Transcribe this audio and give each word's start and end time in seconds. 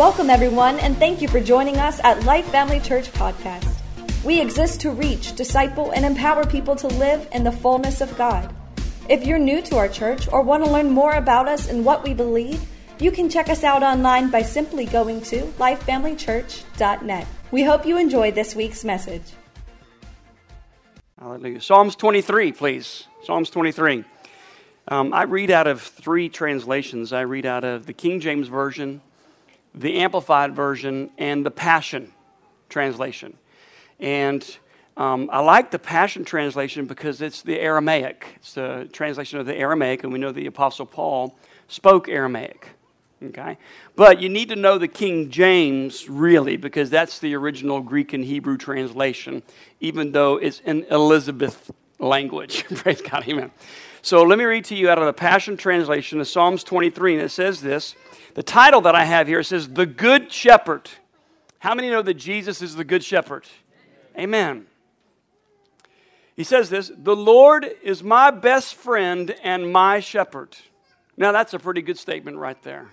Welcome, 0.00 0.30
everyone, 0.30 0.78
and 0.78 0.96
thank 0.96 1.20
you 1.20 1.28
for 1.28 1.40
joining 1.40 1.76
us 1.76 2.00
at 2.02 2.24
Life 2.24 2.46
Family 2.46 2.80
Church 2.80 3.12
Podcast. 3.12 3.70
We 4.24 4.40
exist 4.40 4.80
to 4.80 4.92
reach, 4.92 5.36
disciple, 5.36 5.90
and 5.90 6.06
empower 6.06 6.46
people 6.46 6.74
to 6.76 6.86
live 6.86 7.28
in 7.32 7.44
the 7.44 7.52
fullness 7.52 8.00
of 8.00 8.16
God. 8.16 8.50
If 9.10 9.26
you're 9.26 9.38
new 9.38 9.60
to 9.60 9.76
our 9.76 9.88
church 9.88 10.26
or 10.32 10.40
want 10.40 10.64
to 10.64 10.70
learn 10.70 10.90
more 10.90 11.12
about 11.12 11.48
us 11.48 11.68
and 11.68 11.84
what 11.84 12.02
we 12.02 12.14
believe, 12.14 12.66
you 12.98 13.10
can 13.10 13.28
check 13.28 13.50
us 13.50 13.62
out 13.62 13.82
online 13.82 14.30
by 14.30 14.40
simply 14.40 14.86
going 14.86 15.20
to 15.20 15.42
lifefamilychurch.net. 15.58 17.26
We 17.50 17.62
hope 17.64 17.84
you 17.84 17.98
enjoy 17.98 18.30
this 18.30 18.56
week's 18.56 18.84
message. 18.84 19.34
Hallelujah. 21.18 21.60
Psalms 21.60 21.94
23, 21.94 22.52
please. 22.52 23.06
Psalms 23.24 23.50
23. 23.50 24.04
Um, 24.88 25.12
I 25.12 25.24
read 25.24 25.50
out 25.50 25.66
of 25.66 25.82
three 25.82 26.30
translations. 26.30 27.12
I 27.12 27.20
read 27.20 27.44
out 27.44 27.64
of 27.64 27.84
the 27.84 27.92
King 27.92 28.20
James 28.20 28.48
Version, 28.48 29.02
the 29.74 29.98
Amplified 29.98 30.54
Version, 30.54 31.10
and 31.18 31.44
the 31.44 31.50
Passion 31.50 32.12
Translation. 32.68 33.36
And 33.98 34.44
um, 34.96 35.30
I 35.32 35.40
like 35.40 35.70
the 35.70 35.78
Passion 35.78 36.24
Translation 36.24 36.86
because 36.86 37.22
it's 37.22 37.42
the 37.42 37.58
Aramaic. 37.58 38.26
It's 38.36 38.54
the 38.54 38.88
translation 38.92 39.38
of 39.38 39.46
the 39.46 39.56
Aramaic, 39.56 40.04
and 40.04 40.12
we 40.12 40.18
know 40.18 40.32
the 40.32 40.46
Apostle 40.46 40.86
Paul 40.86 41.36
spoke 41.68 42.08
Aramaic. 42.08 42.68
Okay? 43.22 43.58
But 43.96 44.20
you 44.20 44.28
need 44.28 44.48
to 44.48 44.56
know 44.56 44.78
the 44.78 44.88
King 44.88 45.30
James, 45.30 46.08
really, 46.08 46.56
because 46.56 46.90
that's 46.90 47.18
the 47.18 47.34
original 47.34 47.80
Greek 47.80 48.12
and 48.12 48.24
Hebrew 48.24 48.56
translation, 48.56 49.42
even 49.80 50.12
though 50.12 50.36
it's 50.36 50.60
in 50.60 50.84
Elizabeth 50.84 51.70
language. 51.98 52.64
Praise 52.74 53.02
God, 53.02 53.28
amen. 53.28 53.50
So 54.02 54.22
let 54.22 54.38
me 54.38 54.44
read 54.44 54.64
to 54.66 54.74
you 54.74 54.88
out 54.88 54.98
of 54.98 55.04
the 55.04 55.12
Passion 55.12 55.58
Translation 55.58 56.20
of 56.20 56.28
Psalms 56.28 56.64
23, 56.64 57.14
and 57.14 57.22
it 57.22 57.28
says 57.28 57.60
this. 57.60 57.94
The 58.34 58.42
title 58.42 58.80
that 58.82 58.94
I 58.94 59.04
have 59.04 59.26
here 59.26 59.42
says, 59.42 59.68
The 59.68 59.86
Good 59.86 60.32
Shepherd. 60.32 60.88
How 61.58 61.74
many 61.74 61.90
know 61.90 62.02
that 62.02 62.14
Jesus 62.14 62.62
is 62.62 62.76
the 62.76 62.84
Good 62.84 63.04
Shepherd? 63.04 63.44
Amen. 64.18 64.66
He 66.36 66.44
says 66.44 66.70
this 66.70 66.90
The 66.96 67.16
Lord 67.16 67.70
is 67.82 68.02
my 68.02 68.30
best 68.30 68.74
friend 68.74 69.34
and 69.42 69.72
my 69.72 70.00
shepherd. 70.00 70.56
Now, 71.16 71.32
that's 71.32 71.52
a 71.52 71.58
pretty 71.58 71.82
good 71.82 71.98
statement 71.98 72.38
right 72.38 72.60
there. 72.62 72.88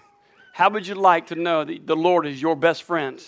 How 0.53 0.69
would 0.69 0.85
you 0.85 0.95
like 0.95 1.27
to 1.27 1.35
know 1.35 1.63
that 1.63 1.87
the 1.87 1.95
Lord 1.95 2.25
is 2.25 2.41
your 2.41 2.55
best 2.55 2.83
friend? 2.83 3.23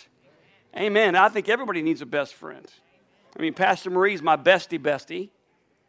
Amen. 0.76 1.16
I 1.16 1.30
think 1.30 1.48
everybody 1.48 1.82
needs 1.82 2.02
a 2.02 2.06
best 2.06 2.34
friend. 2.34 2.66
I 3.38 3.42
mean, 3.42 3.54
Pastor 3.54 3.90
Marie's 3.90 4.22
my 4.22 4.36
bestie 4.36 4.80
bestie. 4.80 5.30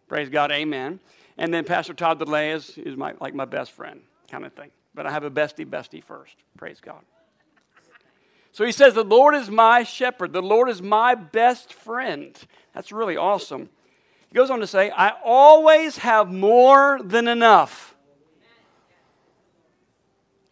Praise 0.07 0.29
God, 0.29 0.53
amen. 0.53 1.01
And 1.39 1.53
then 1.53 1.65
Pastor 1.65 1.95
Todd 1.95 2.19
DeLay 2.19 2.53
is, 2.53 2.77
is 2.79 2.97
my, 2.97 3.15
like 3.21 3.35
my 3.35 3.47
best 3.47 3.73
friend 3.73 4.01
kind 4.31 4.45
of 4.45 4.53
thing. 4.53 4.71
But 5.01 5.07
I 5.07 5.13
have 5.13 5.25
a 5.25 5.31
bestie 5.31 5.65
bestie 5.65 6.05
first. 6.05 6.37
Praise 6.59 6.79
God. 6.79 7.01
So 8.53 8.67
he 8.67 8.71
says, 8.71 8.93
The 8.93 9.03
Lord 9.03 9.35
is 9.35 9.49
my 9.49 9.83
shepherd. 9.83 10.35
The 10.35 10.43
Lord 10.43 10.69
is 10.69 10.83
my 10.83 11.15
best 11.15 11.73
friend. 11.73 12.37
That's 12.75 12.93
really 12.93 13.17
awesome. 13.17 13.71
He 14.29 14.35
goes 14.35 14.51
on 14.51 14.61
to 14.61 14.67
say, 14.67 14.91
I 14.91 15.15
always 15.25 15.97
have 15.97 16.31
more 16.31 17.01
than 17.03 17.29
enough. 17.29 17.97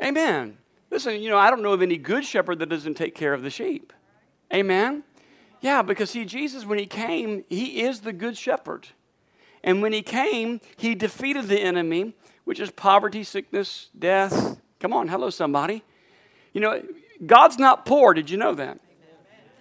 Amen. 0.02 0.56
Listen, 0.90 1.20
you 1.20 1.28
know, 1.28 1.36
I 1.36 1.50
don't 1.50 1.60
know 1.60 1.74
of 1.74 1.82
any 1.82 1.98
good 1.98 2.24
shepherd 2.24 2.58
that 2.60 2.70
doesn't 2.70 2.94
take 2.94 3.14
care 3.14 3.34
of 3.34 3.42
the 3.42 3.50
sheep. 3.50 3.92
Amen? 4.50 5.04
Yeah, 5.60 5.82
because 5.82 6.08
see, 6.08 6.24
Jesus, 6.24 6.64
when 6.64 6.78
he 6.78 6.86
came, 6.86 7.44
he 7.50 7.82
is 7.82 8.00
the 8.00 8.14
good 8.14 8.38
shepherd. 8.38 8.88
And 9.62 9.82
when 9.82 9.92
he 9.92 10.00
came, 10.00 10.62
he 10.78 10.94
defeated 10.94 11.48
the 11.48 11.60
enemy, 11.60 12.14
which 12.48 12.60
is 12.60 12.70
poverty, 12.70 13.22
sickness, 13.22 13.90
death. 13.98 14.58
Come 14.80 14.94
on, 14.94 15.06
hello, 15.06 15.28
somebody. 15.28 15.84
You 16.54 16.62
know, 16.62 16.82
God's 17.26 17.58
not 17.58 17.84
poor. 17.84 18.14
Did 18.14 18.30
you 18.30 18.38
know 18.38 18.54
that? 18.54 18.80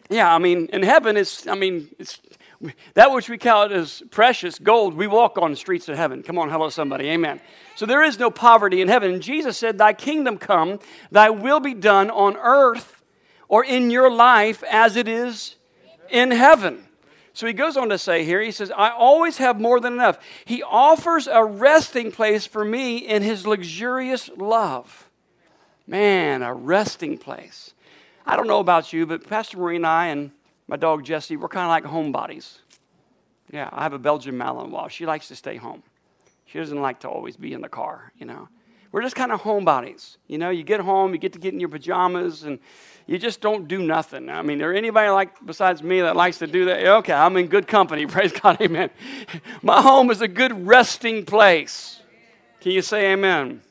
Yeah, 0.10 0.34
I 0.34 0.38
mean, 0.38 0.68
in 0.72 0.84
heaven, 0.84 1.18
it's, 1.18 1.46
I 1.48 1.56
mean, 1.56 1.90
it's 2.00 2.22
that 2.94 3.12
which 3.12 3.28
we 3.28 3.38
count 3.38 3.74
as 3.74 4.02
precious 4.10 4.58
gold, 4.58 4.94
we 4.94 5.06
walk 5.06 5.38
on 5.38 5.52
the 5.52 5.58
streets 5.58 5.90
of 5.90 5.98
heaven. 5.98 6.24
Come 6.24 6.40
on, 6.40 6.50
hello, 6.50 6.70
somebody. 6.70 7.10
Amen. 7.10 7.42
So 7.76 7.86
there 7.86 8.04
is 8.04 8.18
no 8.20 8.32
poverty 8.32 8.80
in 8.80 8.88
heaven. 8.88 9.16
And 9.16 9.22
Jesus 9.22 9.58
said, 9.58 9.78
Thy 9.78 9.92
kingdom 9.92 10.38
come, 10.38 10.80
thy 11.12 11.30
will 11.30 11.60
be 11.60 11.74
done 11.74 12.10
on 12.10 12.38
earth 12.38 13.04
or 13.50 13.66
in 13.66 13.92
your 13.92 14.10
life 14.10 14.64
as 14.64 14.96
it 14.96 15.10
is 15.10 15.58
in 16.10 16.32
heaven. 16.32 16.87
So 17.38 17.46
he 17.46 17.54
goes 17.54 17.78
on 17.78 17.90
to 17.90 18.00
say 18.00 18.26
here, 18.26 18.42
he 18.42 18.50
says, 18.50 18.72
I 18.76 18.90
always 18.90 19.38
have 19.38 19.62
more 19.62 19.80
than 19.80 19.94
enough. 19.94 20.18
He 20.44 20.64
offers 20.64 21.28
a 21.28 21.46
resting 21.46 22.12
place 22.12 22.48
for 22.48 22.66
me 22.66 22.98
in 22.98 23.22
his 23.22 23.46
luxurious 23.46 24.28
love. 24.36 25.08
Man, 25.86 26.42
a 26.42 26.52
resting 26.52 27.20
place. 27.20 27.76
I 28.26 28.38
don't 28.38 28.48
know 28.48 28.60
about 28.60 28.92
you, 28.92 29.06
but 29.06 29.30
Pastor 29.30 29.60
Marie 29.60 29.76
and 29.76 29.86
I 29.86 30.08
and 30.08 30.32
my 30.68 30.78
dog 30.78 31.06
Jesse, 31.06 31.38
we're 31.38 31.48
kind 31.48 31.66
of 31.66 31.70
like 31.70 31.84
homebodies. 31.84 32.58
Yeah, 33.52 33.70
I 33.72 33.84
have 33.84 33.94
a 33.94 34.00
Belgian 34.00 34.34
Malinois. 34.34 34.90
She 34.90 35.06
likes 35.06 35.28
to 35.28 35.36
stay 35.36 35.58
home. 35.58 35.84
She 36.48 36.58
doesn't 36.58 36.82
like 36.82 37.02
to 37.02 37.08
always 37.08 37.38
be 37.38 37.54
in 37.54 37.62
the 37.62 37.70
car, 37.70 38.14
you 38.18 38.26
know. 38.26 38.50
We're 38.92 39.02
just 39.02 39.16
kind 39.16 39.32
of 39.32 39.42
homebodies. 39.42 40.18
You 40.28 40.38
know, 40.38 40.50
you 40.50 40.64
get 40.64 40.80
home, 40.80 41.14
you 41.14 41.20
get 41.20 41.34
to 41.34 41.40
get 41.40 41.54
in 41.54 41.60
your 41.60 41.70
pajamas, 41.70 42.44
and 42.44 42.60
you 43.06 43.18
just 43.18 43.42
don't 43.42 43.68
do 43.68 43.80
nothing. 43.80 44.30
I 44.30 44.42
mean, 44.42 44.58
there 44.58 44.74
anybody 44.74 45.10
like 45.10 45.46
besides 45.46 45.84
me 45.84 46.02
that 46.02 46.16
likes 46.16 46.40
to 46.40 46.48
do 46.48 46.66
that? 46.66 46.86
Okay, 46.86 47.14
I'm 47.14 47.38
in 47.38 47.48
good 47.48 47.68
company. 47.68 48.06
Praise 48.08 48.32
God, 48.32 48.62
amen. 48.62 48.90
My 49.62 49.82
home 49.82 50.12
is 50.12 50.22
a 50.22 50.28
good 50.28 50.68
resting 50.68 51.26
place. 51.26 52.02
Can 52.62 52.72
you 52.72 52.82
say 52.82 53.14
amen? 53.14 53.62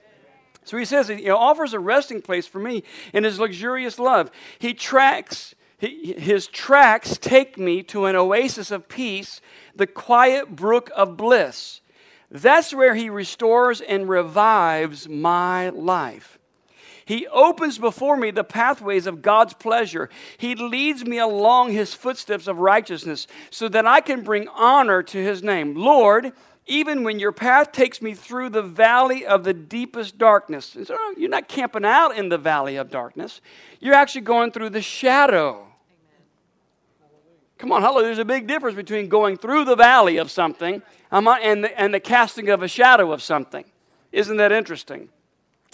So 0.64 0.76
he 0.76 0.84
says 0.84 1.08
he 1.08 1.30
offers 1.30 1.74
a 1.74 1.78
resting 1.78 2.22
place 2.22 2.46
for 2.46 2.58
me 2.58 2.82
in 3.12 3.24
his 3.24 3.38
luxurious 3.38 3.98
love. 3.98 4.30
He 4.58 4.74
tracks 4.74 5.54
his 5.78 6.46
tracks 6.46 7.18
take 7.18 7.58
me 7.58 7.82
to 7.82 8.06
an 8.06 8.16
oasis 8.16 8.70
of 8.70 8.88
peace, 8.88 9.40
the 9.74 9.86
quiet 9.86 10.56
brook 10.56 10.90
of 10.96 11.16
bliss. 11.16 11.82
That's 12.30 12.74
where 12.74 12.94
he 12.94 13.10
restores 13.10 13.80
and 13.80 14.08
revives 14.08 15.08
my 15.08 15.68
life. 15.70 16.38
He 17.04 17.26
opens 17.28 17.78
before 17.78 18.16
me 18.16 18.32
the 18.32 18.42
pathways 18.42 19.06
of 19.06 19.22
God's 19.22 19.54
pleasure. 19.54 20.10
He 20.38 20.56
leads 20.56 21.04
me 21.04 21.18
along 21.18 21.70
his 21.70 21.94
footsteps 21.94 22.48
of 22.48 22.58
righteousness 22.58 23.28
so 23.50 23.68
that 23.68 23.86
I 23.86 24.00
can 24.00 24.22
bring 24.22 24.48
honor 24.48 25.04
to 25.04 25.18
his 25.18 25.40
name. 25.40 25.76
Lord, 25.76 26.32
even 26.66 27.04
when 27.04 27.20
your 27.20 27.30
path 27.30 27.70
takes 27.70 28.02
me 28.02 28.12
through 28.14 28.50
the 28.50 28.62
valley 28.62 29.24
of 29.24 29.44
the 29.44 29.54
deepest 29.54 30.18
darkness. 30.18 30.76
You're 31.16 31.30
not 31.30 31.46
camping 31.46 31.84
out 31.84 32.16
in 32.16 32.28
the 32.28 32.38
valley 32.38 32.74
of 32.74 32.90
darkness, 32.90 33.40
you're 33.78 33.94
actually 33.94 34.22
going 34.22 34.50
through 34.50 34.70
the 34.70 34.82
shadow 34.82 35.66
Come 37.58 37.72
on, 37.72 37.82
hello, 37.82 38.02
there's 38.02 38.18
a 38.18 38.24
big 38.24 38.46
difference 38.46 38.76
between 38.76 39.08
going 39.08 39.36
through 39.36 39.64
the 39.64 39.76
valley 39.76 40.18
of 40.18 40.30
something 40.30 40.82
um, 41.10 41.26
uh, 41.26 41.36
and 41.36 41.64
the, 41.64 41.80
and 41.80 41.94
the 41.94 42.00
casting 42.00 42.50
of 42.50 42.62
a 42.62 42.68
shadow 42.68 43.12
of 43.12 43.22
something. 43.22 43.64
Isn't 44.12 44.36
that 44.36 44.52
interesting? 44.52 45.08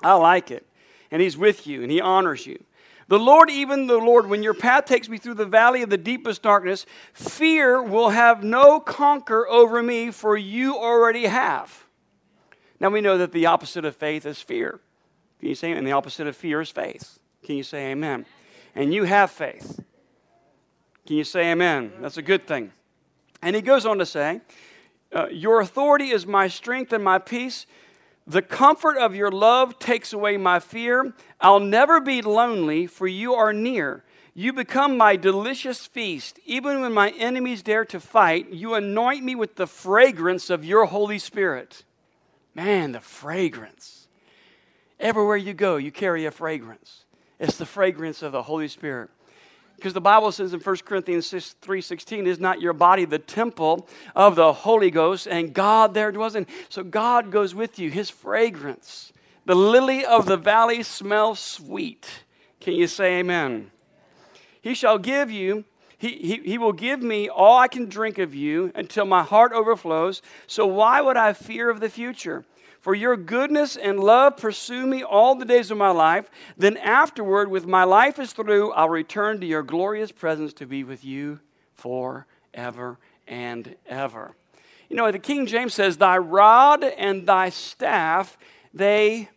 I 0.02 0.14
like 0.14 0.50
it. 0.50 0.66
And 1.10 1.20
He's 1.20 1.36
with 1.36 1.66
you 1.66 1.82
and 1.82 1.90
He 1.90 2.00
honors 2.00 2.46
you. 2.46 2.62
The 3.08 3.18
Lord, 3.18 3.50
even 3.50 3.88
the 3.88 3.98
Lord, 3.98 4.28
when 4.28 4.42
your 4.42 4.54
path 4.54 4.84
takes 4.86 5.08
me 5.08 5.18
through 5.18 5.34
the 5.34 5.44
valley 5.44 5.82
of 5.82 5.90
the 5.90 5.98
deepest 5.98 6.42
darkness, 6.42 6.86
fear 7.12 7.82
will 7.82 8.10
have 8.10 8.42
no 8.42 8.80
conquer 8.80 9.46
over 9.48 9.82
me, 9.82 10.10
for 10.10 10.36
you 10.36 10.76
already 10.76 11.26
have. 11.26 11.84
Now 12.80 12.90
we 12.90 13.00
know 13.00 13.18
that 13.18 13.32
the 13.32 13.46
opposite 13.46 13.84
of 13.84 13.96
faith 13.96 14.24
is 14.24 14.40
fear. 14.40 14.80
Can 15.40 15.48
you 15.48 15.54
say, 15.54 15.72
and 15.72 15.86
the 15.86 15.92
opposite 15.92 16.26
of 16.26 16.36
fear 16.36 16.60
is 16.60 16.70
faith? 16.70 17.18
Can 17.44 17.56
you 17.56 17.64
say 17.64 17.90
amen? 17.90 18.24
And 18.74 18.94
you 18.94 19.04
have 19.04 19.30
faith. 19.30 19.80
Can 21.06 21.16
you 21.16 21.24
say 21.24 21.50
amen? 21.50 21.92
That's 22.00 22.16
a 22.16 22.22
good 22.22 22.46
thing. 22.46 22.72
And 23.42 23.56
he 23.56 23.62
goes 23.62 23.84
on 23.84 23.98
to 23.98 24.06
say, 24.06 24.40
uh, 25.12 25.26
Your 25.26 25.60
authority 25.60 26.10
is 26.10 26.26
my 26.26 26.48
strength 26.48 26.92
and 26.92 27.02
my 27.02 27.18
peace. 27.18 27.66
The 28.26 28.42
comfort 28.42 28.96
of 28.98 29.16
your 29.16 29.32
love 29.32 29.80
takes 29.80 30.12
away 30.12 30.36
my 30.36 30.60
fear. 30.60 31.12
I'll 31.40 31.60
never 31.60 32.00
be 32.00 32.22
lonely, 32.22 32.86
for 32.86 33.08
you 33.08 33.34
are 33.34 33.52
near. 33.52 34.04
You 34.34 34.52
become 34.52 34.96
my 34.96 35.16
delicious 35.16 35.86
feast. 35.86 36.38
Even 36.46 36.80
when 36.80 36.92
my 36.92 37.10
enemies 37.18 37.62
dare 37.62 37.84
to 37.86 38.00
fight, 38.00 38.50
you 38.50 38.74
anoint 38.74 39.24
me 39.24 39.34
with 39.34 39.56
the 39.56 39.66
fragrance 39.66 40.50
of 40.50 40.64
your 40.64 40.86
Holy 40.86 41.18
Spirit. 41.18 41.84
Man, 42.54 42.92
the 42.92 43.00
fragrance. 43.00 44.06
Everywhere 45.00 45.36
you 45.36 45.52
go, 45.52 45.76
you 45.76 45.90
carry 45.90 46.24
a 46.24 46.30
fragrance. 46.30 47.04
It's 47.40 47.56
the 47.56 47.66
fragrance 47.66 48.22
of 48.22 48.30
the 48.30 48.44
Holy 48.44 48.68
Spirit. 48.68 49.10
Because 49.82 49.94
the 49.94 50.00
Bible 50.00 50.30
says 50.30 50.54
in 50.54 50.60
1 50.60 50.76
Corinthians 50.84 51.26
6, 51.26 51.56
3.16, 51.60 52.26
is 52.26 52.38
not 52.38 52.60
your 52.60 52.72
body 52.72 53.04
the 53.04 53.18
temple 53.18 53.88
of 54.14 54.36
the 54.36 54.52
Holy 54.52 54.92
Ghost, 54.92 55.26
and 55.26 55.52
God 55.52 55.92
there 55.92 56.12
dwells 56.12 56.36
in. 56.36 56.46
So 56.68 56.84
God 56.84 57.32
goes 57.32 57.52
with 57.52 57.80
you, 57.80 57.90
his 57.90 58.08
fragrance. 58.08 59.12
The 59.44 59.56
lily 59.56 60.04
of 60.04 60.26
the 60.26 60.36
valley 60.36 60.84
smells 60.84 61.40
sweet. 61.40 62.06
Can 62.60 62.74
you 62.74 62.86
say 62.86 63.18
amen? 63.18 63.72
He 64.60 64.74
shall 64.74 64.98
give 64.98 65.32
you 65.32 65.64
He, 65.98 66.10
he, 66.10 66.36
he 66.44 66.58
will 66.58 66.72
give 66.72 67.02
me 67.02 67.28
all 67.28 67.58
I 67.58 67.66
can 67.66 67.88
drink 67.88 68.18
of 68.18 68.36
you 68.36 68.70
until 68.76 69.04
my 69.04 69.24
heart 69.24 69.52
overflows. 69.52 70.22
So 70.46 70.64
why 70.64 71.00
would 71.00 71.16
I 71.16 71.32
fear 71.32 71.70
of 71.70 71.80
the 71.80 71.88
future? 71.88 72.44
For 72.82 72.96
your 72.96 73.16
goodness 73.16 73.76
and 73.76 74.00
love 74.00 74.36
pursue 74.36 74.86
me 74.86 75.04
all 75.04 75.36
the 75.36 75.44
days 75.44 75.70
of 75.70 75.78
my 75.78 75.90
life. 75.90 76.28
Then 76.58 76.76
afterward, 76.76 77.48
with 77.48 77.64
my 77.64 77.84
life 77.84 78.18
is 78.18 78.32
through, 78.32 78.72
I'll 78.72 78.88
return 78.88 79.40
to 79.40 79.46
your 79.46 79.62
glorious 79.62 80.10
presence 80.10 80.52
to 80.54 80.66
be 80.66 80.82
with 80.82 81.04
you 81.04 81.38
forever 81.74 82.98
and 83.28 83.76
ever. 83.86 84.34
You 84.88 84.96
know, 84.96 85.12
the 85.12 85.20
King 85.20 85.46
James 85.46 85.74
says, 85.74 85.96
Thy 85.96 86.18
rod 86.18 86.82
and 86.82 87.24
thy 87.24 87.50
staff, 87.50 88.36
they 88.74 89.28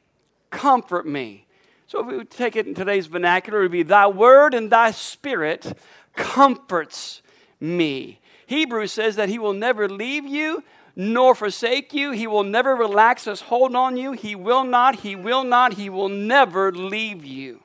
comfort 0.50 1.06
me. 1.06 1.45
So 1.86 2.00
if 2.00 2.07
we 2.07 2.25
take 2.25 2.56
it 2.56 2.65
in 2.65 2.74
today's 2.74 3.06
vernacular, 3.06 3.59
it 3.59 3.65
would 3.65 3.71
be, 3.71 3.83
Thy 3.83 4.07
word 4.07 4.56
and 4.56 4.71
thy 4.71 4.89
spirit 4.89 5.77
comforts 6.15 7.21
me. 7.59 8.19
Hebrews 8.48 8.91
says 8.91 9.15
that 9.18 9.30
he 9.30 9.38
will 9.38 9.53
never 9.53 9.88
leave 9.88 10.25
you 10.25 10.63
nor 10.95 11.36
forsake 11.36 11.94
you. 11.94 12.12
He 12.12 12.27
will 12.27 12.44
never 12.44 12.75
relax 12.75 13.25
his 13.25 13.42
hold 13.42 13.75
on 13.75 13.97
you. 13.97 14.13
He 14.13 14.36
will 14.36 14.63
not, 14.63 15.01
he 15.01 15.15
will 15.15 15.44
not, 15.44 15.74
he 15.74 15.89
will 15.89 16.09
never 16.09 16.71
leave 16.71 17.25
you. 17.25 17.63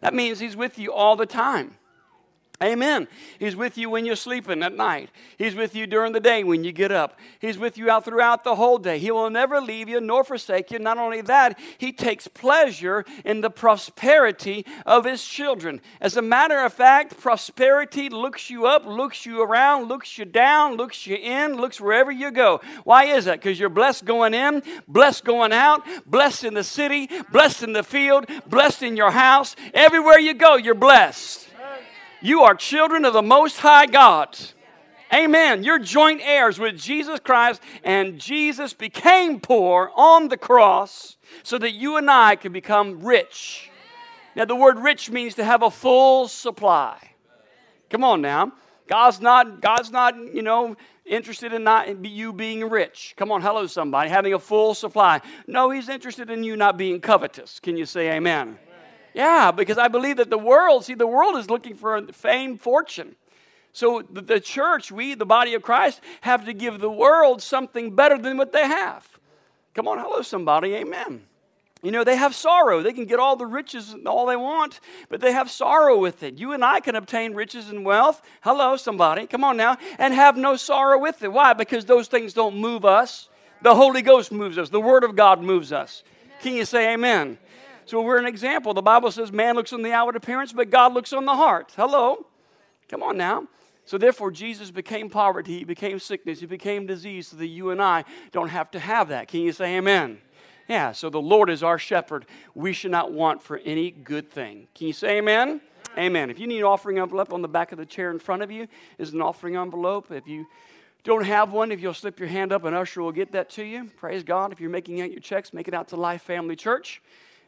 That 0.00 0.14
means 0.14 0.38
he's 0.38 0.56
with 0.56 0.78
you 0.78 0.92
all 0.92 1.16
the 1.16 1.26
time. 1.26 1.76
Amen. 2.62 3.06
He's 3.38 3.54
with 3.54 3.76
you 3.76 3.90
when 3.90 4.06
you're 4.06 4.16
sleeping 4.16 4.62
at 4.62 4.72
night. 4.72 5.10
He's 5.36 5.54
with 5.54 5.74
you 5.74 5.86
during 5.86 6.12
the 6.12 6.20
day 6.20 6.42
when 6.42 6.64
you 6.64 6.72
get 6.72 6.90
up. 6.90 7.18
He's 7.38 7.58
with 7.58 7.76
you 7.76 7.90
out 7.90 8.06
throughout 8.06 8.44
the 8.44 8.54
whole 8.54 8.78
day. 8.78 8.98
He 8.98 9.10
will 9.10 9.28
never 9.28 9.60
leave 9.60 9.90
you 9.90 10.00
nor 10.00 10.24
forsake 10.24 10.70
you. 10.70 10.78
Not 10.78 10.96
only 10.96 11.20
that, 11.22 11.58
He 11.76 11.92
takes 11.92 12.28
pleasure 12.28 13.04
in 13.26 13.42
the 13.42 13.50
prosperity 13.50 14.64
of 14.86 15.04
His 15.04 15.22
children. 15.22 15.82
As 16.00 16.16
a 16.16 16.22
matter 16.22 16.58
of 16.60 16.72
fact, 16.72 17.20
prosperity 17.20 18.08
looks 18.08 18.48
you 18.48 18.66
up, 18.66 18.86
looks 18.86 19.26
you 19.26 19.42
around, 19.42 19.88
looks 19.88 20.16
you 20.16 20.24
down, 20.24 20.76
looks 20.76 21.06
you 21.06 21.16
in, 21.16 21.56
looks 21.56 21.78
wherever 21.78 22.10
you 22.10 22.30
go. 22.30 22.62
Why 22.84 23.04
is 23.04 23.26
that? 23.26 23.40
Because 23.40 23.60
you're 23.60 23.68
blessed 23.68 24.06
going 24.06 24.32
in, 24.32 24.62
blessed 24.88 25.24
going 25.24 25.52
out, 25.52 25.82
blessed 26.06 26.44
in 26.44 26.54
the 26.54 26.64
city, 26.64 27.10
blessed 27.30 27.64
in 27.64 27.74
the 27.74 27.82
field, 27.82 28.26
blessed 28.46 28.82
in 28.82 28.96
your 28.96 29.10
house. 29.10 29.56
Everywhere 29.74 30.18
you 30.18 30.32
go, 30.32 30.56
you're 30.56 30.74
blessed. 30.74 31.50
You 32.20 32.42
are 32.42 32.54
children 32.54 33.04
of 33.04 33.12
the 33.12 33.22
Most 33.22 33.58
High 33.58 33.86
God. 33.86 34.36
Amen. 35.14 35.62
You're 35.62 35.78
joint 35.78 36.20
heirs 36.24 36.58
with 36.58 36.76
Jesus 36.78 37.20
Christ, 37.20 37.62
and 37.84 38.18
Jesus 38.18 38.72
became 38.72 39.38
poor 39.38 39.90
on 39.94 40.28
the 40.28 40.36
cross 40.36 41.16
so 41.42 41.58
that 41.58 41.72
you 41.72 41.96
and 41.96 42.10
I 42.10 42.36
could 42.36 42.52
become 42.52 43.04
rich. 43.04 43.70
Now, 44.34 44.44
the 44.44 44.56
word 44.56 44.78
rich 44.78 45.10
means 45.10 45.34
to 45.36 45.44
have 45.44 45.62
a 45.62 45.70
full 45.70 46.28
supply. 46.28 46.98
Come 47.88 48.02
on 48.02 48.20
now. 48.20 48.52
God's 48.88 49.20
not, 49.20 49.60
God's 49.60 49.90
not, 49.90 50.16
you 50.34 50.42
know, 50.42 50.76
interested 51.04 51.52
in 51.52 51.64
not 51.64 52.04
you 52.04 52.32
being 52.32 52.68
rich. 52.68 53.14
Come 53.16 53.30
on, 53.30 53.42
hello, 53.42 53.66
somebody, 53.66 54.10
having 54.10 54.34
a 54.34 54.38
full 54.38 54.74
supply. 54.74 55.20
No, 55.46 55.70
He's 55.70 55.88
interested 55.88 56.30
in 56.30 56.42
you 56.42 56.56
not 56.56 56.76
being 56.76 57.00
covetous. 57.00 57.60
Can 57.60 57.76
you 57.76 57.86
say 57.86 58.12
amen? 58.12 58.58
Yeah, 59.16 59.50
because 59.50 59.78
I 59.78 59.88
believe 59.88 60.18
that 60.18 60.28
the 60.28 60.36
world, 60.36 60.84
see, 60.84 60.92
the 60.92 61.06
world 61.06 61.36
is 61.36 61.48
looking 61.48 61.74
for 61.74 62.06
fame, 62.08 62.58
fortune. 62.58 63.16
So 63.72 64.02
the, 64.02 64.38
church, 64.40 64.92
we, 64.92 65.14
the 65.14 65.24
body 65.24 65.54
of 65.54 65.62
Christ, 65.62 66.02
have 66.20 66.44
to 66.44 66.52
give 66.52 66.80
the 66.80 66.90
world 66.90 67.40
something 67.40 67.96
better 67.96 68.18
than 68.18 68.36
what 68.36 68.52
they 68.52 68.64
have. 68.64 69.08
Come 69.72 69.88
on, 69.88 69.98
hello, 69.98 70.20
somebody, 70.20 70.74
amen. 70.74 71.22
You 71.82 71.92
know, 71.92 72.04
they 72.04 72.16
have 72.16 72.34
sorrow. 72.34 72.82
They 72.82 72.92
can 72.92 73.06
get 73.06 73.18
all 73.18 73.36
the 73.36 73.46
riches 73.46 73.94
and 73.94 74.06
all 74.06 74.26
they 74.26 74.36
want, 74.36 74.80
but 75.08 75.22
they 75.22 75.32
have 75.32 75.50
sorrow 75.50 75.98
with 75.98 76.22
it. 76.22 76.36
You 76.36 76.52
and 76.52 76.62
I 76.62 76.80
can 76.80 76.94
obtain 76.94 77.32
riches 77.32 77.70
and 77.70 77.86
wealth. 77.86 78.20
Hello, 78.42 78.76
somebody. 78.76 79.26
Come 79.26 79.44
on 79.44 79.56
now. 79.56 79.78
And 79.98 80.12
have 80.12 80.36
no 80.36 80.56
sorrow 80.56 80.98
with 80.98 81.22
it. 81.22 81.32
Why? 81.32 81.54
Because 81.54 81.86
those 81.86 82.08
things 82.08 82.34
don't 82.34 82.58
move 82.58 82.84
us. 82.84 83.30
The 83.62 83.74
Holy 83.74 84.02
Ghost 84.02 84.30
moves 84.30 84.58
us. 84.58 84.68
The 84.68 84.80
Word 84.80 85.04
of 85.04 85.16
God 85.16 85.42
moves 85.42 85.72
us. 85.72 86.02
Can 86.42 86.52
you 86.52 86.66
say 86.66 86.92
amen? 86.92 87.38
So 87.86 88.02
we're 88.02 88.18
an 88.18 88.26
example. 88.26 88.74
The 88.74 88.82
Bible 88.82 89.10
says 89.10 89.32
man 89.32 89.54
looks 89.54 89.72
on 89.72 89.82
the 89.82 89.92
outward 89.92 90.16
appearance, 90.16 90.52
but 90.52 90.70
God 90.70 90.92
looks 90.92 91.12
on 91.12 91.24
the 91.24 91.36
heart. 91.36 91.72
Hello? 91.76 92.26
Come 92.88 93.02
on 93.02 93.16
now. 93.16 93.46
So 93.84 93.96
therefore, 93.96 94.32
Jesus 94.32 94.72
became 94.72 95.08
poverty, 95.08 95.58
he 95.58 95.64
became 95.64 96.00
sickness, 96.00 96.40
he 96.40 96.46
became 96.46 96.86
disease, 96.86 97.28
so 97.28 97.36
that 97.36 97.46
you 97.46 97.70
and 97.70 97.80
I 97.80 98.04
don't 98.32 98.48
have 98.48 98.68
to 98.72 98.80
have 98.80 99.08
that. 99.08 99.28
Can 99.28 99.42
you 99.42 99.52
say 99.52 99.76
amen? 99.76 100.18
Yeah, 100.68 100.90
so 100.90 101.08
the 101.08 101.20
Lord 101.20 101.48
is 101.48 101.62
our 101.62 101.78
shepherd. 101.78 102.26
We 102.56 102.72
should 102.72 102.90
not 102.90 103.12
want 103.12 103.40
for 103.40 103.58
any 103.58 103.92
good 103.92 104.28
thing. 104.28 104.66
Can 104.74 104.88
you 104.88 104.92
say 104.92 105.18
amen? 105.18 105.60
Amen. 105.96 106.30
If 106.30 106.40
you 106.40 106.48
need 106.48 106.58
an 106.58 106.64
offering 106.64 106.98
envelope 106.98 107.32
on 107.32 107.42
the 107.42 107.48
back 107.48 107.70
of 107.70 107.78
the 107.78 107.86
chair 107.86 108.10
in 108.10 108.18
front 108.18 108.42
of 108.42 108.50
you 108.50 108.66
is 108.98 109.12
an 109.12 109.22
offering 109.22 109.54
envelope. 109.54 110.10
If 110.10 110.26
you 110.26 110.46
don't 111.04 111.24
have 111.24 111.52
one, 111.52 111.70
if 111.70 111.80
you'll 111.80 111.94
slip 111.94 112.18
your 112.18 112.28
hand 112.28 112.52
up, 112.52 112.64
an 112.64 112.74
usher 112.74 113.00
will 113.00 113.12
get 113.12 113.30
that 113.32 113.48
to 113.50 113.62
you. 113.62 113.84
Praise 113.96 114.24
God. 114.24 114.50
If 114.50 114.60
you're 114.60 114.68
making 114.68 115.00
out 115.00 115.12
your 115.12 115.20
checks, 115.20 115.54
make 115.54 115.68
it 115.68 115.74
out 115.74 115.86
to 115.88 115.96
Life 115.96 116.22
Family 116.22 116.56
Church. 116.56 117.00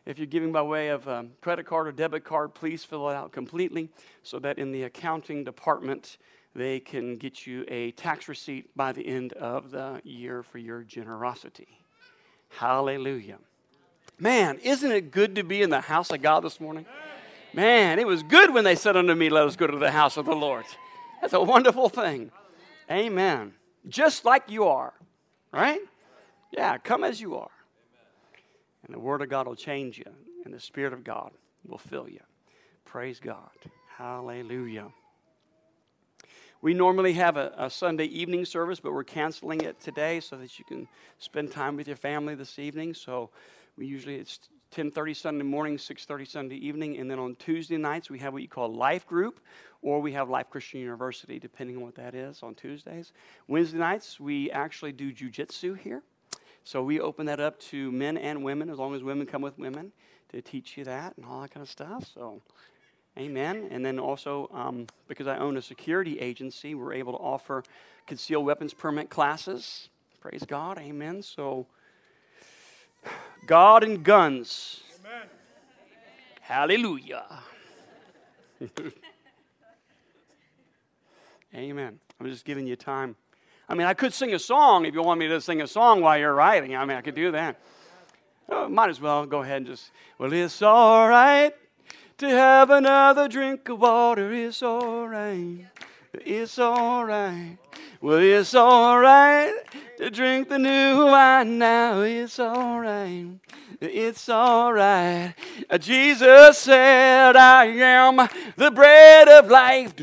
If 0.08 0.16
you're 0.16 0.26
giving 0.26 0.52
by 0.52 0.62
way 0.62 0.88
of 0.88 1.06
um, 1.06 1.32
credit 1.42 1.66
card 1.66 1.86
or 1.86 1.92
debit 1.92 2.24
card, 2.24 2.54
please 2.54 2.82
fill 2.82 3.10
it 3.10 3.14
out 3.14 3.30
completely 3.30 3.90
so 4.22 4.38
that 4.38 4.58
in 4.58 4.72
the 4.72 4.84
accounting 4.84 5.44
department 5.44 6.16
they 6.54 6.80
can 6.80 7.18
get 7.18 7.46
you 7.46 7.66
a 7.68 7.90
tax 7.90 8.26
receipt 8.26 8.74
by 8.74 8.90
the 8.92 9.06
end 9.06 9.34
of 9.34 9.70
the 9.70 10.00
year 10.04 10.42
for 10.42 10.56
your 10.56 10.82
generosity. 10.82 11.68
Hallelujah. 12.48 13.36
Man, 14.18 14.58
isn't 14.62 14.90
it 14.90 15.10
good 15.10 15.34
to 15.34 15.42
be 15.42 15.60
in 15.60 15.68
the 15.68 15.82
house 15.82 16.10
of 16.10 16.22
God 16.22 16.42
this 16.42 16.58
morning? 16.58 16.86
Man, 17.52 17.98
it 17.98 18.06
was 18.06 18.22
good 18.22 18.54
when 18.54 18.64
they 18.64 18.76
said 18.76 18.96
unto 18.96 19.14
me, 19.14 19.28
Let 19.28 19.46
us 19.46 19.56
go 19.56 19.66
to 19.66 19.76
the 19.76 19.90
house 19.90 20.16
of 20.16 20.24
the 20.24 20.34
Lord. 20.34 20.64
That's 21.20 21.34
a 21.34 21.42
wonderful 21.42 21.90
thing. 21.90 22.30
Amen. 22.90 23.52
Just 23.86 24.24
like 24.24 24.44
you 24.48 24.64
are, 24.64 24.94
right? 25.52 25.82
Yeah, 26.50 26.78
come 26.78 27.04
as 27.04 27.20
you 27.20 27.36
are. 27.36 27.50
And 28.88 28.94
the 28.94 29.00
Word 29.00 29.20
of 29.20 29.28
God 29.28 29.46
will 29.46 29.54
change 29.54 29.98
you, 29.98 30.10
and 30.44 30.52
the 30.52 30.58
Spirit 30.58 30.94
of 30.94 31.04
God 31.04 31.30
will 31.66 31.78
fill 31.78 32.08
you. 32.08 32.20
Praise 32.86 33.20
God. 33.20 33.50
Hallelujah. 33.98 34.88
We 36.62 36.72
normally 36.72 37.12
have 37.12 37.36
a, 37.36 37.52
a, 37.56 37.70
Sunday 37.70 38.06
evening 38.06 38.46
service, 38.46 38.80
but 38.80 38.92
we're 38.92 39.04
canceling 39.04 39.60
it 39.60 39.78
today 39.78 40.20
so 40.20 40.36
that 40.36 40.58
you 40.58 40.64
can 40.64 40.88
spend 41.18 41.52
time 41.52 41.76
with 41.76 41.86
your 41.86 41.96
family 41.96 42.34
this 42.34 42.58
evening. 42.58 42.94
So 42.94 43.30
we 43.76 43.86
usually 43.86 44.16
it's 44.16 44.40
10:30 44.74 45.14
Sunday 45.14 45.44
morning, 45.44 45.76
6:30 45.76 46.26
Sunday 46.26 46.56
evening, 46.56 46.96
and 46.96 47.10
then 47.10 47.18
on 47.18 47.36
Tuesday 47.36 47.76
nights 47.76 48.10
we 48.10 48.18
have 48.20 48.32
what 48.32 48.42
you 48.42 48.48
call 48.48 48.72
Life 48.72 49.06
Group, 49.06 49.38
or 49.82 50.00
we 50.00 50.12
have 50.14 50.30
Life 50.30 50.48
Christian 50.50 50.80
University, 50.80 51.38
depending 51.38 51.76
on 51.76 51.82
what 51.82 51.94
that 51.96 52.14
is. 52.14 52.42
On 52.42 52.54
Tuesdays, 52.54 53.12
Wednesday 53.46 53.78
nights 53.78 54.18
we 54.18 54.50
actually 54.50 54.92
do 54.92 55.12
jujitsu 55.12 55.78
here. 55.78 56.02
So 56.68 56.82
we 56.82 57.00
open 57.00 57.24
that 57.24 57.40
up 57.40 57.58
to 57.70 57.90
men 57.90 58.18
and 58.18 58.44
women, 58.44 58.68
as 58.68 58.76
long 58.76 58.94
as 58.94 59.02
women 59.02 59.26
come 59.26 59.40
with 59.40 59.58
women, 59.58 59.90
to 60.28 60.42
teach 60.42 60.76
you 60.76 60.84
that 60.84 61.16
and 61.16 61.24
all 61.24 61.40
that 61.40 61.50
kind 61.50 61.62
of 61.62 61.70
stuff. 61.70 62.10
So, 62.12 62.42
amen. 63.16 63.68
And 63.70 63.82
then 63.82 63.98
also, 63.98 64.50
um, 64.52 64.86
because 65.06 65.26
I 65.26 65.38
own 65.38 65.56
a 65.56 65.62
security 65.62 66.20
agency, 66.20 66.74
we're 66.74 66.92
able 66.92 67.14
to 67.14 67.18
offer 67.18 67.64
concealed 68.06 68.44
weapons 68.44 68.74
permit 68.74 69.08
classes. 69.08 69.88
Praise 70.20 70.44
God. 70.46 70.76
Amen. 70.78 71.22
So, 71.22 71.64
God 73.46 73.82
and 73.82 74.04
guns. 74.04 74.82
Amen. 75.00 75.26
Hallelujah. 76.42 77.24
Amen. 81.54 81.98
I'm 82.20 82.26
just 82.26 82.44
giving 82.44 82.66
you 82.66 82.76
time. 82.76 83.16
I 83.68 83.74
mean, 83.74 83.86
I 83.86 83.94
could 83.94 84.14
sing 84.14 84.32
a 84.34 84.38
song 84.38 84.86
if 84.86 84.94
you 84.94 85.02
want 85.02 85.20
me 85.20 85.28
to 85.28 85.40
sing 85.40 85.60
a 85.60 85.66
song 85.66 86.00
while 86.00 86.18
you're 86.18 86.34
writing. 86.34 86.74
I 86.74 86.84
mean, 86.84 86.96
I 86.96 87.02
could 87.02 87.14
do 87.14 87.30
that. 87.32 87.60
Oh, 88.48 88.68
might 88.68 88.88
as 88.88 89.00
well 89.00 89.26
go 89.26 89.42
ahead 89.42 89.58
and 89.58 89.66
just, 89.66 89.90
well, 90.18 90.32
it's 90.32 90.62
all 90.62 91.08
right 91.08 91.52
to 92.16 92.28
have 92.28 92.70
another 92.70 93.28
drink 93.28 93.68
of 93.68 93.80
water. 93.80 94.32
It's 94.32 94.62
all 94.62 95.06
right. 95.06 95.66
It's 96.14 96.58
all 96.58 97.04
right. 97.04 97.58
Well, 98.00 98.18
it's 98.18 98.54
all 98.54 99.00
right 99.00 99.52
to 99.96 100.08
drink 100.08 100.48
the 100.48 100.58
new 100.58 101.06
wine 101.06 101.58
now. 101.58 102.02
It's 102.02 102.38
all 102.38 102.78
right. 102.78 103.26
It's 103.80 104.28
all 104.28 104.72
right. 104.72 105.34
Jesus 105.80 106.58
said, 106.58 107.34
I 107.34 107.64
am 107.64 108.28
the 108.56 108.70
bread 108.70 109.28
of 109.28 109.50
life. 109.50 109.94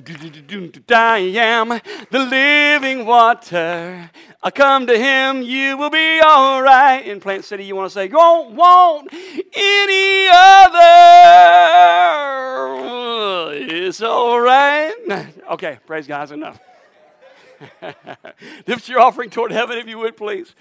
I 0.90 1.20
am 1.20 1.70
the 1.70 2.20
living 2.20 3.06
water. 3.06 4.12
I 4.44 4.52
come 4.52 4.88
to 4.88 4.98
him, 4.98 5.42
you 5.42 5.78
will 5.78 5.90
be 5.90 6.20
all 6.20 6.62
right. 6.62 7.00
In 7.00 7.22
Plant 7.22 7.46
City, 7.46 7.64
you 7.64 7.78
want 7.78 7.92
to 7.92 7.94
say, 7.94 8.04
"You 8.04 8.12
don't 8.12 8.56
want 8.56 9.08
any 9.14 10.28
other. 10.32 10.84
It's 13.54 14.02
all 14.02 14.40
right. 14.42 14.94
Okay, 15.52 15.80
praise 15.86 16.08
God, 16.08 16.32
enough. 16.32 16.60
Lift 18.68 18.90
your 18.90 19.00
offering 19.00 19.30
toward 19.30 19.52
heaven 19.52 19.78
if 19.78 19.88
you 19.88 19.98
would, 20.00 20.18
please. 20.18 20.56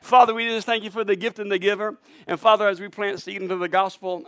Father, 0.00 0.34
we 0.34 0.46
just 0.46 0.66
thank 0.66 0.84
you 0.84 0.90
for 0.90 1.04
the 1.04 1.16
gift 1.16 1.38
and 1.38 1.50
the 1.50 1.58
giver. 1.58 1.96
And 2.26 2.38
Father, 2.38 2.68
as 2.68 2.80
we 2.80 2.88
plant 2.88 3.20
seed 3.20 3.40
into 3.40 3.56
the 3.56 3.68
gospel, 3.68 4.26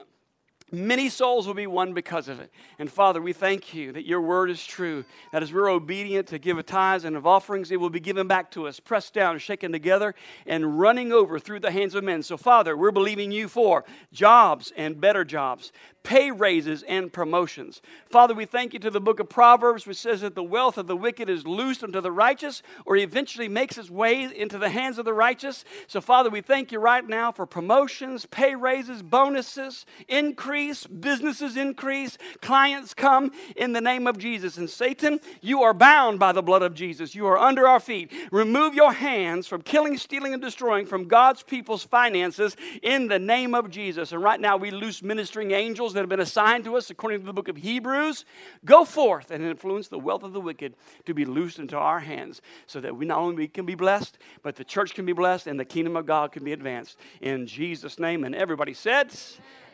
Many 0.73 1.11
souls 1.11 1.47
will 1.47 1.55
be 1.55 1.69
won 1.69 1.93
because 1.93 2.27
of 2.27 2.41
it. 2.41 2.51
And 2.81 2.91
Father, 2.91 3.23
we 3.23 3.33
thank 3.33 3.73
you 3.73 3.93
that 3.93 4.05
your 4.05 4.21
word 4.21 4.51
is 4.51 4.65
true, 4.65 5.05
that 5.31 5.41
as 5.41 5.53
we're 5.53 5.71
obedient 5.71 6.27
to 6.29 6.41
give 6.41 6.59
a 6.59 6.65
tithes 6.65 7.05
and 7.05 7.15
of 7.15 7.25
offerings, 7.25 7.71
it 7.71 7.79
will 7.79 7.91
be 7.91 8.01
given 8.01 8.27
back 8.27 8.51
to 8.51 8.67
us, 8.67 8.81
pressed 8.81 9.15
down, 9.15 9.39
shaken 9.39 9.71
together, 9.71 10.17
and 10.45 10.81
running 10.81 11.13
over 11.13 11.39
through 11.39 11.61
the 11.61 11.71
hands 11.71 11.95
of 11.95 12.03
men. 12.03 12.25
So, 12.25 12.37
Father, 12.37 12.77
we're 12.77 12.91
believing 12.91 13.31
you 13.31 13.47
for 13.47 13.85
jobs 14.13 14.73
and 14.77 15.01
better 15.01 15.25
jobs, 15.25 15.71
pay 16.07 16.31
raises 16.31 16.85
and 16.85 17.13
promotions. 17.13 17.83
Father, 18.09 18.33
we 18.33 18.45
thank 18.45 18.73
you 18.73 18.79
to 18.79 18.91
the 18.93 19.01
book 19.01 19.19
of 19.19 19.29
Proverbs, 19.29 19.89
which 19.89 19.97
says 19.97 20.21
that 20.21 20.37
the 20.37 20.43
wealth 20.43 20.79
of 20.79 20.87
the 20.87 20.97
wicked 20.97 21.29
is 21.29 21.45
loosed 21.45 21.83
unto 21.83 22.01
the 22.01 22.13
righteous, 22.13 22.63
or 22.85 22.97
eventually 22.97 23.49
makes 23.49 23.77
its 23.77 23.91
way 23.91 24.23
into 24.23 24.57
the 24.57 24.69
hands 24.69 24.99
of 24.99 25.05
the 25.05 25.13
righteous. 25.13 25.65
So, 25.89 26.01
Father, 26.01 26.31
we 26.31 26.43
thank 26.43 26.71
you 26.71 26.79
right 26.79 27.05
now 27.05 27.33
for 27.33 27.45
promotions, 27.45 28.25
pay 28.25 28.55
raises, 28.55 29.03
bonuses, 29.03 29.85
increase, 30.07 30.87
businesses 30.87 31.57
increase, 31.57 32.19
clients 32.41 32.95
come 32.95 33.33
in 33.57 33.73
the 33.73 33.81
name 33.81 34.07
of 34.07 34.17
Jesus. 34.17 34.59
And 34.59 34.71
Satan, 34.71 35.19
you 35.41 35.65
are 35.65 35.75
bound 35.75 36.21
by 36.21 36.31
the 36.31 36.41
blood 36.43 36.63
of 36.63 36.75
Jesus. 36.75 37.17
You 37.17 37.27
are 37.27 37.37
under 37.37 37.67
our 37.67 37.81
feet. 37.81 38.13
Remove 38.31 38.77
your 38.77 38.93
hands 38.93 39.49
from 39.49 39.61
killing, 39.61 39.99
stealing, 39.99 40.35
and 40.35 40.41
destroying 40.41 40.87
from 40.87 41.09
God's 41.09 41.43
people's 41.43 41.83
finances 41.83 42.57
in 42.81 43.09
the 43.09 43.19
name 43.19 43.57
of 43.57 43.71
Jesus. 43.71 44.13
And 44.13 44.23
right 44.23 44.41
now, 44.41 44.57
we 44.57 44.71
loose 44.71 45.03
ministering 45.03 45.51
angels 45.51 45.96
that 45.97 46.03
have 46.03 46.09
been 46.09 46.21
assigned 46.21 46.65
to 46.65 46.77
us 46.77 46.89
according 46.91 47.21
to 47.21 47.27
the 47.27 47.33
book 47.33 47.49
of 47.49 47.57
Hebrews. 47.57 48.25
Go 48.65 48.85
forth 48.85 49.31
and 49.31 49.43
influence 49.45 49.89
the 49.89 49.99
wealth 49.99 50.23
of 50.23 50.33
the 50.33 50.41
wicked 50.41 50.75
to 51.05 51.15
be 51.15 51.25
loosed 51.25 51.59
into 51.59 51.77
our 51.77 52.01
hands 52.01 52.41
so 52.67 52.81
that 52.81 52.97
we 52.97 53.05
not 53.05 53.19
only 53.19 53.49
can 53.49 53.67
be 53.67 53.75
blessed, 53.75 54.19
but 54.43 54.57
the 54.57 54.65
church 54.65 54.95
can 54.95 55.05
be 55.05 55.13
blessed 55.13 55.47
and 55.47 55.59
the 55.59 55.65
kingdom 55.65 55.97
of 55.97 56.07
God 56.07 56.33
can 56.33 56.45
be 56.45 56.53
advanced. 56.53 56.97
In 57.21 57.47
Jesus' 57.47 57.99
name. 57.99 58.25
And 58.25 58.35
everybody 58.35 58.75
said, 58.75 59.11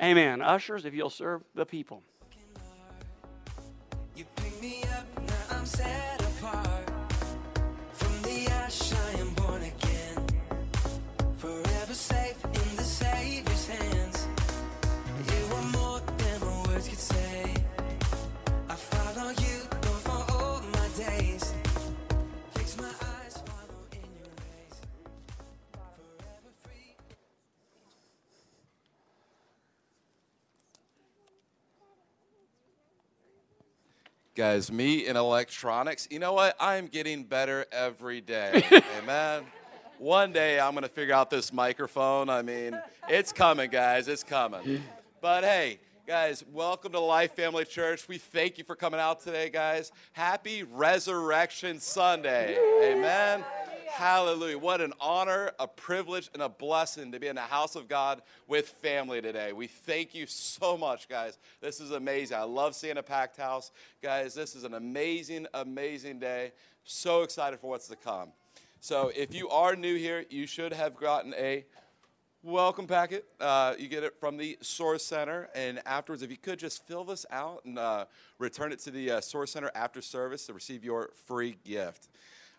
Amen. 0.02 0.40
Ushers, 0.40 0.84
if 0.84 0.94
you'll 0.94 1.10
serve 1.10 1.42
the 1.54 1.66
people. 1.66 2.02
Guys, 34.42 34.72
me 34.72 35.06
in 35.06 35.16
electronics, 35.16 36.08
you 36.10 36.18
know 36.18 36.32
what? 36.32 36.56
I'm 36.58 36.88
getting 36.88 37.22
better 37.22 37.64
every 37.70 38.20
day. 38.20 38.60
Amen. 38.98 39.44
One 39.98 40.32
day 40.32 40.58
I'm 40.58 40.72
going 40.72 40.82
to 40.82 40.88
figure 40.88 41.14
out 41.14 41.30
this 41.30 41.52
microphone. 41.52 42.28
I 42.28 42.42
mean, 42.42 42.76
it's 43.08 43.32
coming, 43.32 43.70
guys. 43.70 44.08
It's 44.08 44.24
coming. 44.24 44.82
But 45.20 45.44
hey, 45.44 45.78
guys, 46.08 46.42
welcome 46.52 46.90
to 46.90 46.98
Life 46.98 47.36
Family 47.36 47.64
Church. 47.64 48.08
We 48.08 48.18
thank 48.18 48.58
you 48.58 48.64
for 48.64 48.74
coming 48.74 48.98
out 48.98 49.20
today, 49.20 49.48
guys. 49.48 49.92
Happy 50.10 50.64
Resurrection 50.64 51.78
Sunday. 51.78 52.58
Amen. 52.82 53.44
Hallelujah. 54.02 54.58
What 54.58 54.80
an 54.80 54.94
honor, 55.00 55.52
a 55.60 55.68
privilege, 55.68 56.28
and 56.34 56.42
a 56.42 56.48
blessing 56.48 57.12
to 57.12 57.20
be 57.20 57.28
in 57.28 57.36
the 57.36 57.40
house 57.40 57.76
of 57.76 57.86
God 57.86 58.20
with 58.48 58.68
family 58.68 59.22
today. 59.22 59.52
We 59.52 59.68
thank 59.68 60.12
you 60.12 60.26
so 60.26 60.76
much, 60.76 61.08
guys. 61.08 61.38
This 61.60 61.78
is 61.78 61.92
amazing. 61.92 62.36
I 62.36 62.42
love 62.42 62.74
seeing 62.74 62.96
a 62.96 63.02
packed 63.04 63.36
house. 63.36 63.70
Guys, 64.02 64.34
this 64.34 64.56
is 64.56 64.64
an 64.64 64.74
amazing, 64.74 65.46
amazing 65.54 66.18
day. 66.18 66.50
So 66.82 67.22
excited 67.22 67.60
for 67.60 67.70
what's 67.70 67.86
to 67.86 67.94
come. 67.94 68.32
So, 68.80 69.12
if 69.14 69.32
you 69.32 69.48
are 69.50 69.76
new 69.76 69.94
here, 69.94 70.24
you 70.30 70.48
should 70.48 70.72
have 70.72 70.96
gotten 70.96 71.32
a 71.34 71.64
welcome 72.42 72.88
packet. 72.88 73.24
Uh, 73.38 73.74
you 73.78 73.86
get 73.86 74.02
it 74.02 74.18
from 74.18 74.36
the 74.36 74.58
Source 74.62 75.04
Center. 75.04 75.48
And 75.54 75.80
afterwards, 75.86 76.24
if 76.24 76.30
you 76.32 76.36
could 76.36 76.58
just 76.58 76.84
fill 76.88 77.04
this 77.04 77.24
out 77.30 77.64
and 77.64 77.78
uh, 77.78 78.06
return 78.40 78.72
it 78.72 78.80
to 78.80 78.90
the 78.90 79.12
uh, 79.12 79.20
Source 79.20 79.52
Center 79.52 79.70
after 79.76 80.02
service 80.02 80.44
to 80.46 80.54
receive 80.54 80.84
your 80.84 81.10
free 81.24 81.56
gift. 81.64 82.08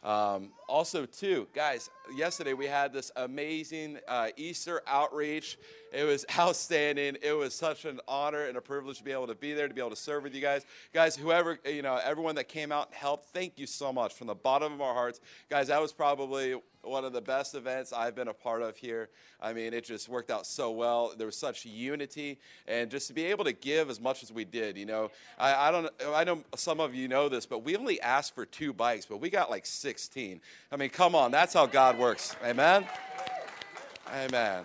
Um, 0.03 0.49
also, 0.67 1.05
too, 1.05 1.47
guys, 1.55 1.89
yesterday 2.13 2.53
we 2.53 2.65
had 2.65 2.91
this 2.91 3.11
amazing 3.15 3.99
uh, 4.07 4.29
Easter 4.35 4.81
outreach. 4.85 5.57
It 5.93 6.03
was 6.03 6.25
outstanding. 6.37 7.17
It 7.21 7.31
was 7.31 7.53
such 7.53 7.85
an 7.85 8.01
honor 8.07 8.45
and 8.47 8.57
a 8.57 8.61
privilege 8.61 8.97
to 8.97 9.03
be 9.03 9.13
able 9.13 9.27
to 9.27 9.35
be 9.35 9.53
there, 9.53 9.67
to 9.67 9.73
be 9.73 9.79
able 9.79 9.91
to 9.91 9.95
serve 9.95 10.23
with 10.23 10.35
you 10.35 10.41
guys. 10.41 10.65
Guys, 10.93 11.15
whoever, 11.15 11.57
you 11.65 11.81
know, 11.81 11.99
everyone 12.03 12.35
that 12.35 12.49
came 12.49 12.71
out 12.71 12.87
and 12.87 12.95
helped, 12.95 13.29
thank 13.29 13.57
you 13.57 13.65
so 13.65 13.93
much 13.93 14.13
from 14.13 14.27
the 14.27 14.35
bottom 14.35 14.73
of 14.73 14.81
our 14.81 14.93
hearts. 14.93 15.21
Guys, 15.49 15.67
that 15.67 15.81
was 15.81 15.93
probably 15.93 16.55
one 16.83 17.05
of 17.05 17.13
the 17.13 17.21
best 17.21 17.55
events 17.55 17.93
I've 17.93 18.15
been 18.15 18.27
a 18.27 18.33
part 18.33 18.61
of 18.61 18.77
here. 18.77 19.09
I 19.41 19.53
mean, 19.53 19.73
it 19.73 19.83
just 19.85 20.09
worked 20.09 20.29
out 20.29 20.45
so 20.45 20.71
well. 20.71 21.13
There 21.17 21.25
was 21.25 21.35
such 21.35 21.65
unity, 21.65 22.39
and 22.67 22.91
just 22.91 23.07
to 23.07 23.13
be 23.13 23.25
able 23.25 23.45
to 23.45 23.53
give 23.53 23.89
as 23.89 23.99
much 23.99 24.21
as 24.23 24.31
we 24.31 24.45
did. 24.45 24.77
You 24.77 24.85
know, 24.85 25.11
I, 25.39 25.69
I 25.69 25.71
don't, 25.71 25.89
I 26.13 26.23
know 26.23 26.43
some 26.55 26.79
of 26.79 26.93
you 26.93 27.07
know 27.07 27.29
this, 27.29 27.45
but 27.45 27.63
we 27.63 27.75
only 27.75 28.01
asked 28.01 28.35
for 28.35 28.45
two 28.45 28.73
bikes, 28.73 29.05
but 29.05 29.17
we 29.17 29.29
got 29.29 29.49
like 29.49 29.65
16. 29.65 30.41
I 30.71 30.75
mean, 30.75 30.89
come 30.89 31.15
on, 31.15 31.31
that's 31.31 31.53
how 31.53 31.65
God 31.65 31.97
works. 31.97 32.35
Amen. 32.43 32.85
Amen. 34.13 34.63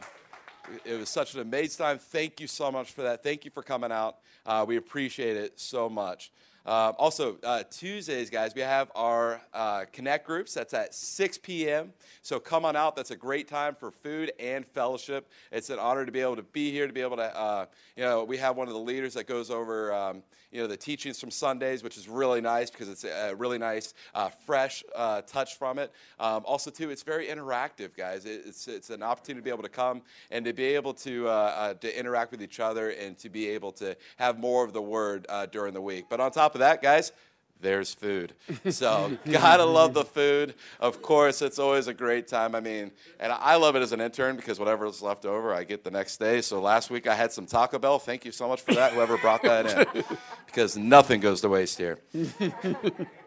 It 0.85 0.99
was 0.99 1.09
such 1.09 1.35
an 1.35 1.41
amazing 1.41 1.85
time. 1.85 1.99
Thank 1.99 2.41
you 2.41 2.47
so 2.47 2.71
much 2.71 2.93
for 2.93 3.03
that. 3.03 3.23
Thank 3.23 3.45
you 3.45 3.51
for 3.51 3.63
coming 3.63 3.93
out. 3.93 4.17
Uh, 4.45 4.65
we 4.67 4.77
appreciate 4.77 5.37
it 5.37 5.59
so 5.59 5.89
much. 5.89 6.31
Uh, 6.69 6.93
also, 6.99 7.39
uh, 7.45 7.63
Tuesdays, 7.71 8.29
guys, 8.29 8.55
we 8.55 8.61
have 8.61 8.93
our 8.95 9.41
uh, 9.55 9.87
Connect 9.91 10.27
groups. 10.27 10.53
That's 10.53 10.75
at 10.75 10.95
6 10.95 11.39
p.m. 11.39 11.95
So 12.21 12.39
come 12.39 12.67
on 12.67 12.77
out. 12.77 12.95
That's 12.95 13.11
a 13.11 13.17
great 13.17 13.49
time 13.49 13.75
for 13.75 13.91
food 13.91 14.33
and 14.39 14.67
fellowship. 14.67 15.31
It's 15.51 15.71
an 15.71 15.79
honor 15.79 16.05
to 16.05 16.13
be 16.13 16.21
able 16.21 16.37
to 16.37 16.43
be 16.43 16.71
here, 16.71 16.87
to 16.87 16.93
be 16.93 17.01
able 17.01 17.17
to, 17.17 17.35
uh, 17.35 17.65
you 17.97 18.05
know, 18.05 18.23
we 18.23 18.37
have 18.37 18.59
one 18.59 18.69
of 18.69 18.75
the 18.75 18.81
leaders 18.81 19.15
that 19.15 19.27
goes 19.27 19.51
over, 19.51 19.95
um, 19.95 20.23
you 20.53 20.61
know, 20.61 20.67
the 20.67 20.77
teachings 20.77 21.19
from 21.19 21.31
Sundays, 21.31 21.83
which 21.83 21.97
is 21.97 22.07
really 22.07 22.43
nice 22.43 22.71
because 22.71 22.91
it's 22.91 23.05
a 23.05 23.35
really 23.35 23.57
nice, 23.57 23.95
uh, 24.15 24.29
fresh 24.29 24.85
uh, 24.95 25.23
touch 25.23 25.57
from 25.57 25.79
it. 25.79 25.91
Um, 26.21 26.43
also, 26.45 26.71
too, 26.71 26.91
it's 26.91 27.03
very 27.03 27.29
interactive, 27.29 27.97
guys. 27.97 28.27
It's, 28.27 28.69
it's 28.69 28.91
an 28.91 29.03
opportunity 29.03 29.41
to 29.41 29.45
be 29.45 29.51
able 29.51 29.63
to 29.63 29.71
come 29.71 30.03
and 30.31 30.45
to 30.45 30.53
be 30.53 30.65
able 30.65 30.93
to, 30.95 31.25
to 31.81 31.99
interact 31.99 32.31
with 32.31 32.43
each 32.43 32.61
other 32.61 32.91
and 32.91 33.17
to 33.19 33.31
be 33.31 33.49
able 33.49 33.73
to 33.73 33.97
have 34.19 34.39
more 34.39 34.67
of 34.67 34.75
the 34.75 34.83
word 34.83 35.27
during 35.51 35.73
the 35.73 35.81
week. 35.81 36.07
But 36.11 36.21
on 36.21 36.31
top 36.31 36.55
of 36.55 36.58
of 36.59 36.61
that, 36.61 36.83
guys, 36.83 37.13
there's 37.61 37.93
food. 37.93 38.35
So, 38.71 39.17
gotta 39.31 39.65
love 39.65 39.95
the 39.95 40.05
food. 40.05 40.55
Of 40.79 41.03
course, 41.03 41.43
it's 41.43 41.59
always 41.59 41.87
a 41.89 41.95
great 41.95 42.29
time. 42.29 42.55
I 42.55 42.61
mean, 42.61 42.93
and 43.19 43.33
I 43.33 43.57
love 43.57 43.75
it 43.77 43.83
as 43.83 43.93
an 43.93 44.01
intern 44.01 44.37
because 44.37 44.59
whatever's 44.59 45.03
left 45.03 45.25
over, 45.25 45.53
I 45.53 45.65
get 45.65 45.83
the 45.83 45.91
next 45.91 46.19
day. 46.19 46.41
So, 46.41 46.61
last 46.61 46.91
week 46.91 47.07
I 47.07 47.15
had 47.15 47.33
some 47.33 47.47
Taco 47.47 47.79
Bell. 47.79 47.99
Thank 47.99 48.25
you 48.25 48.33
so 48.33 48.49
much 48.49 48.61
for 48.61 48.75
that, 48.75 48.93
whoever 48.93 49.19
brought 49.19 49.43
that 49.43 49.89
in, 49.97 50.05
because 50.47 50.77
nothing 50.77 51.21
goes 51.21 51.41
to 51.41 51.49
waste 51.49 51.79
here. 51.79 51.99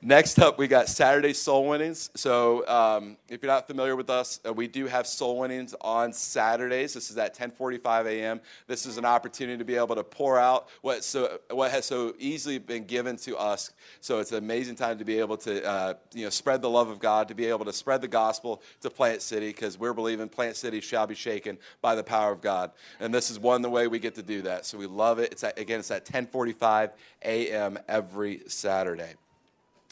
Next 0.00 0.38
up, 0.38 0.58
we 0.58 0.68
got 0.68 0.88
Saturday 0.88 1.34
Soul 1.34 1.68
Winnings. 1.68 2.08
So, 2.14 2.66
um, 2.66 3.18
if 3.28 3.42
you're 3.42 3.52
not 3.52 3.66
familiar 3.66 3.94
with 3.94 4.08
us, 4.08 4.40
uh, 4.46 4.52
we 4.54 4.66
do 4.66 4.86
have 4.86 5.06
Soul 5.06 5.38
Winnings 5.38 5.74
on 5.82 6.14
Saturdays. 6.14 6.94
This 6.94 7.10
is 7.10 7.18
at 7.18 7.34
10:45 7.34 8.06
a.m. 8.06 8.40
This 8.68 8.86
is 8.86 8.96
an 8.96 9.04
opportunity 9.04 9.58
to 9.58 9.64
be 9.64 9.76
able 9.76 9.96
to 9.96 10.04
pour 10.04 10.38
out 10.38 10.68
what 10.80 11.04
so 11.04 11.40
what 11.50 11.72
has 11.72 11.84
so 11.84 12.14
easily 12.18 12.56
been 12.58 12.84
given 12.84 13.16
to 13.18 13.36
us. 13.36 13.70
So 14.00 14.18
it's 14.18 14.32
an 14.32 14.38
amazing 14.38 14.76
time 14.76 14.98
to 14.98 15.04
be 15.04 15.18
able 15.18 15.36
to 15.38 15.62
uh, 15.62 15.94
you 16.14 16.24
know 16.24 16.30
spread 16.30 16.62
the 16.62 16.70
love 16.70 16.88
of 16.88 16.98
God, 16.98 17.28
to 17.28 17.34
be 17.34 17.44
able 17.44 17.66
to 17.66 17.72
spread 17.72 18.00
the 18.00 18.08
gospel 18.08 18.62
to 18.80 18.88
Plant 18.88 19.20
City, 19.20 19.48
because 19.48 19.78
we're 19.78 19.92
believing 19.92 20.30
Plant 20.30 20.56
City 20.56 20.80
shall 20.80 21.06
be 21.06 21.14
shaken 21.14 21.58
by 21.82 21.94
the 21.94 22.04
power 22.04 22.32
of 22.32 22.40
God. 22.40 22.70
And 22.98 23.12
this 23.12 23.30
is 23.30 23.38
one 23.38 23.60
the 23.60 23.68
way 23.68 23.88
we 23.88 23.98
get 23.98 24.14
to 24.14 24.22
do 24.22 24.40
that. 24.42 24.64
So 24.64 24.78
we 24.78 24.86
love 24.86 25.18
it. 25.18 25.32
It's 25.32 25.44
at, 25.44 25.58
again, 25.58 25.80
it's 25.80 25.90
at 25.90 26.06
10:45 26.06 26.92
a.m. 27.22 27.78
every 27.88 28.40
Saturday. 28.46 29.17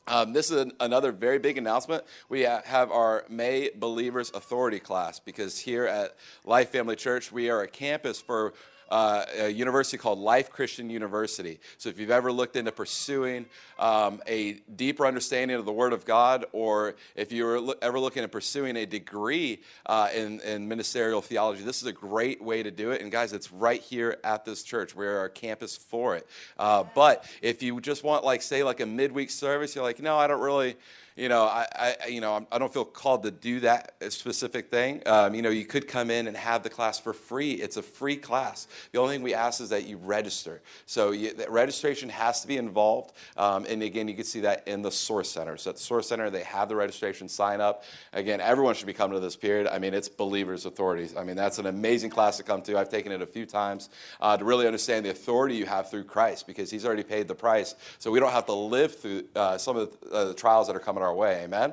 Um, 0.09 0.33
this 0.33 0.53
is 0.53 0.63
an, 0.63 0.73
another 0.79 1.11
very 1.11 1.41
big 1.41 1.59
announcement. 1.59 2.05
We 2.29 2.43
have 2.43 2.93
our 2.93 3.25
May 3.29 3.71
Believers 3.75 4.31
Authority 4.33 4.79
class 4.79 5.19
because 5.19 5.59
here 5.59 5.85
at 5.85 6.15
Life 6.45 6.71
Family 6.71 6.95
Church, 6.95 7.33
we 7.33 7.51
are 7.51 7.63
a 7.63 7.67
campus 7.67 8.21
for 8.21 8.55
uh, 8.88 9.25
a 9.38 9.49
university 9.49 9.97
called 9.97 10.19
Life 10.19 10.50
Christian 10.50 10.90
University. 10.90 11.59
So 11.78 11.88
if 11.88 11.99
you've 11.99 12.11
ever 12.11 12.31
looked 12.33 12.57
into 12.57 12.73
pursuing 12.73 13.47
um, 13.78 14.23
a 14.26 14.55
deeper 14.76 15.07
understanding 15.07 15.57
of 15.57 15.64
the 15.64 15.73
Word 15.73 15.93
of 15.93 16.05
God, 16.05 16.47
or 16.52 16.95
if 17.14 17.33
you're 17.33 17.61
lo- 17.61 17.75
ever 17.83 17.99
looking 17.99 18.23
at 18.23 18.33
pursuing 18.33 18.76
a 18.76 18.87
degree 18.87 19.61
uh, 19.87 20.09
in, 20.14 20.40
in 20.40 20.69
ministerial 20.69 21.21
theology, 21.21 21.62
this 21.62 21.83
is 21.83 21.88
a 21.88 21.93
great 21.93 22.43
way 22.43 22.62
to 22.62 22.71
do 22.71 22.90
it. 22.93 23.02
And 23.02 23.11
guys, 23.11 23.33
it's 23.33 23.52
right 23.52 23.81
here 23.81 24.19
at 24.25 24.45
this 24.45 24.62
church. 24.62 24.95
We're 24.95 25.19
our 25.19 25.28
campus 25.28 25.76
for 25.76 26.16
it. 26.16 26.26
Uh, 26.59 26.85
but 26.95 27.28
if 27.43 27.62
you 27.62 27.81
just 27.81 28.05
want, 28.05 28.25
like, 28.25 28.43
say, 28.43 28.62
like 28.62 28.81
a 28.81 28.87
midweek 28.87 29.31
service, 29.31 29.75
you're 29.75 29.85
like, 29.85 30.00
no, 30.00 30.16
I 30.16 30.26
don't 30.26 30.40
really 30.40 30.76
you 31.16 31.30
know, 31.30 31.44
I, 31.44 31.66
I 31.75 32.06
you 32.08 32.20
know, 32.20 32.46
I 32.52 32.58
do 32.58 32.64
not 32.64 32.73
feel 32.73 32.85
called 32.85 33.23
to 33.23 33.30
do 33.30 33.61
that 33.61 33.94
specific 34.11 34.70
thing. 34.70 35.02
Um, 35.06 35.35
you 35.35 35.40
know, 35.40 35.49
you 35.49 35.64
could 35.64 35.88
come 35.88 36.11
in 36.11 36.26
and 36.26 36.37
have 36.37 36.62
the 36.62 36.68
class 36.68 36.99
for 36.99 37.14
free. 37.14 37.52
It's 37.52 37.78
a 37.78 37.82
free 37.82 38.16
class. 38.16 38.68
The 38.92 38.99
only 38.99 39.16
thing 39.16 39.23
we 39.23 39.32
ask 39.32 39.61
is 39.62 39.70
that 39.70 39.87
you 39.87 39.96
register. 39.96 40.61
So 40.85 41.12
you, 41.12 41.32
registration 41.49 42.11
has 42.11 42.42
to 42.42 42.46
be 42.46 42.58
involved. 42.58 43.14
Um, 43.37 43.64
and 43.66 43.82
again, 43.82 44.08
you 44.08 44.14
can 44.14 44.25
see 44.25 44.40
that 44.40 44.68
in 44.68 44.82
the 44.82 44.90
Source 44.90 45.30
Center. 45.30 45.56
So 45.56 45.70
at 45.70 45.76
the 45.76 45.82
Source 45.82 46.08
Center, 46.08 46.28
they 46.28 46.42
have 46.42 46.68
the 46.68 46.76
registration 46.76 47.28
sign 47.28 47.62
up. 47.62 47.85
Again, 48.12 48.40
everyone 48.42 48.75
should 48.75 48.87
be 48.87 48.92
coming 48.92 49.14
to 49.14 49.20
this 49.20 49.37
period. 49.37 49.68
I 49.68 49.78
mean, 49.78 49.94
it's 49.94 50.11
believers' 50.11 50.66
authorities. 50.66 51.16
I 51.16 51.25
mean, 51.25 51.37
that's 51.37 51.58
an 51.58 51.66
amazing 51.66 52.11
class 52.11 52.37
to 52.37 52.42
come 52.42 52.61
to. 52.62 52.78
I've 52.78 52.90
taken 52.90 53.11
it 53.11 53.23
a 53.23 53.26
few 53.26 53.46
times 53.46 53.88
uh, 54.20 54.37
to 54.37 54.44
really 54.44 54.66
understand 54.66 55.06
the 55.06 55.11
authority 55.11 55.54
you 55.54 55.64
have 55.64 55.90
through 55.90 56.04
Christ 56.04 56.46
because 56.46 56.70
He's 56.70 56.85
already 56.85 57.04
paid 57.04 57.26
the 57.26 57.35
price. 57.35 57.75
So 57.99 58.11
we 58.11 58.20
don't 58.20 58.32
have 58.32 58.46
to 58.46 58.52
live 58.52 58.94
through 58.94 59.25
uh, 59.35 59.56
some 59.56 59.78
of 59.78 59.90
the, 59.90 60.11
uh, 60.11 60.25
the 60.26 60.35
trials 60.35 60.66
that 60.66 60.76
are 60.76 60.80
coming 60.80 61.06
our 61.07 61.15
way. 61.15 61.43
Amen. 61.45 61.73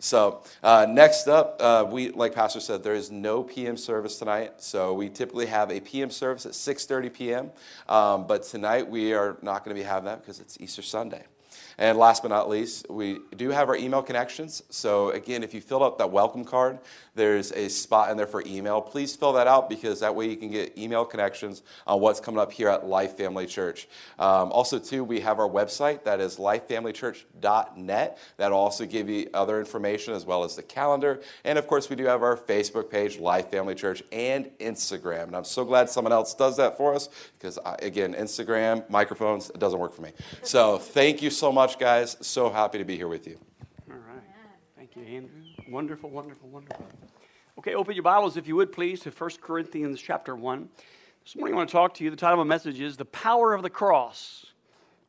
So 0.00 0.42
uh, 0.62 0.86
next 0.88 1.26
up, 1.26 1.56
uh, 1.60 1.84
we 1.90 2.10
like 2.10 2.34
Pastor 2.34 2.60
said, 2.60 2.84
there 2.84 2.94
is 2.94 3.10
no 3.10 3.42
PM 3.42 3.76
service 3.76 4.18
tonight. 4.18 4.52
So 4.58 4.94
we 4.94 5.08
typically 5.08 5.46
have 5.46 5.72
a 5.72 5.80
PM 5.80 6.10
service 6.10 6.46
at 6.46 6.52
6:30 6.52 7.12
p.m. 7.12 7.50
Um, 7.88 8.26
but 8.26 8.44
tonight 8.44 8.88
we 8.88 9.12
are 9.12 9.36
not 9.42 9.64
going 9.64 9.76
to 9.76 9.80
be 9.80 9.86
having 9.86 10.04
that 10.04 10.20
because 10.20 10.38
it's 10.38 10.56
Easter 10.60 10.82
Sunday. 10.82 11.24
And 11.78 11.96
last 11.96 12.22
but 12.22 12.28
not 12.28 12.48
least, 12.48 12.90
we 12.90 13.20
do 13.36 13.50
have 13.50 13.68
our 13.68 13.76
email 13.76 14.02
connections. 14.02 14.64
So, 14.68 15.10
again, 15.10 15.44
if 15.44 15.54
you 15.54 15.60
filled 15.60 15.84
out 15.84 15.96
that 15.98 16.10
welcome 16.10 16.44
card, 16.44 16.80
there's 17.14 17.52
a 17.52 17.68
spot 17.68 18.10
in 18.10 18.16
there 18.16 18.26
for 18.26 18.42
email. 18.44 18.80
Please 18.80 19.14
fill 19.14 19.32
that 19.34 19.46
out 19.46 19.68
because 19.68 20.00
that 20.00 20.14
way 20.14 20.28
you 20.28 20.36
can 20.36 20.50
get 20.50 20.76
email 20.76 21.04
connections 21.04 21.62
on 21.86 22.00
what's 22.00 22.18
coming 22.18 22.40
up 22.40 22.50
here 22.50 22.68
at 22.68 22.86
Life 22.86 23.16
Family 23.16 23.46
Church. 23.46 23.86
Um, 24.18 24.50
also, 24.50 24.80
too, 24.80 25.04
we 25.04 25.20
have 25.20 25.38
our 25.38 25.48
website 25.48 26.02
that 26.02 26.20
is 26.20 26.36
lifefamilychurch.net. 26.36 28.18
That'll 28.38 28.58
also 28.58 28.84
give 28.84 29.08
you 29.08 29.30
other 29.32 29.60
information 29.60 30.14
as 30.14 30.26
well 30.26 30.42
as 30.42 30.56
the 30.56 30.64
calendar. 30.64 31.20
And 31.44 31.58
of 31.58 31.68
course, 31.68 31.88
we 31.88 31.94
do 31.94 32.06
have 32.06 32.24
our 32.24 32.36
Facebook 32.36 32.90
page, 32.90 33.20
Life 33.20 33.52
Family 33.52 33.76
Church, 33.76 34.02
and 34.10 34.46
Instagram. 34.58 35.28
And 35.28 35.36
I'm 35.36 35.44
so 35.44 35.64
glad 35.64 35.88
someone 35.88 36.12
else 36.12 36.34
does 36.34 36.56
that 36.56 36.76
for 36.76 36.92
us 36.92 37.08
because, 37.38 37.56
I, 37.64 37.76
again, 37.82 38.14
Instagram, 38.14 38.88
microphones, 38.90 39.50
it 39.50 39.60
doesn't 39.60 39.78
work 39.78 39.94
for 39.94 40.02
me. 40.02 40.10
So, 40.42 40.78
thank 40.78 41.22
you 41.22 41.30
so 41.30 41.52
much 41.52 41.67
much, 41.68 41.78
guys. 41.78 42.16
So 42.22 42.48
happy 42.48 42.78
to 42.78 42.84
be 42.84 42.96
here 42.96 43.08
with 43.08 43.26
you. 43.26 43.38
All 43.90 43.98
right. 43.98 44.22
Thank 44.74 44.96
you, 44.96 45.02
Andrew. 45.02 45.42
Wonderful, 45.68 46.08
wonderful, 46.08 46.48
wonderful. 46.48 46.88
Okay, 47.58 47.74
open 47.74 47.92
your 47.94 48.04
Bibles, 48.04 48.38
if 48.38 48.48
you 48.48 48.56
would, 48.56 48.72
please, 48.72 49.00
to 49.00 49.10
1 49.10 49.30
Corinthians 49.42 50.00
chapter 50.00 50.34
1. 50.34 50.66
This 51.24 51.36
morning 51.36 51.52
I 51.52 51.58
want 51.58 51.68
to 51.68 51.72
talk 51.74 51.92
to 51.94 52.04
you. 52.04 52.08
The 52.08 52.16
title 52.16 52.40
of 52.40 52.46
my 52.46 52.54
message 52.54 52.80
is 52.80 52.96
The 52.96 53.04
Power 53.04 53.52
of 53.52 53.62
the 53.62 53.68
Cross. 53.68 54.46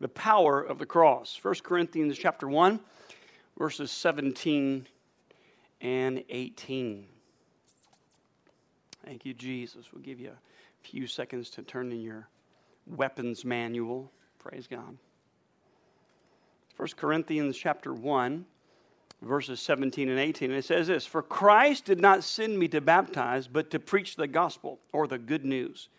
The 0.02 0.10
Power 0.10 0.62
of 0.62 0.80
the 0.80 0.86
Cross. 0.86 1.40
1 1.42 1.56
Corinthians 1.64 2.18
chapter 2.18 2.50
1, 2.50 2.82
verses 3.58 3.90
17 3.90 4.86
and 5.80 6.24
18. 6.28 7.06
Thank 9.06 9.26
you, 9.26 9.34
Jesus. 9.34 9.94
We'll 9.94 10.02
give 10.02 10.20
you 10.20 10.32
a 10.32 10.86
few 10.86 11.08
seconds 11.08 11.50
to 11.52 11.62
turn 11.62 11.94
in 11.94 12.02
your 12.02 12.28
weapons 12.86 13.46
manual. 13.46 14.12
Praise 14.40 14.68
God. 14.68 14.98
1 16.80 16.88
Corinthians 16.96 17.58
chapter 17.58 17.94
1, 17.94 18.46
verses 19.22 19.60
17 19.60 20.08
and 20.08 20.18
18. 20.18 20.50
And 20.50 20.60
it 20.60 20.64
says 20.64 20.88
this 20.88 21.06
For 21.06 21.22
Christ 21.22 21.84
did 21.84 22.00
not 22.00 22.24
send 22.24 22.58
me 22.58 22.70
to 22.70 22.80
baptize, 22.80 23.50
but 23.50 23.70
to 23.72 23.80
preach 23.82 24.16
the 24.16 24.28
gospel 24.28 24.80
or 24.94 25.06
the 25.06 25.18
good 25.18 25.44
news, 25.44 25.90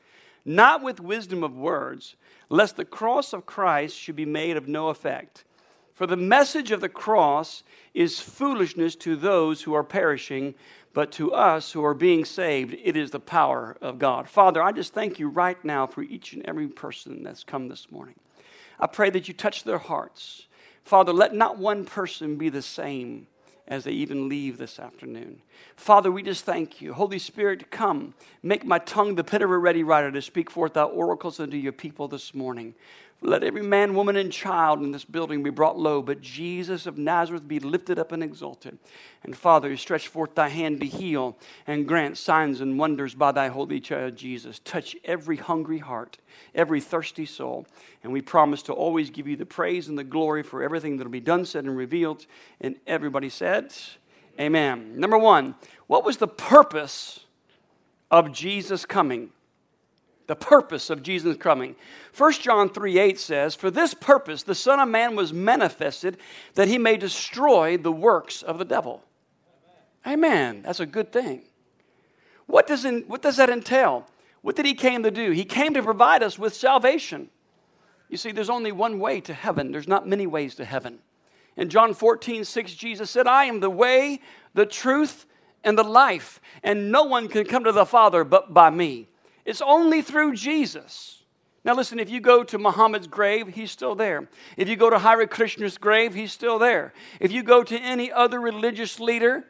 not 0.46 0.82
with 0.82 0.98
wisdom 0.98 1.44
of 1.44 1.54
words, 1.54 2.16
lest 2.48 2.78
the 2.78 2.86
cross 2.86 3.34
of 3.34 3.44
Christ 3.44 3.94
should 3.94 4.16
be 4.16 4.24
made 4.24 4.56
of 4.56 4.68
no 4.68 4.88
effect. 4.88 5.44
For 5.92 6.06
the 6.06 6.16
message 6.16 6.70
of 6.70 6.80
the 6.80 6.88
cross 6.88 7.62
is 7.92 8.18
foolishness 8.18 8.96
to 8.96 9.16
those 9.16 9.60
who 9.60 9.74
are 9.74 9.84
perishing, 9.84 10.54
but 10.94 11.12
to 11.12 11.34
us 11.34 11.72
who 11.72 11.84
are 11.84 11.92
being 11.92 12.24
saved, 12.24 12.74
it 12.82 12.96
is 12.96 13.10
the 13.10 13.20
power 13.20 13.76
of 13.82 13.98
God. 13.98 14.30
Father, 14.30 14.62
I 14.62 14.72
just 14.72 14.94
thank 14.94 15.18
you 15.18 15.28
right 15.28 15.62
now 15.62 15.86
for 15.86 16.00
each 16.00 16.32
and 16.32 16.42
every 16.46 16.68
person 16.68 17.22
that's 17.22 17.44
come 17.44 17.68
this 17.68 17.90
morning. 17.90 18.14
I 18.78 18.86
pray 18.86 19.10
that 19.10 19.28
you 19.28 19.34
touch 19.34 19.64
their 19.64 19.76
hearts. 19.76 20.46
Father, 20.90 21.12
let 21.12 21.32
not 21.32 21.56
one 21.56 21.84
person 21.84 22.34
be 22.34 22.48
the 22.48 22.60
same 22.60 23.28
as 23.68 23.84
they 23.84 23.92
even 23.92 24.28
leave 24.28 24.58
this 24.58 24.80
afternoon. 24.80 25.40
Father, 25.76 26.10
we 26.10 26.20
just 26.20 26.44
thank 26.44 26.80
you. 26.80 26.94
Holy 26.94 27.20
Spirit, 27.20 27.70
come. 27.70 28.12
Make 28.42 28.64
my 28.64 28.80
tongue 28.80 29.14
the 29.14 29.22
pen 29.22 29.42
of 29.42 29.52
a 29.52 29.56
ready 29.56 29.84
writer 29.84 30.10
to 30.10 30.20
speak 30.20 30.50
forth 30.50 30.72
thy 30.72 30.82
oracles 30.82 31.38
unto 31.38 31.56
your 31.56 31.70
people 31.70 32.08
this 32.08 32.34
morning. 32.34 32.74
Let 33.22 33.44
every 33.44 33.62
man, 33.62 33.94
woman, 33.94 34.16
and 34.16 34.32
child 34.32 34.80
in 34.80 34.92
this 34.92 35.04
building 35.04 35.42
be 35.42 35.50
brought 35.50 35.78
low, 35.78 36.00
but 36.00 36.22
Jesus 36.22 36.86
of 36.86 36.96
Nazareth 36.96 37.46
be 37.46 37.60
lifted 37.60 37.98
up 37.98 38.12
and 38.12 38.22
exalted. 38.22 38.78
And 39.22 39.36
Father, 39.36 39.76
stretch 39.76 40.08
forth 40.08 40.34
thy 40.34 40.48
hand 40.48 40.80
to 40.80 40.86
heal 40.86 41.36
and 41.66 41.86
grant 41.86 42.16
signs 42.16 42.62
and 42.62 42.78
wonders 42.78 43.14
by 43.14 43.32
thy 43.32 43.48
holy 43.48 43.78
child 43.78 44.16
Jesus. 44.16 44.58
Touch 44.60 44.96
every 45.04 45.36
hungry 45.36 45.78
heart, 45.78 46.16
every 46.54 46.80
thirsty 46.80 47.26
soul. 47.26 47.66
And 48.02 48.10
we 48.10 48.22
promise 48.22 48.62
to 48.64 48.72
always 48.72 49.10
give 49.10 49.28
you 49.28 49.36
the 49.36 49.44
praise 49.44 49.88
and 49.88 49.98
the 49.98 50.04
glory 50.04 50.42
for 50.42 50.62
everything 50.62 50.96
that 50.96 51.04
will 51.04 51.10
be 51.10 51.20
done, 51.20 51.44
said, 51.44 51.64
and 51.64 51.76
revealed. 51.76 52.24
And 52.58 52.76
everybody 52.86 53.28
said, 53.28 53.74
Amen. 54.40 54.98
Number 54.98 55.18
one, 55.18 55.56
what 55.88 56.06
was 56.06 56.16
the 56.16 56.28
purpose 56.28 57.26
of 58.10 58.32
Jesus 58.32 58.86
coming? 58.86 59.30
The 60.30 60.36
purpose 60.36 60.90
of 60.90 61.02
Jesus 61.02 61.36
coming. 61.36 61.74
1 62.16 62.32
John 62.34 62.70
3 62.70 63.00
8 63.00 63.18
says, 63.18 63.56
For 63.56 63.68
this 63.68 63.94
purpose 63.94 64.44
the 64.44 64.54
Son 64.54 64.78
of 64.78 64.88
Man 64.88 65.16
was 65.16 65.32
manifested 65.32 66.18
that 66.54 66.68
he 66.68 66.78
may 66.78 66.96
destroy 66.96 67.76
the 67.76 67.90
works 67.90 68.40
of 68.40 68.56
the 68.56 68.64
devil. 68.64 69.02
Amen. 70.06 70.30
Amen. 70.30 70.62
That's 70.62 70.78
a 70.78 70.86
good 70.86 71.10
thing. 71.10 71.42
What 72.46 72.68
does, 72.68 72.84
in, 72.84 73.00
what 73.08 73.22
does 73.22 73.38
that 73.38 73.50
entail? 73.50 74.06
What 74.42 74.54
did 74.54 74.66
he 74.66 74.74
came 74.74 75.02
to 75.02 75.10
do? 75.10 75.32
He 75.32 75.44
came 75.44 75.74
to 75.74 75.82
provide 75.82 76.22
us 76.22 76.38
with 76.38 76.54
salvation. 76.54 77.28
You 78.08 78.16
see, 78.16 78.30
there's 78.30 78.50
only 78.50 78.70
one 78.70 79.00
way 79.00 79.20
to 79.22 79.34
heaven, 79.34 79.72
there's 79.72 79.88
not 79.88 80.06
many 80.06 80.28
ways 80.28 80.54
to 80.54 80.64
heaven. 80.64 81.00
In 81.56 81.70
John 81.70 81.92
14, 81.92 82.44
6, 82.44 82.74
Jesus 82.74 83.10
said, 83.10 83.26
I 83.26 83.46
am 83.46 83.58
the 83.58 83.68
way, 83.68 84.20
the 84.54 84.64
truth, 84.64 85.26
and 85.64 85.76
the 85.76 85.82
life, 85.82 86.40
and 86.62 86.92
no 86.92 87.02
one 87.02 87.26
can 87.26 87.44
come 87.44 87.64
to 87.64 87.72
the 87.72 87.84
Father 87.84 88.22
but 88.22 88.54
by 88.54 88.70
me. 88.70 89.08
It's 89.50 89.60
only 89.60 90.00
through 90.00 90.36
Jesus. 90.36 91.24
Now, 91.64 91.74
listen, 91.74 91.98
if 91.98 92.08
you 92.08 92.20
go 92.20 92.44
to 92.44 92.56
Muhammad's 92.56 93.08
grave, 93.08 93.48
he's 93.48 93.72
still 93.72 93.96
there. 93.96 94.28
If 94.56 94.68
you 94.68 94.76
go 94.76 94.90
to 94.90 95.00
Hare 95.00 95.26
Krishna's 95.26 95.76
grave, 95.76 96.14
he's 96.14 96.30
still 96.30 96.60
there. 96.60 96.94
If 97.18 97.32
you 97.32 97.42
go 97.42 97.64
to 97.64 97.76
any 97.76 98.12
other 98.12 98.40
religious 98.40 99.00
leader, 99.00 99.44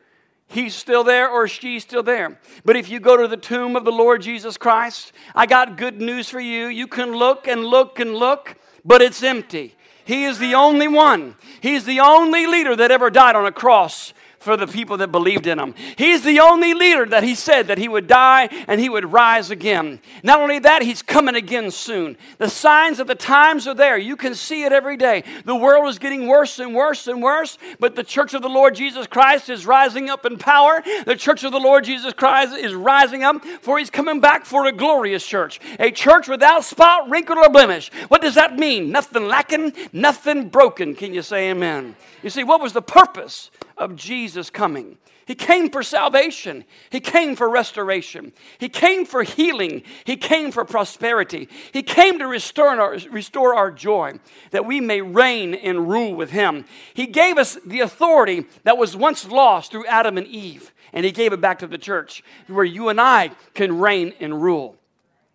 he's 0.49 0.75
still 0.75 1.05
there 1.05 1.29
or 1.29 1.47
she's 1.47 1.83
still 1.83 2.03
there. 2.03 2.41
But 2.65 2.77
if 2.77 2.89
you 2.89 2.99
go 2.99 3.19
to 3.19 3.29
the 3.29 3.37
tomb 3.37 3.77
of 3.77 3.85
the 3.85 3.93
Lord 3.93 4.23
Jesus 4.23 4.57
Christ, 4.57 5.13
I 5.35 5.45
got 5.45 5.77
good 5.77 6.01
news 6.01 6.31
for 6.31 6.41
you. 6.41 6.69
You 6.69 6.87
can 6.87 7.13
look 7.13 7.47
and 7.47 7.67
look 7.67 8.01
and 8.01 8.15
look, 8.15 8.57
but 8.83 9.03
it's 9.03 9.23
empty. 9.23 9.77
He 10.07 10.25
is 10.25 10.39
the 10.39 10.55
only 10.55 10.89
one. 10.89 11.37
He's 11.61 11.85
the 11.85 12.01
only 12.01 12.47
leader 12.47 12.75
that 12.75 12.91
ever 12.91 13.11
died 13.11 13.37
on 13.37 13.45
a 13.45 13.53
cross 13.53 14.15
for 14.41 14.57
the 14.57 14.67
people 14.67 14.97
that 14.97 15.13
believed 15.13 15.47
in 15.47 15.59
him. 15.59 15.75
He's 15.97 16.23
the 16.23 16.41
only 16.41 16.73
leader 16.73 17.05
that 17.05 17.23
he 17.23 17.35
said 17.35 17.69
that 17.69 17.77
he 17.77 17.89
would 17.89 18.07
die 18.07 18.49
and 18.67 18.81
he 18.81 18.89
would 18.89 19.13
rise 19.13 19.51
again. 19.51 20.01
Not 20.23 20.41
only 20.41 20.59
that, 20.61 20.81
he's 20.81 21.03
coming 21.03 21.35
again 21.35 21.71
soon. 21.71 22.17
The 22.39 22.49
signs 22.49 23.01
of 23.01 23.07
the 23.07 23.15
times 23.15 23.69
are 23.69 23.75
there. 23.75 23.99
You 23.99 24.17
can 24.17 24.35
see 24.35 24.65
it 24.65 24.73
every 24.73 24.97
day. 24.97 25.25
The 25.45 25.55
world 25.55 25.89
is 25.91 25.99
getting 25.99 26.27
worse 26.27 26.59
and 26.59 26.75
worse 26.75 27.07
and 27.07 27.23
worse, 27.23 27.59
but 27.79 27.97
the 27.97 28.03
church 28.03 28.33
of 28.33 28.41
the 28.41 28.49
Lord 28.49 28.75
Jesus 28.75 29.07
Christ 29.07 29.51
is 29.51 29.67
rising 29.67 30.09
up 30.09 30.25
in 30.25 30.39
power. 30.39 30.83
The 31.05 31.17
church 31.17 31.45
of 31.45 31.53
the 31.53 31.61
Lord 31.61 31.85
Jesus 31.85 32.15
Christ 32.15 32.57
is 32.57 32.75
rising 32.75 33.23
up, 33.23 33.45
for 33.61 33.79
he's 33.79 33.91
coming 33.91 34.21
back 34.21 34.47
for 34.47 34.65
a 34.65 34.73
glorious 34.73 35.27
church, 35.27 35.61
a 35.79 35.91
church 35.91 36.29
without 36.29 36.65
spot, 36.65 37.11
wrinkle, 37.11 37.37
or 37.39 37.51
blemish. 37.51 37.91
What 38.09 38.23
does 38.23 38.37
that 38.37 38.59
mean? 38.59 38.91
Nothing 38.91 39.29
lacking, 39.29 39.75
nothing 39.93 40.49
broken. 40.49 40.95
Can 40.95 41.13
you 41.13 41.21
say 41.21 41.51
amen? 41.51 41.95
You 42.23 42.31
see, 42.31 42.45
what 42.45 42.61
was 42.61 42.73
the 42.73 42.83
purpose 42.83 43.51
of 43.81 43.97
Jesus 43.97 44.51
coming. 44.51 44.99
He 45.27 45.35
came 45.35 45.71
for 45.71 45.83
salvation. 45.83 46.65
He 46.91 47.01
came 47.01 47.35
for 47.35 47.49
restoration. 47.49 48.33
He 48.59 48.69
came 48.69 49.07
for 49.07 49.23
healing. 49.23 49.83
He 50.05 50.17
came 50.17 50.53
for 50.53 50.65
prosperity. 50.65 51.49
He 51.73 51.83
came 51.83 52.19
to 52.19 52.27
restore 52.27 52.69
our, 52.81 52.99
restore 53.11 53.55
our 53.55 53.71
joy, 53.71 54.21
that 54.51 54.67
we 54.67 54.81
may 54.81 55.01
reign 55.01 55.55
and 55.55 55.89
rule 55.89 56.15
with 56.15 56.31
Him. 56.31 56.67
He 56.95 57.07
gave 57.07 57.39
us 57.39 57.57
the 57.65 57.81
authority 57.81 58.45
that 58.65 58.77
was 58.77 58.97
once 58.97 59.27
lost 59.27 59.71
through 59.71 59.87
Adam 59.87 60.19
and 60.19 60.27
Eve, 60.27 60.75
and 60.93 61.07
He 61.07 61.13
gave 61.13 61.33
it 61.33 61.41
back 61.41 61.61
to 61.61 61.67
the 61.67 61.79
church, 61.79 62.23
where 62.47 62.65
you 62.65 62.89
and 62.89 63.01
I 63.01 63.31
can 63.55 63.79
reign 63.79 64.13
and 64.21 64.43
rule. 64.43 64.77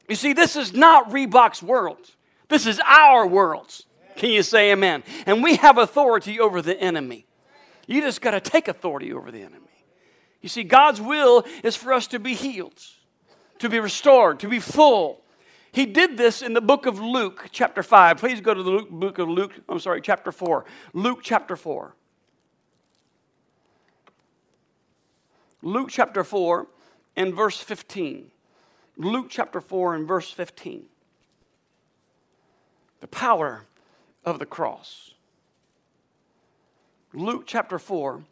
You 0.07 0.15
see, 0.15 0.33
this 0.33 0.55
is 0.55 0.73
not 0.73 1.09
Reebok's 1.09 1.63
world, 1.63 2.11
this 2.49 2.67
is 2.67 2.79
our 2.85 3.25
world. 3.25 3.81
Can 4.15 4.29
you 4.29 4.43
say 4.43 4.71
amen? 4.71 5.03
And 5.25 5.43
we 5.43 5.55
have 5.57 5.77
authority 5.77 6.39
over 6.39 6.61
the 6.61 6.79
enemy. 6.79 7.25
You 7.87 8.01
just 8.01 8.21
got 8.21 8.31
to 8.31 8.39
take 8.39 8.67
authority 8.67 9.13
over 9.13 9.31
the 9.31 9.41
enemy. 9.41 9.61
You 10.41 10.49
see, 10.49 10.63
God's 10.63 11.01
will 11.01 11.43
is 11.63 11.75
for 11.75 11.93
us 11.93 12.07
to 12.07 12.19
be 12.19 12.33
healed, 12.33 12.81
to 13.59 13.69
be 13.69 13.79
restored, 13.79 14.39
to 14.39 14.47
be 14.47 14.59
full. 14.59 15.21
He 15.71 15.85
did 15.85 16.17
this 16.17 16.41
in 16.41 16.53
the 16.53 16.61
book 16.61 16.85
of 16.85 16.99
Luke, 16.99 17.49
chapter 17.51 17.83
5. 17.83 18.17
Please 18.17 18.41
go 18.41 18.53
to 18.53 18.63
the 18.63 18.69
Luke, 18.69 18.89
book 18.89 19.19
of 19.19 19.27
Luke, 19.27 19.53
I'm 19.67 19.79
sorry, 19.79 20.01
chapter 20.01 20.31
4. 20.31 20.65
Luke, 20.93 21.19
chapter 21.21 21.55
4. 21.55 21.95
Luke 25.65 25.89
chapter 25.89 26.23
4 26.23 26.67
and 27.15 27.33
verse 27.33 27.59
15. 27.59 28.29
Luke 28.97 29.25
chapter 29.29 29.59
4 29.59 29.95
and 29.95 30.07
verse 30.07 30.29
15. 30.29 30.83
The 33.01 33.07
power 33.07 33.65
of 34.25 34.39
the 34.39 34.45
cross. 34.45 35.11
Luke 37.13 37.43
chapter 37.45 37.79
4 37.79 38.23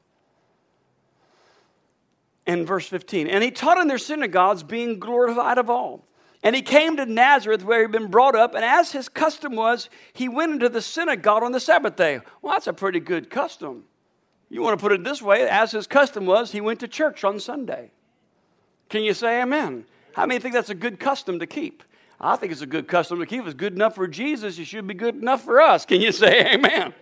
and 2.46 2.68
verse 2.68 2.88
15. 2.88 3.28
And 3.28 3.44
he 3.44 3.52
taught 3.52 3.78
in 3.78 3.88
their 3.88 3.98
synagogues, 3.98 4.64
being 4.64 5.00
glorified 5.00 5.58
of 5.58 5.70
all. 5.70 6.04
And 6.44 6.56
he 6.56 6.62
came 6.62 6.98
to 6.98 7.06
Nazareth 7.06 7.64
where 7.64 7.82
he'd 7.82 7.92
been 7.92 8.12
brought 8.12 8.36
up, 8.36 8.54
and 8.54 8.66
as 8.66 8.92
his 8.92 9.08
custom 9.08 9.56
was, 9.56 9.90
he 10.12 10.28
went 10.28 10.52
into 10.52 10.68
the 10.68 10.82
synagogue 10.82 11.42
on 11.42 11.54
the 11.54 11.60
Sabbath 11.60 11.96
day. 11.96 12.20
Well, 12.42 12.54
that's 12.54 12.68
a 12.68 12.74
pretty 12.74 13.00
good 13.00 13.30
custom. 13.30 13.86
You 14.50 14.62
want 14.62 14.78
to 14.78 14.82
put 14.82 14.92
it 14.92 15.06
this 15.06 15.22
way 15.22 15.48
as 15.48 15.72
his 15.72 15.88
custom 15.88 16.26
was, 16.26 16.52
he 16.52 16.60
went 16.60 16.82
to 16.82 16.88
church 16.88 17.24
on 17.24 17.40
Sunday. 17.40 17.92
Can 18.90 19.04
you 19.04 19.14
say 19.14 19.42
amen? 19.42 19.86
How 20.14 20.26
many 20.26 20.40
think 20.40 20.54
that's 20.54 20.70
a 20.70 20.76
good 20.76 21.00
custom 21.00 21.40
to 21.40 21.48
keep? 21.48 21.82
I 22.26 22.38
think 22.38 22.54
it's 22.54 22.62
a 22.62 22.66
good 22.66 22.88
custom 22.88 23.20
to 23.20 23.26
keep. 23.26 23.42
If 23.42 23.48
it's 23.48 23.54
good 23.54 23.74
enough 23.74 23.96
for 23.96 24.08
Jesus, 24.08 24.58
it 24.58 24.64
should 24.64 24.88
be 24.88 24.94
good 24.94 25.16
enough 25.16 25.44
for 25.44 25.60
us. 25.60 25.86
Can 25.86 26.00
you 26.00 26.14
say 26.14 26.54
amen? 26.54 26.94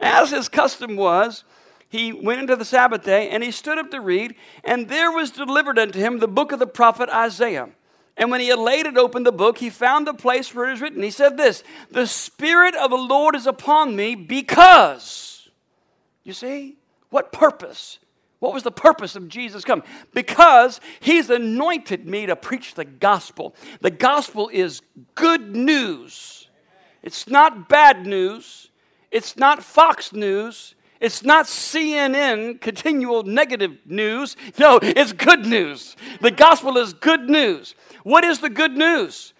As 0.00 0.30
his 0.30 0.48
custom 0.48 0.96
was, 0.96 1.44
he 1.90 2.12
went 2.12 2.40
into 2.40 2.56
the 2.56 2.64
Sabbath 2.64 3.04
day 3.04 3.28
and 3.28 3.42
he 3.42 3.50
stood 3.50 3.76
up 3.76 3.90
to 3.90 4.00
read, 4.00 4.34
and 4.64 4.88
there 4.88 5.12
was 5.12 5.30
delivered 5.30 5.78
unto 5.78 5.98
him 5.98 6.18
the 6.18 6.26
book 6.26 6.50
of 6.50 6.60
the 6.60 6.66
prophet 6.66 7.10
Isaiah. 7.10 7.68
And 8.16 8.30
when 8.30 8.40
he 8.40 8.48
had 8.48 8.58
laid 8.58 8.86
it 8.86 8.96
open 8.96 9.22
the 9.22 9.32
book, 9.32 9.58
he 9.58 9.68
found 9.68 10.06
the 10.06 10.14
place 10.14 10.54
where 10.54 10.68
it 10.68 10.72
is 10.72 10.80
written. 10.80 11.02
He 11.02 11.10
said 11.10 11.36
this 11.36 11.62
The 11.90 12.06
Spirit 12.06 12.74
of 12.74 12.90
the 12.90 12.96
Lord 12.96 13.36
is 13.36 13.46
upon 13.46 13.94
me 13.94 14.14
because, 14.14 15.50
you 16.24 16.32
see, 16.32 16.78
what 17.10 17.32
purpose? 17.32 17.98
What 18.40 18.54
was 18.54 18.62
the 18.62 18.70
purpose 18.70 19.16
of 19.16 19.28
Jesus 19.28 19.64
coming? 19.64 19.84
Because 20.14 20.80
he's 21.00 21.28
anointed 21.28 22.06
me 22.06 22.26
to 22.26 22.36
preach 22.36 22.74
the 22.74 22.84
gospel. 22.84 23.54
The 23.80 23.90
gospel 23.90 24.48
is 24.52 24.80
good 25.14 25.56
news. 25.56 26.48
It's 27.02 27.28
not 27.28 27.68
bad 27.68 28.06
news. 28.06 28.70
It's 29.10 29.36
not 29.36 29.62
Fox 29.62 30.12
News. 30.12 30.74
It's 31.00 31.22
not 31.22 31.46
CNN 31.46 32.60
continual 32.60 33.22
negative 33.22 33.78
news. 33.86 34.36
No, 34.58 34.78
it's 34.82 35.12
good 35.12 35.46
news. 35.46 35.96
The 36.20 36.30
gospel 36.30 36.76
is 36.76 36.92
good 36.92 37.30
news. 37.30 37.74
What 38.02 38.24
is 38.24 38.40
the 38.40 38.50
good 38.50 38.76
news? 38.76 39.32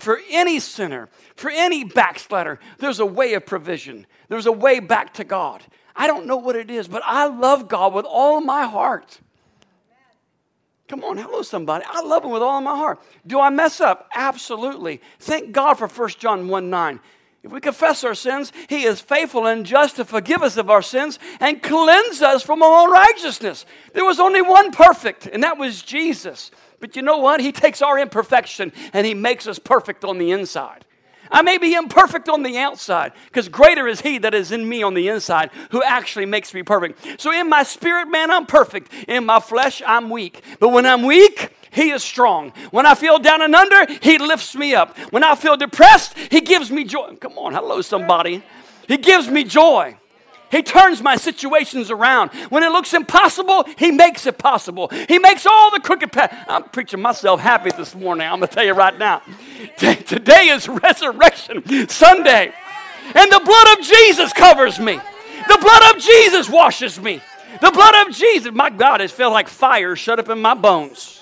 For 0.00 0.20
any 0.30 0.58
sinner, 0.58 1.08
for 1.36 1.50
any 1.50 1.84
backslider, 1.84 2.58
there's 2.78 2.98
a 2.98 3.06
way 3.06 3.34
of 3.34 3.46
provision. 3.46 4.06
There's 4.28 4.46
a 4.46 4.52
way 4.52 4.80
back 4.80 5.14
to 5.14 5.24
God. 5.24 5.62
I 5.94 6.06
don't 6.06 6.26
know 6.26 6.36
what 6.36 6.56
it 6.56 6.70
is, 6.70 6.88
but 6.88 7.02
I 7.04 7.26
love 7.26 7.68
God 7.68 7.94
with 7.94 8.06
all 8.06 8.40
my 8.40 8.66
heart. 8.66 9.20
Come 10.88 11.04
on, 11.04 11.16
hello, 11.16 11.42
somebody. 11.42 11.84
I 11.88 12.02
love 12.02 12.24
Him 12.24 12.30
with 12.30 12.42
all 12.42 12.60
my 12.60 12.76
heart. 12.76 13.00
Do 13.26 13.40
I 13.40 13.50
mess 13.50 13.80
up? 13.80 14.10
Absolutely. 14.14 15.00
Thank 15.20 15.52
God 15.52 15.74
for 15.74 15.88
1 15.88 16.10
John 16.18 16.48
1 16.48 16.70
9. 16.70 17.00
If 17.42 17.50
we 17.50 17.60
confess 17.60 18.04
our 18.04 18.14
sins, 18.14 18.52
He 18.68 18.84
is 18.84 19.00
faithful 19.00 19.46
and 19.46 19.64
just 19.64 19.96
to 19.96 20.04
forgive 20.04 20.42
us 20.42 20.56
of 20.56 20.70
our 20.70 20.82
sins 20.82 21.18
and 21.40 21.62
cleanse 21.62 22.22
us 22.22 22.42
from 22.42 22.62
all 22.62 22.86
unrighteousness. 22.86 23.64
There 23.94 24.04
was 24.04 24.20
only 24.20 24.42
one 24.42 24.70
perfect, 24.70 25.26
and 25.26 25.42
that 25.42 25.58
was 25.58 25.82
Jesus. 25.82 26.50
But 26.78 26.94
you 26.94 27.02
know 27.02 27.18
what? 27.18 27.40
He 27.40 27.52
takes 27.52 27.80
our 27.80 27.98
imperfection 27.98 28.72
and 28.92 29.06
He 29.06 29.14
makes 29.14 29.46
us 29.46 29.58
perfect 29.58 30.04
on 30.04 30.18
the 30.18 30.30
inside. 30.30 30.84
I 31.32 31.42
may 31.42 31.58
be 31.58 31.74
imperfect 31.74 32.28
on 32.28 32.42
the 32.42 32.58
outside 32.58 33.12
because 33.26 33.48
greater 33.48 33.88
is 33.88 34.02
He 34.02 34.18
that 34.18 34.34
is 34.34 34.52
in 34.52 34.68
me 34.68 34.82
on 34.82 34.94
the 34.94 35.08
inside 35.08 35.50
who 35.70 35.82
actually 35.82 36.26
makes 36.26 36.54
me 36.54 36.62
perfect. 36.62 37.20
So 37.20 37.32
in 37.32 37.48
my 37.48 37.62
spirit, 37.62 38.06
man, 38.06 38.30
I'm 38.30 38.46
perfect. 38.46 38.92
In 39.08 39.26
my 39.26 39.40
flesh, 39.40 39.82
I'm 39.86 40.10
weak. 40.10 40.42
But 40.60 40.68
when 40.68 40.86
I'm 40.86 41.02
weak, 41.02 41.52
he 41.72 41.90
is 41.90 42.04
strong. 42.04 42.50
When 42.70 42.84
I 42.84 42.94
feel 42.94 43.18
down 43.18 43.40
and 43.40 43.54
under, 43.54 43.86
He 44.02 44.18
lifts 44.18 44.54
me 44.54 44.74
up. 44.74 44.96
When 45.10 45.24
I 45.24 45.34
feel 45.34 45.56
depressed, 45.56 46.16
He 46.30 46.42
gives 46.42 46.70
me 46.70 46.84
joy. 46.84 47.16
Come 47.16 47.38
on, 47.38 47.54
hello, 47.54 47.80
somebody. 47.80 48.42
He 48.86 48.98
gives 48.98 49.28
me 49.28 49.42
joy. 49.42 49.96
He 50.52 50.62
turns 50.62 51.02
my 51.02 51.16
situations 51.16 51.90
around. 51.90 52.30
When 52.50 52.62
it 52.62 52.70
looks 52.70 52.94
impossible, 52.94 53.64
He 53.76 53.90
makes 53.90 54.26
it 54.26 54.38
possible. 54.38 54.88
He 55.08 55.18
makes 55.18 55.46
all 55.46 55.70
the 55.72 55.80
crooked 55.80 56.12
paths. 56.12 56.36
I'm 56.46 56.64
preaching 56.64 57.00
myself 57.00 57.40
happy 57.40 57.70
this 57.70 57.94
morning. 57.94 58.28
I'm 58.28 58.38
going 58.38 58.48
to 58.48 58.54
tell 58.54 58.64
you 58.64 58.74
right 58.74 58.96
now. 58.96 59.22
Today 59.78 60.48
is 60.48 60.68
Resurrection 60.68 61.88
Sunday. 61.88 62.52
And 63.14 63.32
the 63.32 63.40
blood 63.44 63.78
of 63.78 63.84
Jesus 63.84 64.32
covers 64.32 64.78
me. 64.78 65.00
The 65.48 65.58
blood 65.60 65.96
of 65.96 66.02
Jesus 66.02 66.48
washes 66.48 67.00
me. 67.00 67.20
The 67.60 67.70
blood 67.70 68.06
of 68.06 68.14
Jesus, 68.14 68.52
my 68.52 68.70
God, 68.70 69.00
it 69.00 69.10
felt 69.10 69.32
like 69.32 69.48
fire 69.48 69.96
shut 69.96 70.18
up 70.18 70.28
in 70.28 70.40
my 70.40 70.54
bones. 70.54 71.21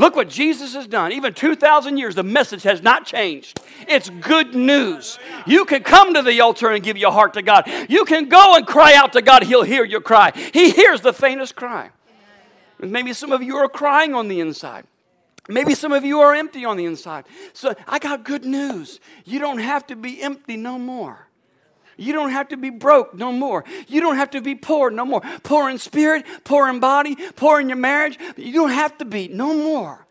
Look 0.00 0.16
what 0.16 0.30
Jesus 0.30 0.74
has 0.74 0.86
done. 0.86 1.12
Even 1.12 1.34
2,000 1.34 1.98
years, 1.98 2.14
the 2.14 2.22
message 2.22 2.62
has 2.62 2.82
not 2.82 3.04
changed. 3.04 3.60
It's 3.86 4.08
good 4.08 4.54
news. 4.54 5.18
You 5.46 5.66
can 5.66 5.82
come 5.82 6.14
to 6.14 6.22
the 6.22 6.40
altar 6.40 6.70
and 6.70 6.82
give 6.82 6.96
your 6.96 7.12
heart 7.12 7.34
to 7.34 7.42
God. 7.42 7.70
You 7.90 8.06
can 8.06 8.30
go 8.30 8.56
and 8.56 8.66
cry 8.66 8.94
out 8.94 9.12
to 9.12 9.20
God. 9.20 9.42
He'll 9.42 9.62
hear 9.62 9.84
your 9.84 10.00
cry. 10.00 10.32
He 10.54 10.70
hears 10.70 11.02
the 11.02 11.12
faintest 11.12 11.54
cry. 11.54 11.90
Maybe 12.80 13.12
some 13.12 13.30
of 13.30 13.42
you 13.42 13.56
are 13.56 13.68
crying 13.68 14.14
on 14.14 14.28
the 14.28 14.40
inside. 14.40 14.86
Maybe 15.50 15.74
some 15.74 15.92
of 15.92 16.02
you 16.02 16.20
are 16.20 16.34
empty 16.34 16.64
on 16.64 16.78
the 16.78 16.86
inside. 16.86 17.26
So 17.52 17.74
I 17.86 17.98
got 17.98 18.24
good 18.24 18.46
news. 18.46 19.00
You 19.26 19.38
don't 19.38 19.58
have 19.58 19.86
to 19.88 19.96
be 19.96 20.22
empty 20.22 20.56
no 20.56 20.78
more. 20.78 21.28
You 22.00 22.14
don't 22.14 22.30
have 22.30 22.48
to 22.48 22.56
be 22.56 22.70
broke 22.70 23.14
no 23.14 23.30
more. 23.30 23.62
You 23.86 24.00
don't 24.00 24.16
have 24.16 24.30
to 24.30 24.40
be 24.40 24.54
poor 24.54 24.90
no 24.90 25.04
more. 25.04 25.20
Poor 25.42 25.68
in 25.68 25.76
spirit, 25.76 26.24
poor 26.44 26.66
in 26.68 26.80
body, 26.80 27.14
poor 27.36 27.60
in 27.60 27.68
your 27.68 27.76
marriage. 27.76 28.18
You 28.38 28.54
don't 28.54 28.70
have 28.70 28.96
to 28.98 29.04
be 29.04 29.28
no 29.28 29.52
more. 29.52 30.06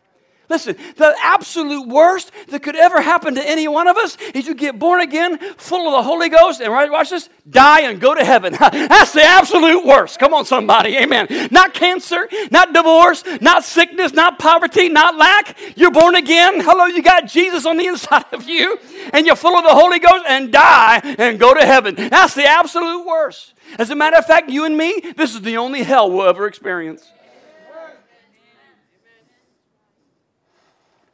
Listen, 0.50 0.76
the 0.96 1.14
absolute 1.22 1.86
worst 1.86 2.32
that 2.48 2.60
could 2.64 2.74
ever 2.74 3.00
happen 3.00 3.36
to 3.36 3.48
any 3.48 3.68
one 3.68 3.86
of 3.86 3.96
us 3.96 4.16
is 4.34 4.48
you 4.48 4.54
get 4.56 4.80
born 4.80 5.00
again, 5.00 5.38
full 5.56 5.86
of 5.86 5.92
the 5.92 6.02
Holy 6.02 6.28
Ghost, 6.28 6.60
and 6.60 6.72
right, 6.72 6.90
watch 6.90 7.10
this, 7.10 7.28
die 7.48 7.82
and 7.82 8.00
go 8.00 8.16
to 8.16 8.24
heaven. 8.24 8.52
That's 8.58 9.12
the 9.12 9.22
absolute 9.22 9.86
worst. 9.86 10.18
Come 10.18 10.34
on, 10.34 10.44
somebody. 10.44 10.96
Amen. 10.96 11.28
Not 11.52 11.72
cancer, 11.72 12.28
not 12.50 12.74
divorce, 12.74 13.22
not 13.40 13.62
sickness, 13.62 14.12
not 14.12 14.40
poverty, 14.40 14.88
not 14.88 15.16
lack. 15.16 15.56
You're 15.76 15.92
born 15.92 16.16
again. 16.16 16.58
Hello, 16.58 16.86
you 16.86 17.00
got 17.00 17.28
Jesus 17.28 17.64
on 17.64 17.76
the 17.76 17.86
inside 17.86 18.24
of 18.32 18.48
you, 18.48 18.76
and 19.12 19.26
you're 19.26 19.36
full 19.36 19.56
of 19.56 19.62
the 19.62 19.72
Holy 19.72 20.00
Ghost 20.00 20.24
and 20.26 20.52
die 20.52 21.00
and 21.16 21.38
go 21.38 21.54
to 21.54 21.64
heaven. 21.64 21.94
That's 21.94 22.34
the 22.34 22.46
absolute 22.46 23.06
worst. 23.06 23.54
As 23.78 23.90
a 23.90 23.94
matter 23.94 24.16
of 24.16 24.26
fact, 24.26 24.50
you 24.50 24.64
and 24.64 24.76
me, 24.76 25.12
this 25.16 25.36
is 25.36 25.42
the 25.42 25.58
only 25.58 25.84
hell 25.84 26.10
we'll 26.10 26.26
ever 26.26 26.48
experience. 26.48 27.08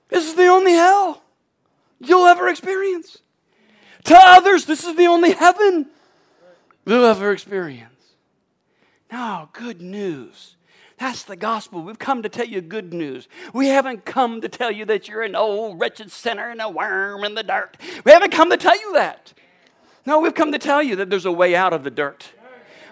This 0.08 0.26
is 0.26 0.34
the 0.34 0.46
only 0.46 0.72
hell 0.72 1.22
you'll 2.00 2.26
ever 2.26 2.48
experience. 2.48 3.18
To 4.04 4.16
others, 4.16 4.66
this 4.66 4.84
is 4.84 4.96
the 4.96 5.06
only 5.06 5.32
heaven 5.32 5.86
they'll 6.84 7.04
ever 7.04 7.32
experience. 7.32 7.92
Now, 9.10 9.50
good 9.52 9.80
news. 9.80 10.56
That's 10.98 11.24
the 11.24 11.36
gospel. 11.36 11.82
We've 11.82 11.98
come 11.98 12.22
to 12.22 12.28
tell 12.28 12.46
you 12.46 12.60
good 12.60 12.94
news. 12.94 13.28
We 13.52 13.66
haven't 13.66 14.04
come 14.04 14.40
to 14.40 14.48
tell 14.48 14.70
you 14.70 14.84
that 14.86 15.08
you're 15.08 15.22
an 15.22 15.34
old 15.34 15.78
wretched 15.80 16.10
sinner 16.10 16.48
and 16.48 16.60
a 16.60 16.70
worm 16.70 17.24
in 17.24 17.34
the 17.34 17.42
dirt. 17.42 17.76
We 18.04 18.12
haven't 18.12 18.30
come 18.30 18.50
to 18.50 18.56
tell 18.56 18.78
you 18.78 18.94
that. 18.94 19.34
No, 20.06 20.20
we've 20.20 20.34
come 20.34 20.52
to 20.52 20.58
tell 20.58 20.82
you 20.82 20.96
that 20.96 21.10
there's 21.10 21.26
a 21.26 21.32
way 21.32 21.54
out 21.54 21.72
of 21.72 21.82
the 21.82 21.90
dirt. 21.90 22.32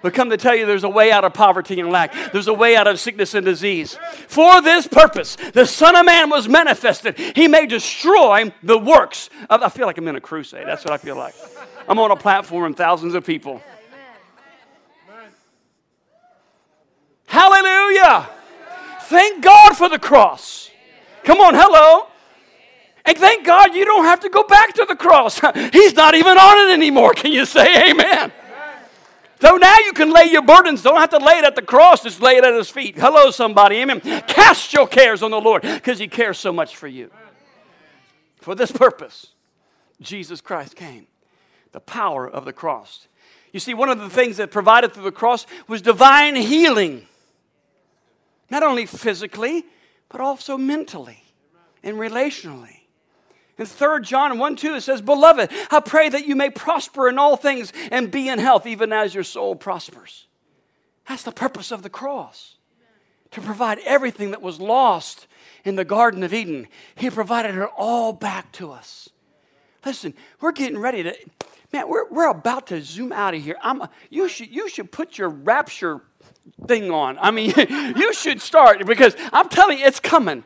We 0.04 0.10
come 0.10 0.28
to 0.28 0.36
tell 0.36 0.54
you 0.54 0.66
there's 0.66 0.84
a 0.84 0.88
way 0.88 1.10
out 1.10 1.24
of 1.24 1.32
poverty 1.32 1.80
and 1.80 1.90
lack. 1.90 2.12
There's 2.30 2.46
a 2.46 2.52
way 2.52 2.76
out 2.76 2.86
of 2.86 3.00
sickness 3.00 3.32
and 3.32 3.42
disease. 3.42 3.98
For 4.28 4.60
this 4.60 4.86
purpose, 4.86 5.36
the 5.54 5.64
Son 5.64 5.96
of 5.96 6.04
Man 6.04 6.28
was 6.28 6.46
manifested. 6.46 7.18
He 7.18 7.48
may 7.48 7.64
destroy 7.64 8.52
the 8.62 8.76
works 8.76 9.30
of. 9.48 9.62
I 9.62 9.70
feel 9.70 9.86
like 9.86 9.96
I'm 9.96 10.06
in 10.06 10.14
a 10.14 10.20
crusade. 10.20 10.66
That's 10.66 10.84
what 10.84 10.92
I 10.92 10.98
feel 10.98 11.16
like. 11.16 11.34
I'm 11.88 11.98
on 11.98 12.10
a 12.10 12.16
platform 12.16 12.64
and 12.64 12.76
thousands 12.76 13.14
of 13.14 13.24
people. 13.24 13.62
Hallelujah. 17.24 18.28
Thank 19.04 19.42
God 19.42 19.74
for 19.74 19.88
the 19.88 19.98
cross. 19.98 20.70
Come 21.24 21.40
on, 21.40 21.54
hello. 21.54 22.08
And 23.06 23.16
thank 23.16 23.46
God 23.46 23.74
you 23.74 23.86
don't 23.86 24.04
have 24.04 24.20
to 24.20 24.28
go 24.28 24.42
back 24.42 24.74
to 24.74 24.84
the 24.86 24.96
cross. 24.96 25.40
He's 25.72 25.94
not 25.94 26.14
even 26.14 26.36
on 26.36 26.68
it 26.68 26.74
anymore. 26.74 27.14
Can 27.14 27.32
you 27.32 27.46
say 27.46 27.90
amen? 27.90 28.32
So 29.44 29.56
now 29.56 29.76
you 29.84 29.92
can 29.92 30.10
lay 30.10 30.24
your 30.24 30.40
burdens. 30.40 30.80
Don't 30.80 30.96
have 30.96 31.10
to 31.10 31.18
lay 31.18 31.34
it 31.34 31.44
at 31.44 31.54
the 31.54 31.60
cross, 31.60 32.02
just 32.02 32.22
lay 32.22 32.36
it 32.36 32.44
at 32.44 32.54
his 32.54 32.70
feet. 32.70 32.96
Hello, 32.96 33.30
somebody. 33.30 33.76
Amen. 33.76 34.00
Cast 34.00 34.72
your 34.72 34.86
cares 34.86 35.22
on 35.22 35.32
the 35.32 35.40
Lord 35.40 35.60
because 35.60 35.98
he 35.98 36.08
cares 36.08 36.38
so 36.38 36.50
much 36.50 36.76
for 36.76 36.88
you. 36.88 37.10
For 38.36 38.54
this 38.54 38.72
purpose, 38.72 39.34
Jesus 40.00 40.40
Christ 40.40 40.76
came. 40.76 41.08
The 41.72 41.80
power 41.80 42.26
of 42.26 42.46
the 42.46 42.54
cross. 42.54 43.06
You 43.52 43.60
see, 43.60 43.74
one 43.74 43.90
of 43.90 43.98
the 43.98 44.08
things 44.08 44.38
that 44.38 44.50
provided 44.50 44.94
through 44.94 45.04
the 45.04 45.12
cross 45.12 45.44
was 45.68 45.82
divine 45.82 46.36
healing. 46.36 47.06
Not 48.48 48.62
only 48.62 48.86
physically, 48.86 49.66
but 50.08 50.22
also 50.22 50.56
mentally 50.56 51.22
and 51.82 51.98
relationally. 51.98 52.83
In 53.56 53.66
3 53.66 54.00
John 54.02 54.38
1 54.38 54.56
2, 54.56 54.74
it 54.74 54.80
says, 54.80 55.00
Beloved, 55.00 55.50
I 55.70 55.80
pray 55.80 56.08
that 56.08 56.26
you 56.26 56.34
may 56.34 56.50
prosper 56.50 57.08
in 57.08 57.18
all 57.18 57.36
things 57.36 57.72
and 57.92 58.10
be 58.10 58.28
in 58.28 58.38
health, 58.38 58.66
even 58.66 58.92
as 58.92 59.14
your 59.14 59.24
soul 59.24 59.54
prospers. 59.54 60.26
That's 61.08 61.22
the 61.22 61.32
purpose 61.32 61.70
of 61.70 61.82
the 61.82 61.90
cross 61.90 62.56
to 63.30 63.40
provide 63.40 63.78
everything 63.84 64.30
that 64.30 64.42
was 64.42 64.60
lost 64.60 65.26
in 65.64 65.76
the 65.76 65.84
Garden 65.84 66.22
of 66.22 66.32
Eden. 66.32 66.66
He 66.94 67.10
provided 67.10 67.56
it 67.56 67.68
all 67.76 68.12
back 68.12 68.50
to 68.52 68.72
us. 68.72 69.08
Listen, 69.84 70.14
we're 70.40 70.52
getting 70.52 70.78
ready 70.78 71.02
to, 71.02 71.14
man, 71.72 71.88
we're, 71.88 72.08
we're 72.08 72.30
about 72.30 72.68
to 72.68 72.82
zoom 72.82 73.12
out 73.12 73.34
of 73.34 73.42
here. 73.42 73.56
I'm, 73.62 73.82
you, 74.08 74.28
should, 74.28 74.48
you 74.48 74.68
should 74.68 74.90
put 74.90 75.18
your 75.18 75.28
rapture 75.28 76.00
thing 76.66 76.90
on. 76.90 77.18
I 77.20 77.30
mean, 77.30 77.52
you 77.96 78.14
should 78.14 78.40
start 78.40 78.84
because 78.86 79.14
I'm 79.32 79.48
telling 79.48 79.78
you, 79.78 79.84
it's 79.84 80.00
coming. 80.00 80.44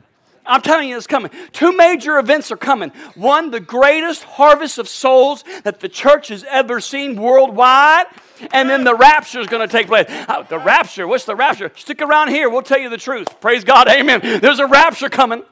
I'm 0.48 0.62
telling 0.62 0.88
you, 0.88 0.96
it's 0.96 1.06
coming. 1.06 1.30
Two 1.52 1.76
major 1.76 2.18
events 2.18 2.50
are 2.50 2.56
coming. 2.56 2.90
One, 3.14 3.50
the 3.50 3.60
greatest 3.60 4.24
harvest 4.24 4.78
of 4.78 4.88
souls 4.88 5.44
that 5.64 5.80
the 5.80 5.88
church 5.88 6.28
has 6.28 6.42
ever 6.44 6.80
seen 6.80 7.20
worldwide. 7.20 8.06
And 8.52 8.70
then 8.70 8.84
the 8.84 8.94
rapture 8.94 9.40
is 9.40 9.46
going 9.46 9.66
to 9.66 9.70
take 9.70 9.88
place. 9.88 10.06
Uh, 10.08 10.42
the 10.42 10.58
rapture, 10.58 11.06
what's 11.06 11.24
the 11.24 11.36
rapture? 11.36 11.70
Stick 11.76 12.00
around 12.00 12.28
here, 12.28 12.48
we'll 12.48 12.62
tell 12.62 12.78
you 12.78 12.88
the 12.88 12.96
truth. 12.96 13.40
Praise 13.40 13.62
God, 13.62 13.88
amen. 13.90 14.40
There's 14.40 14.58
a 14.58 14.66
rapture 14.66 15.08
coming. 15.08 15.42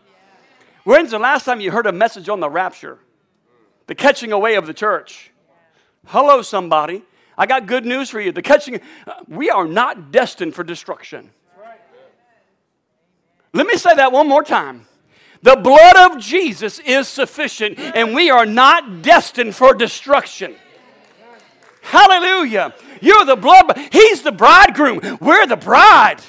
When's 0.84 1.10
the 1.10 1.18
last 1.18 1.44
time 1.44 1.60
you 1.60 1.72
heard 1.72 1.86
a 1.86 1.92
message 1.92 2.28
on 2.28 2.40
the 2.40 2.48
rapture? 2.48 2.98
The 3.88 3.94
catching 3.94 4.32
away 4.32 4.54
of 4.54 4.66
the 4.66 4.74
church. 4.74 5.30
Hello, 6.06 6.42
somebody. 6.42 7.02
I 7.36 7.46
got 7.46 7.66
good 7.66 7.84
news 7.84 8.08
for 8.08 8.20
you. 8.20 8.32
The 8.32 8.42
catching, 8.42 8.80
uh, 9.06 9.12
we 9.28 9.50
are 9.50 9.66
not 9.66 10.10
destined 10.10 10.54
for 10.54 10.64
destruction. 10.64 11.30
Let 13.56 13.66
me 13.66 13.76
say 13.78 13.94
that 13.94 14.12
one 14.12 14.28
more 14.28 14.42
time. 14.42 14.86
The 15.42 15.56
blood 15.56 15.96
of 16.10 16.18
Jesus 16.20 16.78
is 16.80 17.08
sufficient, 17.08 17.78
and 17.78 18.14
we 18.14 18.30
are 18.30 18.44
not 18.44 19.00
destined 19.00 19.54
for 19.54 19.72
destruction. 19.72 20.54
Hallelujah. 21.82 22.74
You're 23.00 23.24
the 23.24 23.36
blood, 23.36 23.78
he's 23.92 24.22
the 24.22 24.32
bridegroom. 24.32 25.18
We're 25.20 25.46
the 25.46 25.56
bride. 25.56 26.20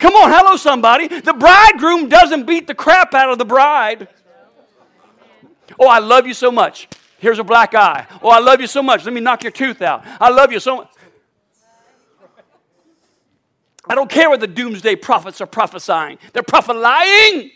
Come 0.00 0.14
on, 0.14 0.30
hello, 0.30 0.56
somebody. 0.56 1.08
The 1.08 1.32
bridegroom 1.32 2.08
doesn't 2.08 2.44
beat 2.44 2.66
the 2.66 2.74
crap 2.74 3.14
out 3.14 3.30
of 3.30 3.38
the 3.38 3.44
bride. 3.44 4.08
Oh, 5.78 5.88
I 5.88 5.98
love 6.00 6.26
you 6.26 6.34
so 6.34 6.50
much. 6.50 6.88
Here's 7.18 7.38
a 7.38 7.44
black 7.44 7.74
eye. 7.74 8.06
Oh, 8.22 8.28
I 8.28 8.38
love 8.38 8.60
you 8.60 8.66
so 8.66 8.82
much. 8.82 9.04
Let 9.04 9.14
me 9.14 9.20
knock 9.20 9.44
your 9.44 9.52
tooth 9.52 9.80
out. 9.80 10.04
I 10.20 10.28
love 10.28 10.52
you 10.52 10.60
so 10.60 10.76
much. 10.78 10.89
I 13.90 13.96
don't 13.96 14.08
care 14.08 14.30
what 14.30 14.38
the 14.38 14.46
doomsday 14.46 14.94
prophets 14.94 15.40
are 15.40 15.48
prophesying. 15.48 16.20
They're 16.32 16.44
prophesying. 16.44 17.50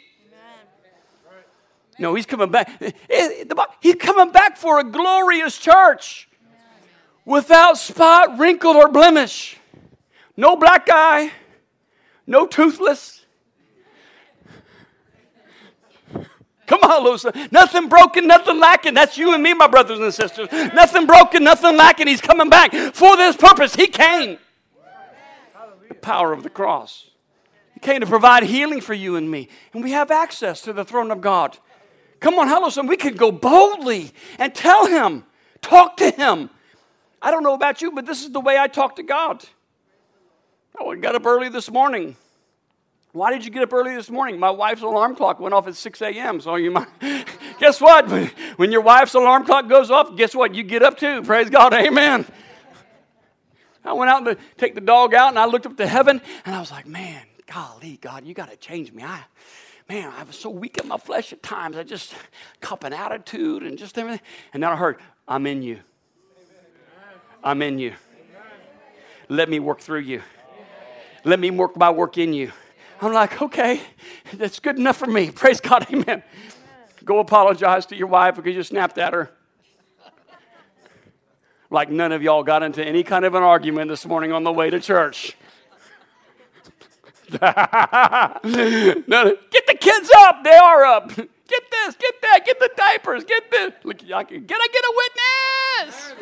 No, 1.96 2.16
he's 2.16 2.26
coming 2.26 2.50
back. 2.50 2.82
Eh, 2.82 2.90
eh, 3.08 3.44
he's 3.80 3.94
coming 3.94 4.32
back 4.32 4.56
for 4.56 4.80
a 4.80 4.84
glorious 4.84 5.56
church 5.56 6.28
without 7.24 7.78
spot, 7.78 8.36
wrinkle, 8.36 8.72
or 8.72 8.88
blemish. 8.88 9.58
No 10.36 10.56
black 10.56 10.88
eye, 10.90 11.30
no 12.26 12.48
toothless. 12.48 13.24
Come 16.66 16.80
on, 16.82 17.04
Lucy. 17.04 17.28
Nothing 17.52 17.88
broken, 17.88 18.26
nothing 18.26 18.58
lacking. 18.58 18.94
That's 18.94 19.16
you 19.16 19.34
and 19.34 19.42
me, 19.42 19.54
my 19.54 19.68
brothers 19.68 20.00
and 20.00 20.12
sisters. 20.12 20.48
Nothing 20.50 21.06
broken, 21.06 21.44
nothing 21.44 21.76
lacking. 21.76 22.08
He's 22.08 22.20
coming 22.20 22.50
back 22.50 22.72
for 22.92 23.16
this 23.16 23.36
purpose. 23.36 23.76
He 23.76 23.86
came 23.86 24.38
power 26.04 26.32
of 26.32 26.42
the 26.42 26.50
cross. 26.50 27.10
He 27.72 27.80
came 27.80 28.00
to 28.00 28.06
provide 28.06 28.44
healing 28.44 28.80
for 28.80 28.94
you 28.94 29.16
and 29.16 29.28
me, 29.30 29.48
and 29.72 29.82
we 29.82 29.92
have 29.92 30.10
access 30.10 30.60
to 30.62 30.72
the 30.72 30.84
throne 30.84 31.10
of 31.10 31.20
God. 31.20 31.58
Come 32.20 32.34
on, 32.38 32.46
hello, 32.46 32.68
son. 32.68 32.86
We 32.86 32.96
can 32.96 33.16
go 33.16 33.32
boldly 33.32 34.12
and 34.38 34.54
tell 34.54 34.86
Him, 34.86 35.24
talk 35.60 35.96
to 35.96 36.10
Him. 36.10 36.50
I 37.20 37.30
don't 37.30 37.42
know 37.42 37.54
about 37.54 37.82
you, 37.82 37.90
but 37.90 38.06
this 38.06 38.22
is 38.22 38.30
the 38.30 38.40
way 38.40 38.58
I 38.58 38.68
talk 38.68 38.96
to 38.96 39.02
God. 39.02 39.44
Oh, 40.78 40.92
I 40.92 40.96
got 40.96 41.14
up 41.14 41.26
early 41.26 41.48
this 41.48 41.70
morning. 41.70 42.16
Why 43.12 43.32
did 43.32 43.44
you 43.44 43.50
get 43.50 43.62
up 43.62 43.72
early 43.72 43.94
this 43.94 44.10
morning? 44.10 44.40
My 44.40 44.50
wife's 44.50 44.82
alarm 44.82 45.14
clock 45.14 45.38
went 45.38 45.54
off 45.54 45.68
at 45.68 45.76
6 45.76 46.02
a.m. 46.02 46.40
So 46.40 46.56
you 46.56 46.72
might 46.72 46.88
guess 47.60 47.80
what? 47.80 48.10
When 48.56 48.72
your 48.72 48.80
wife's 48.80 49.14
alarm 49.14 49.44
clock 49.44 49.68
goes 49.68 49.90
off, 49.90 50.16
guess 50.16 50.34
what? 50.34 50.54
You 50.54 50.64
get 50.64 50.82
up 50.82 50.98
too. 50.98 51.22
Praise 51.22 51.48
God. 51.48 51.72
Amen. 51.74 52.26
I 53.84 53.92
went 53.92 54.10
out 54.10 54.24
to 54.24 54.36
take 54.56 54.74
the 54.74 54.80
dog 54.80 55.14
out 55.14 55.28
and 55.28 55.38
I 55.38 55.44
looked 55.44 55.66
up 55.66 55.76
to 55.76 55.86
heaven 55.86 56.20
and 56.44 56.54
I 56.54 56.60
was 56.60 56.70
like, 56.70 56.86
man, 56.86 57.22
golly, 57.52 57.98
God, 58.00 58.24
you 58.24 58.34
got 58.34 58.50
to 58.50 58.56
change 58.56 58.92
me. 58.92 59.02
I, 59.02 59.24
man, 59.88 60.12
I 60.16 60.22
was 60.22 60.36
so 60.36 60.48
weak 60.48 60.78
in 60.78 60.88
my 60.88 60.96
flesh 60.96 61.32
at 61.32 61.42
times. 61.42 61.76
I 61.76 61.82
just 61.82 62.14
cop 62.60 62.84
an 62.84 62.92
attitude 62.92 63.62
and 63.62 63.76
just 63.76 63.98
everything. 63.98 64.24
And 64.52 64.62
then 64.62 64.70
I 64.70 64.76
heard, 64.76 64.98
I'm 65.28 65.46
in 65.46 65.62
you. 65.62 65.80
I'm 67.42 67.60
in 67.60 67.78
you. 67.78 67.92
Let 69.28 69.48
me 69.50 69.58
work 69.58 69.80
through 69.80 70.00
you. 70.00 70.22
Let 71.24 71.40
me 71.40 71.50
work 71.50 71.76
my 71.76 71.90
work 71.90 72.18
in 72.18 72.32
you. 72.32 72.52
I'm 73.00 73.12
like, 73.12 73.40
okay, 73.40 73.80
that's 74.34 74.60
good 74.60 74.78
enough 74.78 74.96
for 74.96 75.06
me. 75.06 75.30
Praise 75.32 75.60
God, 75.60 75.86
amen. 75.92 76.22
Go 77.04 77.18
apologize 77.18 77.84
to 77.86 77.96
your 77.96 78.06
wife 78.06 78.36
because 78.36 78.54
you 78.54 78.62
snapped 78.62 78.96
at 78.96 79.12
her 79.12 79.30
like 81.74 81.90
none 81.90 82.12
of 82.12 82.22
y'all 82.22 82.42
got 82.42 82.62
into 82.62 82.82
any 82.82 83.02
kind 83.02 83.26
of 83.26 83.34
an 83.34 83.42
argument 83.42 83.90
this 83.90 84.06
morning 84.06 84.32
on 84.32 84.44
the 84.44 84.52
way 84.52 84.70
to 84.70 84.80
church. 84.80 85.36
get 87.30 87.40
the 87.40 88.38
kids 89.78 90.10
up. 90.16 90.42
They 90.44 90.56
are 90.56 90.84
up. 90.84 91.08
Get 91.08 91.70
this, 91.70 91.96
get 91.96 92.14
that, 92.22 92.40
get 92.46 92.58
the 92.58 92.70
diapers, 92.74 93.24
get 93.24 93.50
this. 93.50 93.72
Look, 93.84 93.98
I 94.10 94.24
can, 94.24 94.46
can 94.46 94.58
I 94.60 94.68
get 94.72 94.84
a 94.84 94.94
witness? 95.84 96.14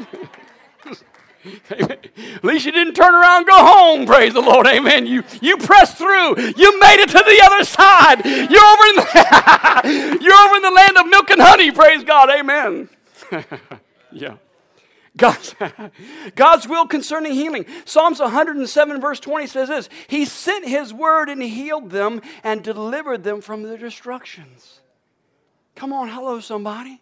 At 1.71 2.45
least 2.45 2.67
you 2.67 2.73
didn't 2.73 2.95
turn 2.95 3.15
around 3.15 3.47
go 3.47 3.55
home, 3.55 4.05
praise 4.07 4.33
the 4.33 4.41
Lord, 4.41 4.67
amen. 4.67 5.07
You, 5.07 5.23
you 5.41 5.57
pressed 5.57 5.97
through. 5.97 6.39
You 6.39 6.81
made 6.81 7.01
it 7.01 7.09
to 7.11 7.19
the 7.19 7.41
other 7.45 7.63
side. 7.65 8.25
You're 8.25 8.65
over 8.65 8.87
in 8.87 8.97
the, 8.97 10.19
you're 10.21 10.35
over 10.35 10.57
in 10.57 10.63
the 10.63 10.71
land 10.71 10.99
of 10.99 11.07
milk 11.09 11.31
and 11.31 11.41
honey, 11.41 11.71
praise 11.71 12.03
God, 12.05 12.31
amen. 12.31 12.89
yeah. 14.13 14.37
God's, 15.17 15.55
God's 16.35 16.67
will 16.67 16.87
concerning 16.87 17.33
healing. 17.35 17.67
Psalms 17.85 18.21
107, 18.21 19.01
verse 19.01 19.21
20 19.21 19.47
says 19.47 19.69
this 19.69 19.89
He 20.07 20.25
sent 20.25 20.67
His 20.67 20.93
word 20.93 21.29
and 21.29 21.43
healed 21.43 21.91
them 21.91 22.23
and 22.43 22.63
delivered 22.63 23.25
them 23.25 23.41
from 23.41 23.63
their 23.63 23.77
destructions. 23.77 24.81
Come 25.75 25.93
on, 25.93 26.09
hello, 26.09 26.41
somebody. 26.41 27.01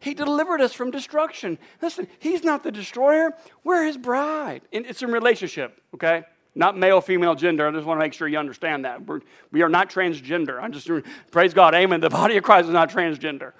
He 0.00 0.14
delivered 0.14 0.60
us 0.60 0.72
from 0.72 0.90
destruction. 0.90 1.58
Listen, 1.80 2.08
He's 2.18 2.42
not 2.42 2.62
the 2.62 2.72
destroyer, 2.72 3.34
we're 3.64 3.84
His 3.84 3.96
bride. 3.96 4.62
And 4.72 4.86
it's 4.86 5.02
in 5.02 5.12
relationship, 5.12 5.80
okay? 5.94 6.24
Not 6.54 6.76
male, 6.76 7.00
female, 7.00 7.34
gender. 7.34 7.66
I 7.66 7.70
just 7.70 7.86
want 7.86 7.98
to 7.98 8.04
make 8.04 8.12
sure 8.12 8.28
you 8.28 8.38
understand 8.38 8.84
that. 8.84 9.06
We're, 9.06 9.20
we 9.52 9.62
are 9.62 9.68
not 9.68 9.90
transgender. 9.90 10.60
I'm 10.60 10.72
just, 10.72 10.90
praise 11.30 11.54
God, 11.54 11.74
amen. 11.74 12.00
The 12.00 12.10
body 12.10 12.36
of 12.36 12.44
Christ 12.44 12.66
is 12.66 12.74
not 12.74 12.90
transgender. 12.90 13.52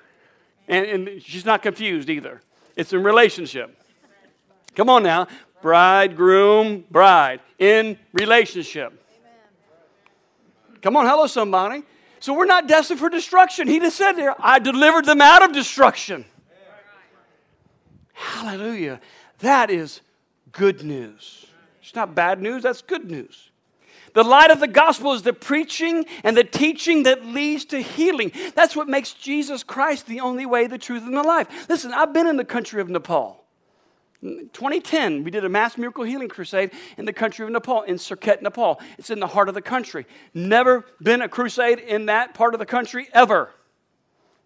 And, 0.68 0.86
and 0.86 1.22
she's 1.22 1.46
not 1.46 1.62
confused 1.62 2.10
either. 2.10 2.42
It's 2.76 2.92
in 2.92 3.02
relationship. 3.02 3.81
Come 4.74 4.88
on 4.88 5.02
now. 5.02 5.28
Bridegroom, 5.60 6.84
bride, 6.90 7.40
in 7.58 7.98
relationship. 8.12 8.92
Come 10.80 10.96
on, 10.96 11.06
hello, 11.06 11.26
somebody. 11.26 11.82
So 12.18 12.34
we're 12.34 12.46
not 12.46 12.66
destined 12.66 12.98
for 12.98 13.08
destruction. 13.08 13.68
He 13.68 13.78
just 13.78 13.96
said 13.96 14.12
there, 14.12 14.34
I 14.38 14.58
delivered 14.58 15.04
them 15.04 15.20
out 15.20 15.44
of 15.44 15.52
destruction. 15.52 16.24
Hallelujah. 18.12 19.00
That 19.40 19.70
is 19.70 20.00
good 20.52 20.84
news. 20.84 21.46
It's 21.80 21.94
not 21.94 22.14
bad 22.14 22.40
news, 22.40 22.62
that's 22.62 22.82
good 22.82 23.10
news. 23.10 23.50
The 24.14 24.22
light 24.22 24.50
of 24.50 24.60
the 24.60 24.68
gospel 24.68 25.14
is 25.14 25.22
the 25.22 25.32
preaching 25.32 26.04
and 26.22 26.36
the 26.36 26.44
teaching 26.44 27.04
that 27.04 27.24
leads 27.24 27.64
to 27.66 27.80
healing. 27.80 28.30
That's 28.54 28.76
what 28.76 28.88
makes 28.88 29.12
Jesus 29.12 29.62
Christ 29.64 30.06
the 30.06 30.20
only 30.20 30.44
way, 30.44 30.66
the 30.66 30.78
truth, 30.78 31.02
and 31.04 31.16
the 31.16 31.22
life. 31.22 31.68
Listen, 31.68 31.92
I've 31.92 32.12
been 32.12 32.26
in 32.26 32.36
the 32.36 32.44
country 32.44 32.80
of 32.80 32.88
Nepal. 32.88 33.41
2010, 34.22 35.24
we 35.24 35.32
did 35.32 35.44
a 35.44 35.48
mass 35.48 35.76
miracle 35.76 36.04
healing 36.04 36.28
crusade 36.28 36.70
in 36.96 37.04
the 37.04 37.12
country 37.12 37.44
of 37.44 37.50
Nepal, 37.50 37.82
in 37.82 37.96
Surkhet, 37.96 38.40
Nepal. 38.40 38.80
It's 38.96 39.10
in 39.10 39.18
the 39.18 39.26
heart 39.26 39.48
of 39.48 39.54
the 39.54 39.62
country. 39.62 40.06
Never 40.32 40.84
been 41.02 41.22
a 41.22 41.28
crusade 41.28 41.80
in 41.80 42.06
that 42.06 42.32
part 42.32 42.54
of 42.54 42.60
the 42.60 42.66
country 42.66 43.08
ever. 43.12 43.50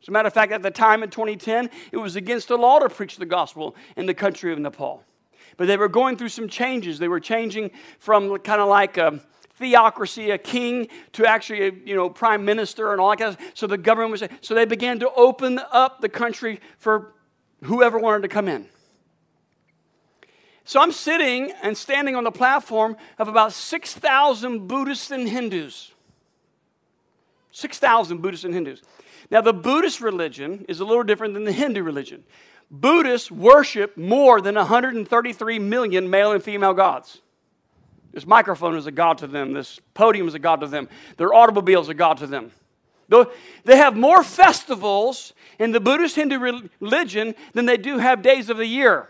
As 0.01 0.09
a 0.09 0.13
matter 0.13 0.29
of 0.29 0.33
fact, 0.33 0.53
at 0.53 0.63
the 0.63 0.71
time 0.71 1.03
in 1.03 1.11
2010, 1.11 1.69
it 1.93 1.99
was 1.99 2.17
against 2.17 2.49
the 2.49 2.57
law 2.57 2.79
to 2.79 2.89
preach 2.89 3.17
the 3.17 3.27
gospel 3.27 3.77
in 3.97 4.07
the 4.07 4.15
country 4.15 4.51
of 4.51 4.59
Nepal. 4.59 5.03
But 5.59 5.67
they 5.67 5.77
were 5.77 5.89
going 5.89 6.17
through 6.17 6.31
some 6.31 6.49
changes. 6.49 6.99
They 6.99 7.09
were 7.09 7.21
changing 7.21 7.71
from 7.99 8.39
kind 8.39 8.61
of 8.63 8.69
like 8.69 8.97
a 8.97 9.21
theocracy, 9.57 10.31
a 10.31 10.39
king, 10.39 10.89
to 11.13 11.27
actually 11.27 11.69
a 11.69 11.73
you 11.85 11.95
know 11.95 12.09
prime 12.09 12.45
minister 12.45 12.93
and 12.93 13.01
all 13.01 13.11
that 13.11 13.19
kind 13.19 13.35
of 13.35 13.41
So 13.55 13.67
the 13.67 13.79
government 13.79 14.13
was 14.13 14.23
so 14.41 14.55
they 14.55 14.65
began 14.65 14.99
to 15.01 15.11
open 15.15 15.61
up 15.71 16.01
the 16.01 16.09
country 16.09 16.61
for 16.79 17.15
whoever 17.65 17.99
wanted 17.99 18.23
to 18.23 18.29
come 18.29 18.49
in. 18.49 18.69
So 20.67 20.81
I'm 20.81 20.91
sitting 20.91 21.53
and 21.63 21.77
standing 21.77 22.17
on 22.17 22.25
the 22.25 22.33
platform 22.33 22.97
of 23.19 23.29
about 23.29 23.53
6,000 23.53 24.67
Buddhists 24.67 25.13
and 25.13 25.29
Hindus. 25.29 25.93
6,000 27.53 28.21
Buddhists 28.21 28.45
and 28.45 28.53
Hindus. 28.53 28.83
Now, 29.31 29.41
the 29.41 29.53
Buddhist 29.53 30.01
religion 30.01 30.65
is 30.69 30.81
a 30.81 30.85
little 30.85 31.05
different 31.05 31.35
than 31.35 31.45
the 31.45 31.53
Hindu 31.53 31.85
religion. 31.85 32.25
Buddhists 32.69 33.31
worship 33.31 33.97
more 33.97 34.41
than 34.41 34.57
133 34.57 35.59
million 35.61 36.11
male 36.11 36.33
and 36.33 36.43
female 36.43 36.75
gods. 36.75 37.23
This 38.13 38.27
microphone 38.27 38.77
is 38.77 38.87
a 38.87 38.91
God 38.91 39.19
to 39.19 39.29
them. 39.29 39.53
This 39.53 39.79
podium 39.95 40.27
is 40.27 40.35
a 40.35 40.41
God 40.41 40.61
to 40.63 40.67
them. 40.67 40.89
Their 41.17 41.33
automobile 41.33 41.81
is 41.81 41.89
a 41.89 41.95
God 41.95 42.17
to 42.19 42.27
them. 42.27 42.51
They 43.09 43.77
have 43.77 43.97
more 43.97 44.25
festivals 44.25 45.33
in 45.61 45.71
the 45.71 45.81
Buddhist 45.81 46.17
Hindu 46.17 46.69
religion 46.81 47.37
than 47.53 47.67
they 47.67 47.77
do 47.77 47.99
have 47.99 48.21
days 48.21 48.51
of 48.51 48.57
the 48.57 48.67
year. 48.67 49.09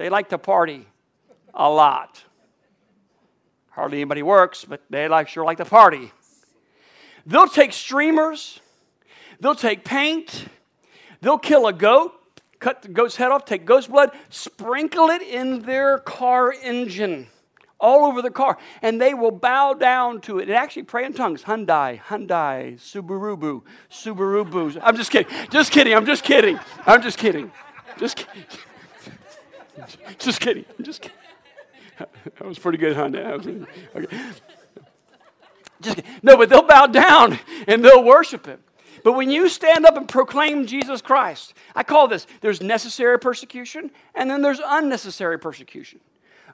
They 0.00 0.08
like 0.08 0.30
to 0.30 0.38
party 0.38 0.86
a 1.52 1.68
lot. 1.68 2.24
Hardly 3.68 3.98
anybody 3.98 4.22
works, 4.22 4.64
but 4.64 4.80
they 4.88 5.06
like 5.08 5.28
sure 5.28 5.44
like 5.44 5.58
to 5.58 5.66
party. 5.66 6.10
They'll 7.26 7.46
take 7.46 7.74
streamers, 7.74 8.60
they'll 9.40 9.54
take 9.54 9.84
paint, 9.84 10.46
they'll 11.20 11.36
kill 11.36 11.66
a 11.66 11.74
goat, 11.74 12.14
cut 12.60 12.80
the 12.80 12.88
goat's 12.88 13.16
head 13.16 13.30
off, 13.30 13.44
take 13.44 13.66
goat's 13.66 13.88
blood, 13.88 14.12
sprinkle 14.30 15.10
it 15.10 15.20
in 15.20 15.64
their 15.64 15.98
car 15.98 16.50
engine 16.50 17.26
all 17.78 18.06
over 18.06 18.22
the 18.22 18.30
car, 18.30 18.56
and 18.80 18.98
they 18.98 19.12
will 19.12 19.30
bow 19.30 19.74
down 19.74 20.22
to 20.22 20.38
it 20.38 20.44
and 20.44 20.52
actually 20.52 20.84
pray 20.84 21.04
in 21.04 21.12
tongues. 21.12 21.42
Hyundai, 21.42 22.00
Hyundai, 22.00 22.80
Subarubu, 22.80 23.60
Subarubu. 23.90 24.80
I'm 24.82 24.96
just 24.96 25.10
kidding. 25.10 25.30
Just 25.50 25.70
kidding. 25.70 25.94
I'm 25.94 26.06
just 26.06 26.24
kidding. 26.24 26.58
I'm 26.86 27.02
just 27.02 27.18
kidding. 27.18 27.52
Just 27.98 28.16
kidding. 28.16 28.46
Just 30.18 30.40
kidding. 30.40 30.64
Just 30.80 31.02
kidding. 31.02 31.16
That 32.24 32.48
was 32.48 32.58
pretty 32.58 32.78
good, 32.78 32.96
Hyundai. 32.96 33.66
Okay. 33.94 34.08
Just 35.82 35.96
kidding. 35.96 36.10
No, 36.22 36.38
but 36.38 36.48
they'll 36.48 36.62
bow 36.62 36.86
down 36.86 37.38
and 37.66 37.84
they'll 37.84 38.02
worship 38.02 38.46
Him. 38.46 38.60
But 39.04 39.12
when 39.12 39.30
you 39.30 39.48
stand 39.48 39.86
up 39.86 39.96
and 39.96 40.08
proclaim 40.08 40.66
Jesus 40.66 41.00
Christ, 41.02 41.54
I 41.74 41.82
call 41.82 42.08
this 42.08 42.26
there's 42.40 42.60
necessary 42.60 43.18
persecution 43.18 43.90
and 44.14 44.30
then 44.30 44.42
there's 44.42 44.60
unnecessary 44.64 45.38
persecution. 45.38 46.00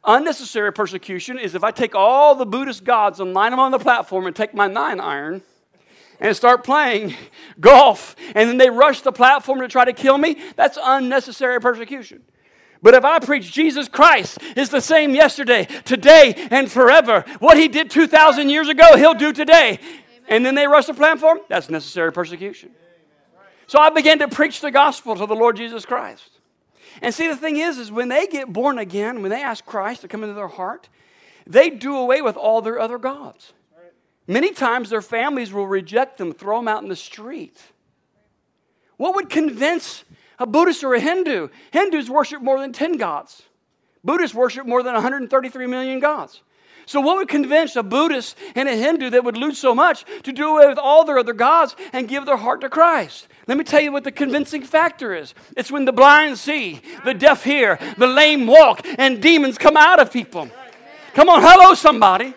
Unnecessary 0.05 0.73
persecution 0.73 1.39
is 1.39 1.55
if 1.55 1.65
I 1.65 1.71
take 1.71 1.95
all 1.95 2.35
the 2.35 2.47
Buddhist 2.47 2.85
gods 2.85 3.19
and 3.19 3.35
line 3.35 3.51
them 3.51 3.61
on 3.61 3.73
the 3.73 3.79
platform 3.79 4.27
and 4.27 4.37
take 4.37 4.55
my 4.55 4.69
nine 4.69 5.01
iron 5.01 5.43
and 6.21 6.37
start 6.37 6.65
playing 6.65 7.15
golf 7.61 8.15
and 8.35 8.49
then 8.49 8.57
they 8.57 8.71
rush 8.71 9.01
the 9.03 9.13
platform 9.13 9.61
to 9.61 9.69
try 9.69 9.85
to 9.85 9.93
kill 9.93 10.17
me, 10.17 10.37
that's 10.55 10.79
unnecessary 10.81 11.61
persecution. 11.61 12.23
But 12.83 12.95
if 12.95 13.05
I 13.05 13.19
preach 13.19 13.53
Jesus 13.53 13.89
Christ 13.89 14.39
is 14.57 14.71
the 14.71 14.81
same 14.81 15.15
yesterday, 15.15 15.65
today, 15.85 16.49
and 16.51 16.71
forever, 16.71 17.25
what 17.39 17.57
he 17.57 17.69
did 17.69 17.91
2,000 17.91 18.51
years 18.51 18.69
ago, 18.69 18.97
he'll 18.97 19.15
do 19.15 19.33
today. 19.33 19.79
And 20.29 20.45
then 20.45 20.55
they 20.55 20.67
rush 20.67 20.87
the 20.87 20.95
platform, 20.95 21.41
that's 21.49 21.71
necessary 21.71 22.13
persecution. 22.13 22.71
So 23.67 23.79
I 23.79 23.91
began 23.91 24.19
to 24.21 24.29
preach 24.29 24.61
the 24.61 24.71
gospel 24.71 25.17
to 25.17 25.27
the 25.27 25.35
Lord 25.35 25.57
Jesus 25.57 25.85
Christ. 25.85 26.31
And 27.03 27.13
see, 27.13 27.29
the 27.29 27.37
thing 27.37 27.57
is, 27.57 27.79
is 27.79 27.91
when 27.91 28.09
they 28.09 28.27
get 28.27 28.53
born 28.53 28.79
again, 28.79 29.23
when 29.23 29.31
they 29.31 29.43
ask 29.43 29.65
Christ 29.65 30.03
to 30.03 30.09
come 30.09 30.23
into 30.23 30.35
their 30.35 30.49
heart, 30.49 30.89
they 31.47 31.71
do 31.71 31.97
away 31.97 32.23
with 32.23 32.37
all 32.37 32.63
their 32.63 32.79
other 32.79 32.99
gods. 32.99 33.53
Many 34.27 34.53
times 34.53 34.91
their 34.91 35.03
families 35.03 35.53
will 35.53 35.67
reject 35.67 36.19
them, 36.19 36.33
throw 36.33 36.59
them 36.59 36.69
out 36.69 36.83
in 36.83 36.89
the 36.89 36.97
street. 36.97 37.61
What 38.97 39.15
would 39.15 39.29
convince 39.29 40.05
a 40.39 40.47
Buddhist 40.47 40.85
or 40.85 40.95
a 40.95 41.01
Hindu? 41.01 41.49
Hindus 41.73 42.11
worship 42.11 42.43
more 42.43 42.59
than 42.61 42.73
10 42.73 42.97
gods. 42.97 43.43
Buddhists 44.05 44.35
worship 44.35 44.67
more 44.67 44.83
than 44.83 44.95
133 44.95 45.67
million 45.67 45.99
gods. 45.99 46.43
So, 46.89 47.01
what 47.01 47.17
would 47.17 47.29
convince 47.29 47.75
a 47.75 47.83
Buddhist 47.83 48.37
and 48.55 48.69
a 48.69 48.77
Hindu 48.77 49.11
that 49.11 49.25
would 49.25 49.37
lose 49.37 49.59
so 49.59 49.75
much 49.75 50.05
to 50.23 50.33
do 50.33 50.55
away 50.55 50.69
with 50.69 50.79
all 50.79 51.05
their 51.05 51.19
other 51.19 51.33
gods 51.33 51.75
and 51.93 52.07
give 52.07 52.27
their 52.27 52.37
heart 52.37 52.61
to 52.61 52.69
Christ? 52.69 53.27
Let 53.49 53.59
me 53.59 53.65
tell 53.65 53.81
you 53.81 53.91
what 53.91 54.05
the 54.05 54.13
convincing 54.13 54.63
factor 54.63 55.13
is. 55.13 55.35
It's 55.57 55.73
when 55.73 55.85
the 55.85 55.93
blind 55.93 56.39
see, 56.39 56.81
the 57.05 57.13
deaf 57.13 57.43
hear, 57.43 57.81
the 57.99 58.07
lame 58.07 58.47
walk, 58.47 58.87
and 58.99 59.21
demons 59.21 59.59
come 59.59 59.77
out 59.77 59.99
of 59.99 60.13
people. 60.13 60.49
Come 61.15 61.29
on, 61.29 61.43
hello, 61.43 61.75
somebody. 61.75 62.35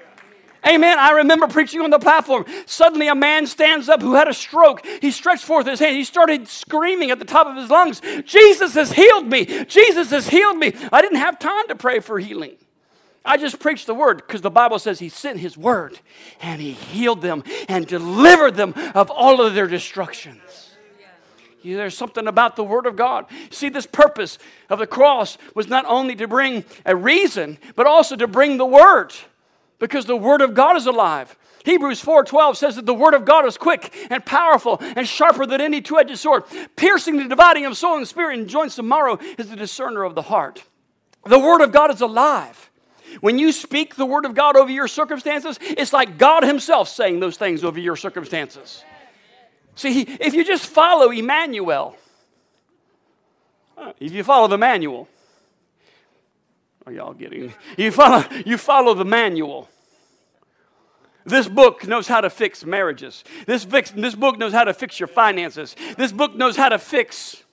Amen. 0.67 1.00
I 1.00 1.12
remember 1.12 1.48
preaching 1.48 1.82
on 1.82 1.89
the 1.89 2.00
platform. 2.00 2.45
Suddenly, 2.65 3.08
a 3.08 3.15
man 3.15 3.48
stands 3.48 3.88
up 3.88 4.02
who 4.02 4.15
had 4.15 4.28
a 4.28 4.34
stroke. 4.34 4.86
He 5.02 5.12
stretched 5.12 5.45
forth 5.45 5.65
his 5.65 5.80
hand. 5.80 5.95
He 5.95 6.04
started 6.04 6.48
screaming 6.48 7.12
at 7.12 7.19
the 7.19 7.26
top 7.26 7.48
of 7.48 7.56
his 7.56 7.69
lungs, 7.69 8.02
Jesus 8.26 8.74
has 8.74 8.91
healed 8.91 9.28
me. 9.28 9.65
Jesus 9.65 10.12
has 10.12 10.28
healed 10.28 10.58
me. 10.58 10.74
I 10.91 11.02
didn't 11.02 11.17
have 11.19 11.39
time 11.39 11.67
to 11.69 11.76
pray 11.76 12.00
for 12.00 12.19
healing. 12.19 12.56
I 13.24 13.38
just 13.38 13.60
preached 13.60 13.86
the 13.86 13.93
word 13.93 14.17
because 14.17 14.41
the 14.41 14.50
Bible 14.50 14.80
says 14.80 15.00
he 15.00 15.10
sent 15.10 15.39
his 15.39 15.58
word 15.58 16.00
and 16.41 16.62
he 16.62 16.72
healed 16.72 17.22
them 17.22 17.43
and 17.67 17.86
delivered 17.86 18.56
them 18.56 18.74
of 18.95 19.12
all 19.12 19.41
of 19.41 19.54
their 19.54 19.67
destructions. 19.67 20.69
There's 21.63 21.98
something 21.98 22.28
about 22.28 22.56
the 22.56 22.63
Word 22.63 22.86
of 22.86 22.95
God. 22.95 23.26
See, 23.52 23.69
this 23.69 23.86
purpose 23.86 24.38
of 24.69 24.80
the 24.80 24.88
cross 24.88 25.38
was 25.56 25.67
not 25.67 25.86
only 25.86 26.15
to 26.15 26.28
bring 26.28 26.63
a 26.86 26.95
reason, 26.95 27.58
but 27.76 27.86
also 27.86 28.15
to 28.15 28.28
bring 28.28 28.58
the 28.58 28.65
Word, 28.65 29.13
because 29.80 30.06
the 30.06 30.15
Word 30.15 30.42
of 30.42 30.54
God 30.54 30.78
is 30.78 30.86
alive. 30.86 31.36
Hebrews 31.65 32.02
4:12 32.02 32.58
says 32.58 32.76
that 32.78 32.86
the 32.86 32.94
word 32.94 33.13
of 33.13 33.26
God 33.26 33.46
is 33.46 33.58
quick 33.58 33.94
and 34.10 34.26
powerful 34.26 34.78
and 34.82 35.08
sharper 35.08 35.46
than 35.46 35.62
any 35.62 35.82
two-edged 35.82 36.18
sword, 36.18 36.44
piercing 36.76 37.18
the 37.18 37.26
dividing 37.26 37.65
of 37.65 37.78
soul 37.78 37.98
and 37.98 38.08
spirit 38.08 38.39
and 38.39 38.48
joints 38.48 38.80
and 38.80 38.88
marrow 38.88 39.20
is 39.38 39.50
the 39.50 39.56
discerner 39.56 40.04
of 40.04 40.15
the 40.15 40.24
heart. 40.24 40.63
The 41.26 41.38
word 41.38 41.62
of 41.62 41.72
God 41.72 41.94
is 41.94 42.02
alive. 42.02 42.70
When 43.22 43.39
you 43.39 43.52
speak 43.52 43.96
the 43.96 44.06
word 44.06 44.26
of 44.26 44.36
God 44.36 44.56
over 44.56 44.72
your 44.72 44.88
circumstances, 44.88 45.58
it's 45.62 45.92
like 45.92 46.18
God 46.18 46.44
Himself 46.44 46.88
saying 46.89 47.20
those 47.20 47.38
things 47.38 47.63
over 47.63 47.80
your 47.80 47.96
circumstances. 47.96 48.84
See, 49.76 50.02
if 50.02 50.34
you 50.34 50.44
just 50.44 50.65
follow 50.65 51.10
Emmanuel, 51.10 51.98
uh, 53.78 53.94
if 54.00 54.12
you 54.12 54.24
follow 54.24 54.48
the 54.48 54.58
manual, 54.58 55.08
are 56.89 56.93
y'all 56.93 57.13
getting? 57.13 57.54
You 57.78 57.91
follow, 57.91 58.25
you 58.45 58.58
follow 58.58 58.93
the 58.93 59.06
manual. 59.06 59.69
This 61.25 61.47
book 61.47 61.88
knows 61.88 62.08
how 62.08 62.21
to 62.21 62.30
fix 62.30 62.65
marriages. 62.65 63.23
This, 63.45 63.63
fix, 63.63 63.91
this 63.91 64.15
book 64.15 64.39
knows 64.39 64.52
how 64.52 64.63
to 64.63 64.73
fix 64.73 64.99
your 64.99 65.08
finances. 65.08 65.75
This 65.97 66.12
book 66.12 66.36
knows 66.36 66.58
how 66.58 66.69
to 66.69 66.80
fix 66.80 67.43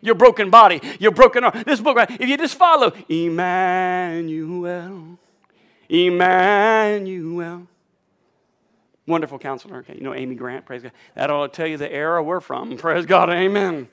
your 0.00 0.14
broken 0.14 0.50
body, 0.50 0.80
your 1.00 1.10
broken 1.10 1.42
arm. 1.42 1.64
This 1.66 1.80
book, 1.80 1.96
right? 1.96 2.08
If 2.08 2.28
you 2.28 2.36
just 2.36 2.54
follow 2.54 2.92
Emmanuel, 3.08 5.18
Emmanuel. 5.88 7.66
Wonderful 9.06 9.38
counselor. 9.38 9.78
Okay, 9.78 9.96
you 9.96 10.02
know 10.02 10.14
Amy 10.14 10.36
Grant, 10.36 10.66
praise 10.66 10.82
God. 10.82 10.92
That 11.16 11.30
ought 11.30 11.52
to 11.52 11.56
tell 11.56 11.66
you 11.66 11.78
the 11.78 11.90
era 11.90 12.22
we're 12.22 12.40
from. 12.40 12.76
Praise 12.76 13.06
God, 13.06 13.30
amen. 13.30 13.88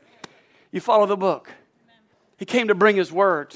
You 0.71 0.81
follow 0.81 1.07
the 1.07 1.17
book. 1.17 1.51
He 2.37 2.45
came 2.45 2.67
to 2.67 2.75
bring 2.75 2.97
his 2.97 3.11
word. 3.11 3.55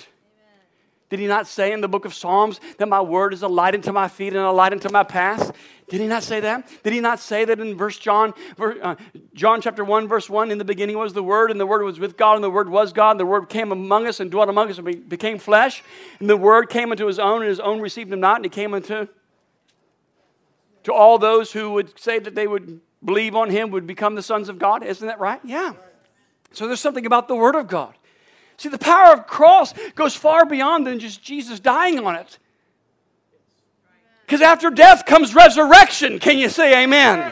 Did 1.10 1.20
he 1.20 1.28
not 1.28 1.48
say 1.48 1.72
in 1.72 1.82
the 1.82 1.88
book 1.88 2.06
of 2.06 2.14
Psalms 2.14 2.60
that 2.78 2.88
my 2.88 3.02
word 3.02 3.34
is 3.34 3.42
a 3.42 3.48
light 3.48 3.74
unto 3.74 3.92
my 3.92 4.08
feet 4.08 4.34
and 4.34 4.44
a 4.44 4.52
light 4.52 4.74
unto 4.74 4.90
my 4.90 5.04
path? 5.04 5.52
Did 5.90 6.02
he 6.02 6.08
not 6.08 6.22
say 6.22 6.40
that? 6.42 6.70
Did 6.84 6.94
he 6.94 7.00
not 7.00 7.20
say 7.20 7.46
that 7.46 7.60
in 7.60 7.76
verse 7.76 7.98
John, 7.98 8.36
uh, 8.60 8.96
John 9.34 9.60
chapter 9.60 9.84
1, 9.84 10.08
verse 10.08 10.30
1, 10.30 10.52
in 10.52 10.60
the 10.60 10.66
beginning 10.66 11.00
was 11.00 11.14
the 11.14 11.24
Word, 11.24 11.50
and 11.50 11.60
the 11.60 11.66
Word 11.66 11.84
was 11.84 12.00
with 12.00 12.16
God, 12.16 12.36
and 12.36 12.44
the 12.44 12.50
Word 12.52 12.70
was 12.70 12.94
God, 12.94 13.12
and 13.12 13.20
the 13.20 13.26
Word 13.26 13.50
came 13.50 13.72
among 13.72 14.06
us 14.06 14.20
and 14.20 14.30
dwelt 14.30 14.50
among 14.50 14.70
us 14.70 14.78
and 14.78 15.10
became 15.10 15.40
flesh, 15.40 15.84
and 16.20 16.30
the 16.30 16.38
Word 16.38 16.70
came 16.70 16.92
into 16.92 17.08
his 17.08 17.18
own, 17.18 17.42
and 17.42 17.50
his 17.50 17.60
own 17.60 17.82
received 17.82 18.14
him 18.14 18.20
not, 18.20 18.36
and 18.36 18.46
he 18.46 18.50
came 18.50 18.76
into 18.76 19.10
to 20.84 20.94
all 20.94 21.18
those 21.18 21.52
who 21.52 21.72
would 21.72 22.00
say 22.00 22.20
that 22.20 22.36
they 22.36 22.46
would 22.46 22.82
believe 23.04 23.36
on 23.36 23.50
him 23.50 23.72
would 23.72 23.88
become 23.88 24.14
the 24.14 24.24
sons 24.24 24.48
of 24.48 24.60
God. 24.60 24.84
Isn't 24.84 25.08
that 25.08 25.20
right? 25.20 25.40
Yeah. 25.44 25.74
So 26.52 26.68
there's 26.68 26.80
something 26.80 27.06
about 27.06 27.28
the 27.28 27.36
Word 27.36 27.56
of 27.56 27.68
God. 27.68 27.96
See, 28.60 28.68
the 28.68 28.78
power 28.78 29.14
of 29.14 29.26
cross 29.26 29.74
goes 29.96 30.14
far 30.14 30.46
beyond 30.46 30.86
than 30.86 31.00
just 31.00 31.24
Jesus 31.24 31.62
dying 31.62 31.98
on 32.06 32.16
it. 32.16 32.38
Because 34.26 34.42
after 34.42 34.70
death 34.70 35.06
comes 35.06 35.34
resurrection. 35.34 36.20
Can 36.20 36.38
you 36.38 36.50
say 36.50 36.84
amen? 36.84 37.32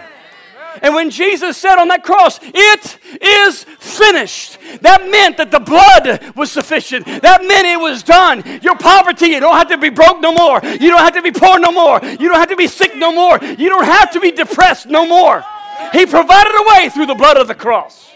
And 0.82 0.96
when 0.96 1.10
Jesus 1.10 1.58
said 1.58 1.80
on 1.80 1.90
that 1.90 2.04
cross, 2.04 2.40
It 2.42 2.98
is 3.22 3.66
finished, 3.66 4.58
that 4.84 5.10
meant 5.12 5.36
that 5.36 5.52
the 5.52 5.60
blood 5.60 6.34
was 6.38 6.50
sufficient. 6.50 7.06
That 7.06 7.44
meant 7.44 7.68
it 7.68 7.80
was 7.80 8.04
done. 8.04 8.44
Your 8.62 8.78
poverty, 8.78 9.28
you 9.28 9.42
don't 9.42 9.58
have 9.58 9.68
to 9.68 9.78
be 9.78 9.90
broke 9.90 10.22
no 10.22 10.32
more. 10.32 10.62
You 10.64 10.90
don't 10.92 11.00
have 11.00 11.16
to 11.16 11.22
be 11.22 11.32
poor 11.32 11.60
no 11.60 11.74
more. 11.74 12.00
You 12.04 12.30
don't 12.30 12.40
have 12.40 12.50
to 12.50 12.56
be 12.56 12.68
sick 12.68 12.96
no 12.96 13.12
more. 13.12 13.38
You 13.44 13.68
don't 13.68 13.86
have 13.86 14.12
to 14.12 14.22
be 14.22 14.32
depressed 14.32 14.86
no 14.86 15.06
more. 15.06 15.44
He 15.92 16.06
provided 16.06 16.54
a 16.54 16.64
way 16.70 16.90
through 16.90 17.08
the 17.08 17.16
blood 17.16 17.36
of 17.36 17.50
the 17.50 17.56
cross. 17.56 18.08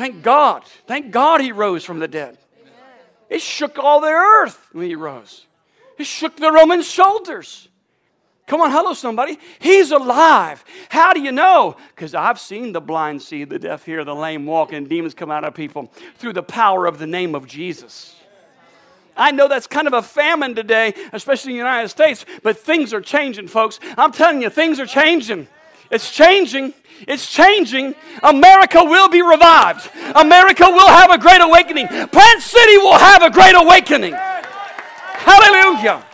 Thank 0.00 0.22
God. 0.22 0.64
Thank 0.86 1.10
God 1.10 1.42
he 1.42 1.52
rose 1.52 1.84
from 1.84 1.98
the 1.98 2.08
dead. 2.08 2.38
It 3.28 3.42
shook 3.42 3.78
all 3.78 4.00
the 4.00 4.08
earth 4.08 4.70
when 4.72 4.86
he 4.86 4.94
rose. 4.94 5.44
It 5.98 6.06
shook 6.06 6.38
the 6.38 6.50
Roman 6.50 6.80
shoulders. 6.80 7.68
Come 8.46 8.62
on, 8.62 8.70
hello, 8.70 8.94
somebody. 8.94 9.38
He's 9.58 9.90
alive. 9.90 10.64
How 10.88 11.12
do 11.12 11.20
you 11.20 11.32
know? 11.32 11.76
Because 11.94 12.14
I've 12.14 12.40
seen 12.40 12.72
the 12.72 12.80
blind 12.80 13.20
see, 13.20 13.44
the 13.44 13.58
deaf 13.58 13.84
hear, 13.84 14.02
the 14.02 14.14
lame 14.14 14.46
walk, 14.46 14.72
and 14.72 14.88
demons 14.88 15.12
come 15.12 15.30
out 15.30 15.44
of 15.44 15.52
people 15.52 15.92
through 16.14 16.32
the 16.32 16.42
power 16.42 16.86
of 16.86 16.98
the 16.98 17.06
name 17.06 17.34
of 17.34 17.46
Jesus. 17.46 18.16
I 19.18 19.32
know 19.32 19.48
that's 19.48 19.66
kind 19.66 19.86
of 19.86 19.92
a 19.92 20.00
famine 20.00 20.54
today, 20.54 20.94
especially 21.12 21.52
in 21.52 21.56
the 21.58 21.64
United 21.64 21.90
States, 21.90 22.24
but 22.42 22.58
things 22.58 22.94
are 22.94 23.02
changing, 23.02 23.48
folks. 23.48 23.78
I'm 23.98 24.12
telling 24.12 24.40
you, 24.40 24.48
things 24.48 24.80
are 24.80 24.86
changing. 24.86 25.46
It's 25.90 26.10
changing. 26.10 26.72
It's 27.08 27.30
changing. 27.30 27.94
America 28.22 28.84
will 28.84 29.08
be 29.08 29.22
revived. 29.22 29.90
America 30.14 30.64
will 30.66 30.88
have 30.88 31.10
a 31.10 31.18
great 31.18 31.40
awakening. 31.40 31.88
Plant 31.88 32.42
City 32.42 32.78
will 32.78 32.98
have 32.98 33.22
a 33.22 33.30
great 33.30 33.54
awakening. 33.54 34.12
Hallelujah. 34.12 36.04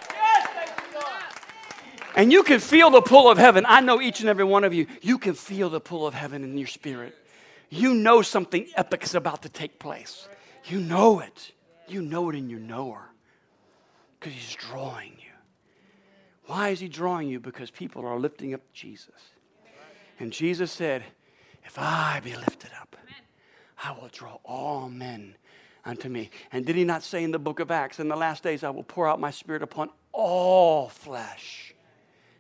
And 2.17 2.33
you 2.33 2.43
can 2.43 2.61
feel 2.61 2.91
the 2.91 3.03
pull 3.03 3.31
of 3.31 3.37
heaven. 3.37 3.67
I 3.69 3.81
know 3.81 4.01
each 4.01 4.21
and 4.21 4.29
every 4.29 4.45
one 4.45 4.65
of 4.65 4.73
you, 4.73 4.87
you 5.03 5.19
can 5.19 5.35
feel 5.35 5.69
the 5.69 5.81
pull 5.81 6.07
of 6.07 6.15
heaven 6.15 6.43
in 6.43 6.57
your 6.57 6.67
spirit. 6.67 7.15
You 7.69 7.95
know 7.95 8.23
something 8.23 8.67
epic 8.75 9.03
is 9.05 9.15
about 9.15 9.43
to 9.43 9.49
take 9.51 9.79
place. 9.79 10.29
You 10.65 10.81
know 10.81 11.21
it. 11.21 11.53
You 11.89 12.01
know 12.01 12.31
it 12.31 12.37
in 12.37 12.49
your 12.49 12.61
knower 12.61 13.11
because 14.19 14.33
he's 14.33 14.55
drawing 14.55 15.13
you. 15.19 15.33
Why 16.47 16.71
is 16.71 16.81
he 16.81 16.89
drawing 16.89 17.29
you? 17.29 17.39
Because 17.39 17.71
people 17.71 18.07
are 18.07 18.19
lifting 18.19 18.55
up 18.55 18.63
Jesus. 18.73 19.11
And 20.19 20.33
Jesus 20.33 20.73
said, 20.73 21.05
If 21.65 21.79
I 21.79 22.21
be 22.23 22.35
lifted 22.35 22.71
up, 22.81 22.97
I 23.83 23.93
will 23.93 24.09
draw 24.11 24.39
all 24.45 24.89
men 24.89 25.37
unto 25.85 26.09
me. 26.09 26.31
And 26.51 26.65
did 26.65 26.77
he 26.77 26.85
not 26.85 27.03
say 27.03 27.23
in 27.23 27.31
the 27.31 27.39
book 27.39 27.61
of 27.61 27.71
Acts, 27.71 28.01
In 28.01 28.09
the 28.09 28.17
last 28.17 28.43
days 28.43 28.65
I 28.65 28.71
will 28.71 28.83
pour 28.83 29.09
out 29.09 29.21
my 29.21 29.31
spirit 29.31 29.63
upon 29.63 29.91
all 30.13 30.89
flesh? 30.89 31.75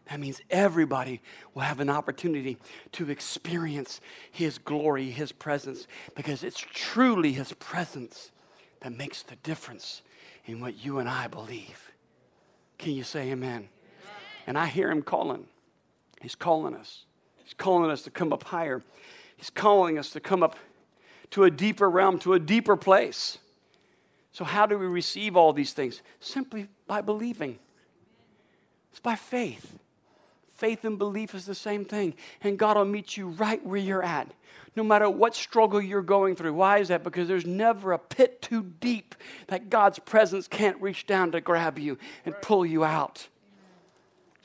That 0.07 0.21
means 0.21 0.41
everybody 0.51 1.21
will 1.53 1.63
have 1.63 1.81
an 1.81 1.91
opportunity 1.91 2.59
to 2.93 3.11
experience 3.11 4.01
His 4.31 4.59
glory, 4.59 5.11
His 5.11 5.33
presence, 5.33 5.87
because 6.15 6.45
it's 6.45 6.61
truly 6.61 7.33
His 7.33 7.53
presence 7.55 8.31
that 8.81 8.93
makes 8.93 9.23
the 9.23 9.37
difference 9.37 10.03
in 10.45 10.61
what 10.61 10.85
you 10.85 10.99
and 10.99 11.09
I 11.09 11.27
believe. 11.27 11.93
Can 12.79 12.93
you 12.93 13.03
say 13.03 13.33
amen? 13.33 13.69
And 14.47 14.57
I 14.57 14.67
hear 14.67 14.91
Him 14.91 15.03
calling. 15.03 15.47
He's 16.21 16.37
calling 16.37 16.75
us. 16.75 17.06
He's 17.47 17.55
calling 17.55 17.93
us 17.93 18.03
to 18.03 18.11
come 18.11 18.33
up 18.33 18.43
higher. 18.43 18.83
He's 19.37 19.51
calling 19.51 20.01
us 20.01 20.11
to 20.11 20.21
come 20.21 20.43
up 20.43 20.57
to 21.31 21.45
a 21.45 21.51
deeper 21.51 21.89
realm, 21.89 22.19
to 22.19 22.33
a 22.33 22.41
deeper 22.41 22.77
place. 22.77 23.39
So, 24.33 24.45
how 24.45 24.67
do 24.67 24.77
we 24.77 24.87
receive 24.87 25.37
all 25.37 25.53
these 25.53 25.73
things? 25.73 26.03
Simply 26.19 26.67
by 26.89 27.03
believing. 27.03 27.61
It's 28.91 28.99
by 28.99 29.15
faith. 29.15 29.79
Faith 30.57 30.85
and 30.85 30.99
belief 30.99 31.37
is 31.37 31.47
the 31.47 31.55
same 31.55 31.85
thing. 31.85 32.15
And 32.43 32.59
God 32.59 32.77
will 32.77 32.85
meet 32.85 33.17
you 33.17 33.29
right 33.29 33.65
where 33.65 33.79
you're 33.79 34.03
at, 34.03 34.27
no 34.75 34.83
matter 34.83 35.09
what 35.09 35.37
struggle 35.37 35.81
you're 35.81 36.03
going 36.03 36.35
through. 36.35 36.55
Why 36.55 36.79
is 36.79 36.89
that? 36.89 37.05
Because 37.05 37.29
there's 37.29 37.47
never 37.47 37.93
a 37.93 37.99
pit 37.99 38.43
too 38.43 38.73
deep 38.81 39.15
that 39.47 39.71
God's 39.71 40.01
presence 40.01 40.49
can't 40.49 40.83
reach 40.83 41.07
down 41.07 41.31
to 41.31 41.41
grab 41.41 41.79
you 41.79 41.97
and 42.25 42.35
pull 42.43 42.67
you 42.67 42.83
out. 42.83 43.29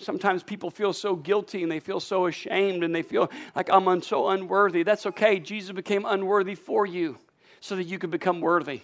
Sometimes 0.01 0.41
people 0.41 0.71
feel 0.71 0.93
so 0.93 1.15
guilty 1.15 1.61
and 1.63 1.71
they 1.71 1.79
feel 1.79 1.99
so 1.99 2.25
ashamed 2.25 2.83
and 2.83 2.93
they 2.93 3.03
feel 3.03 3.29
like 3.55 3.69
I'm 3.71 4.01
so 4.01 4.29
unworthy. 4.29 4.83
That's 4.83 5.05
okay. 5.05 5.39
Jesus 5.39 5.71
became 5.71 6.05
unworthy 6.05 6.55
for 6.55 6.85
you 6.85 7.17
so 7.59 7.75
that 7.75 7.83
you 7.83 7.99
could 7.99 8.09
become 8.09 8.41
worthy. 8.41 8.81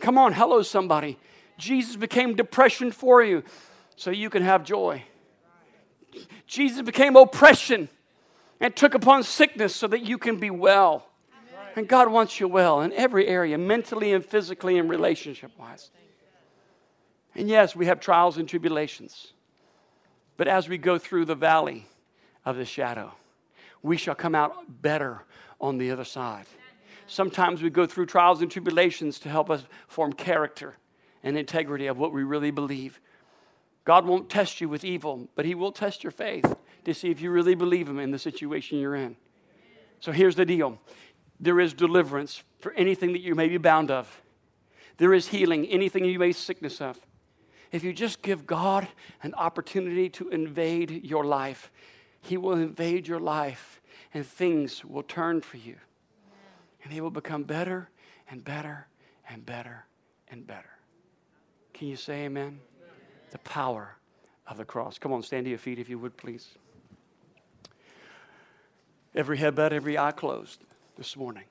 Come 0.00 0.18
on, 0.18 0.32
hello, 0.32 0.62
somebody. 0.62 1.18
Jesus 1.58 1.96
became 1.96 2.34
depression 2.34 2.90
for 2.90 3.22
you 3.22 3.42
so 3.96 4.10
you 4.10 4.30
can 4.30 4.42
have 4.42 4.64
joy. 4.64 5.04
Jesus 6.46 6.82
became 6.82 7.16
oppression 7.16 7.88
and 8.60 8.74
took 8.74 8.94
upon 8.94 9.22
sickness 9.22 9.74
so 9.74 9.86
that 9.86 10.02
you 10.02 10.18
can 10.18 10.36
be 10.36 10.50
well. 10.50 11.06
And 11.76 11.88
God 11.88 12.10
wants 12.10 12.40
you 12.40 12.48
well 12.48 12.80
in 12.80 12.92
every 12.92 13.26
area, 13.26 13.56
mentally 13.56 14.12
and 14.12 14.24
physically 14.24 14.78
and 14.78 14.90
relationship 14.90 15.52
wise. 15.58 15.90
And 17.34 17.48
yes, 17.48 17.76
we 17.76 17.86
have 17.86 18.00
trials 18.00 18.38
and 18.38 18.48
tribulations. 18.48 19.32
But 20.40 20.48
as 20.48 20.70
we 20.70 20.78
go 20.78 20.96
through 20.96 21.26
the 21.26 21.34
valley 21.34 21.86
of 22.46 22.56
the 22.56 22.64
shadow, 22.64 23.12
we 23.82 23.98
shall 23.98 24.14
come 24.14 24.34
out 24.34 24.80
better 24.80 25.26
on 25.60 25.76
the 25.76 25.90
other 25.90 26.02
side. 26.02 26.46
Sometimes 27.06 27.60
we 27.60 27.68
go 27.68 27.84
through 27.84 28.06
trials 28.06 28.40
and 28.40 28.50
tribulations 28.50 29.18
to 29.18 29.28
help 29.28 29.50
us 29.50 29.64
form 29.86 30.14
character 30.14 30.78
and 31.22 31.36
integrity 31.36 31.88
of 31.88 31.98
what 31.98 32.14
we 32.14 32.22
really 32.22 32.50
believe. 32.50 33.02
God 33.84 34.06
won't 34.06 34.30
test 34.30 34.62
you 34.62 34.68
with 34.70 34.82
evil, 34.82 35.28
but 35.34 35.44
He 35.44 35.54
will 35.54 35.72
test 35.72 36.02
your 36.02 36.10
faith 36.10 36.56
to 36.86 36.94
see 36.94 37.10
if 37.10 37.20
you 37.20 37.30
really 37.30 37.54
believe 37.54 37.86
Him 37.86 37.98
in 37.98 38.10
the 38.10 38.18
situation 38.18 38.78
you're 38.78 38.96
in. 38.96 39.16
So 40.00 40.10
here's 40.10 40.36
the 40.36 40.46
deal 40.46 40.78
there 41.38 41.60
is 41.60 41.74
deliverance 41.74 42.42
for 42.60 42.72
anything 42.72 43.12
that 43.12 43.20
you 43.20 43.34
may 43.34 43.48
be 43.48 43.58
bound 43.58 43.90
of, 43.90 44.22
there 44.96 45.12
is 45.12 45.28
healing, 45.28 45.66
anything 45.66 46.06
you 46.06 46.18
may 46.18 46.32
sickness 46.32 46.80
of. 46.80 46.98
If 47.72 47.84
you 47.84 47.92
just 47.92 48.22
give 48.22 48.46
God 48.46 48.88
an 49.22 49.34
opportunity 49.34 50.08
to 50.10 50.28
invade 50.30 51.04
your 51.04 51.24
life, 51.24 51.70
He 52.20 52.36
will 52.36 52.52
invade 52.52 53.06
your 53.06 53.20
life 53.20 53.80
and 54.12 54.26
things 54.26 54.84
will 54.84 55.02
turn 55.02 55.40
for 55.40 55.56
you. 55.56 55.76
And 56.82 56.92
they 56.92 57.00
will 57.00 57.10
become 57.10 57.44
better 57.44 57.90
and 58.28 58.44
better 58.44 58.88
and 59.28 59.44
better 59.44 59.86
and 60.28 60.46
better. 60.46 60.70
Can 61.72 61.88
you 61.88 61.96
say 61.96 62.24
amen? 62.24 62.60
the 63.30 63.38
power 63.38 63.96
of 64.46 64.56
the 64.56 64.64
cross. 64.64 64.98
Come 64.98 65.12
on, 65.12 65.22
stand 65.22 65.46
to 65.46 65.50
your 65.50 65.58
feet 65.58 65.78
if 65.78 65.88
you 65.88 65.98
would, 65.98 66.16
please. 66.16 66.54
Every 69.14 69.38
head 69.38 69.54
bowed, 69.54 69.72
every 69.72 69.98
eye 69.98 70.12
closed 70.12 70.62
this 70.96 71.16
morning. 71.16 71.44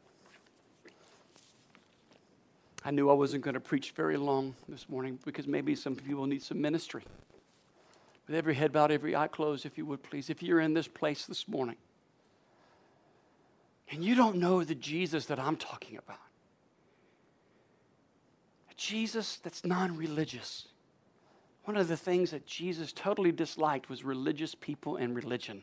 I 2.90 2.92
knew 2.92 3.08
I 3.08 3.14
wasn't 3.14 3.44
going 3.44 3.54
to 3.54 3.60
preach 3.60 3.92
very 3.92 4.18
long 4.18 4.56
this 4.68 4.90
morning 4.90 5.20
because 5.24 5.46
maybe 5.46 5.76
some 5.76 5.96
people 5.96 6.26
need 6.26 6.42
some 6.42 6.60
ministry. 6.60 7.04
With 8.26 8.36
every 8.36 8.56
head 8.56 8.72
bowed, 8.72 8.90
every 8.92 9.16
eye 9.16 9.28
closed, 9.28 9.64
if 9.64 9.78
you 9.78 9.86
would 9.86 10.02
please. 10.02 10.32
If 10.32 10.42
you're 10.42 10.60
in 10.60 10.74
this 10.74 10.88
place 10.88 11.28
this 11.28 11.48
morning 11.48 11.76
and 13.92 14.04
you 14.04 14.16
don't 14.16 14.38
know 14.38 14.64
the 14.64 14.74
Jesus 14.74 15.28
that 15.28 15.38
I'm 15.38 15.56
talking 15.56 15.98
about, 15.98 16.18
a 18.72 18.74
Jesus 18.76 19.38
that's 19.38 19.64
non 19.64 19.96
religious, 19.96 20.70
one 21.66 21.78
of 21.78 21.90
the 21.90 21.98
things 21.98 22.32
that 22.32 22.48
Jesus 22.48 22.92
totally 22.92 23.32
disliked 23.32 23.88
was 23.88 24.04
religious 24.04 24.56
people 24.56 24.96
and 24.96 25.16
religion. 25.16 25.62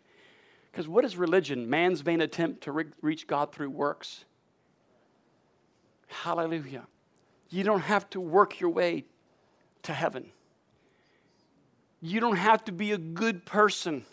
Because 0.70 0.86
what 0.86 1.04
is 1.04 1.16
religion? 1.16 1.68
Man's 1.68 2.02
vain 2.02 2.20
attempt 2.20 2.62
to 2.62 2.70
re- 2.70 2.84
reach 3.02 3.26
God 3.26 3.52
through 3.52 3.70
works. 3.70 4.26
Hallelujah. 6.06 6.86
You 7.48 7.64
don't 7.64 7.80
have 7.80 8.08
to 8.10 8.20
work 8.20 8.60
your 8.60 8.70
way 8.70 9.04
to 9.82 9.92
heaven. 9.92 10.30
You 12.00 12.20
don't 12.20 12.36
have 12.36 12.64
to 12.64 12.72
be 12.72 12.92
a 12.92 12.98
good 12.98 13.44
person 13.44 14.04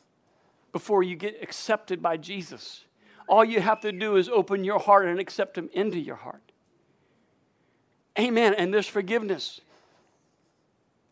before 0.72 1.04
you 1.04 1.16
get 1.16 1.42
accepted 1.42 2.02
by 2.02 2.18
Jesus. 2.18 2.86
All 3.28 3.44
you 3.44 3.62
have 3.62 3.82
to 3.82 3.92
do 3.92 4.16
is 4.16 4.30
open 4.30 4.64
your 4.64 4.80
heart 4.80 5.06
and 5.06 5.20
accept 5.20 5.58
Him 5.58 5.70
into 5.74 6.00
your 6.00 6.16
heart. 6.16 6.42
Amen. 8.18 8.54
And 8.54 8.74
there's 8.74 8.88
forgiveness 8.88 9.62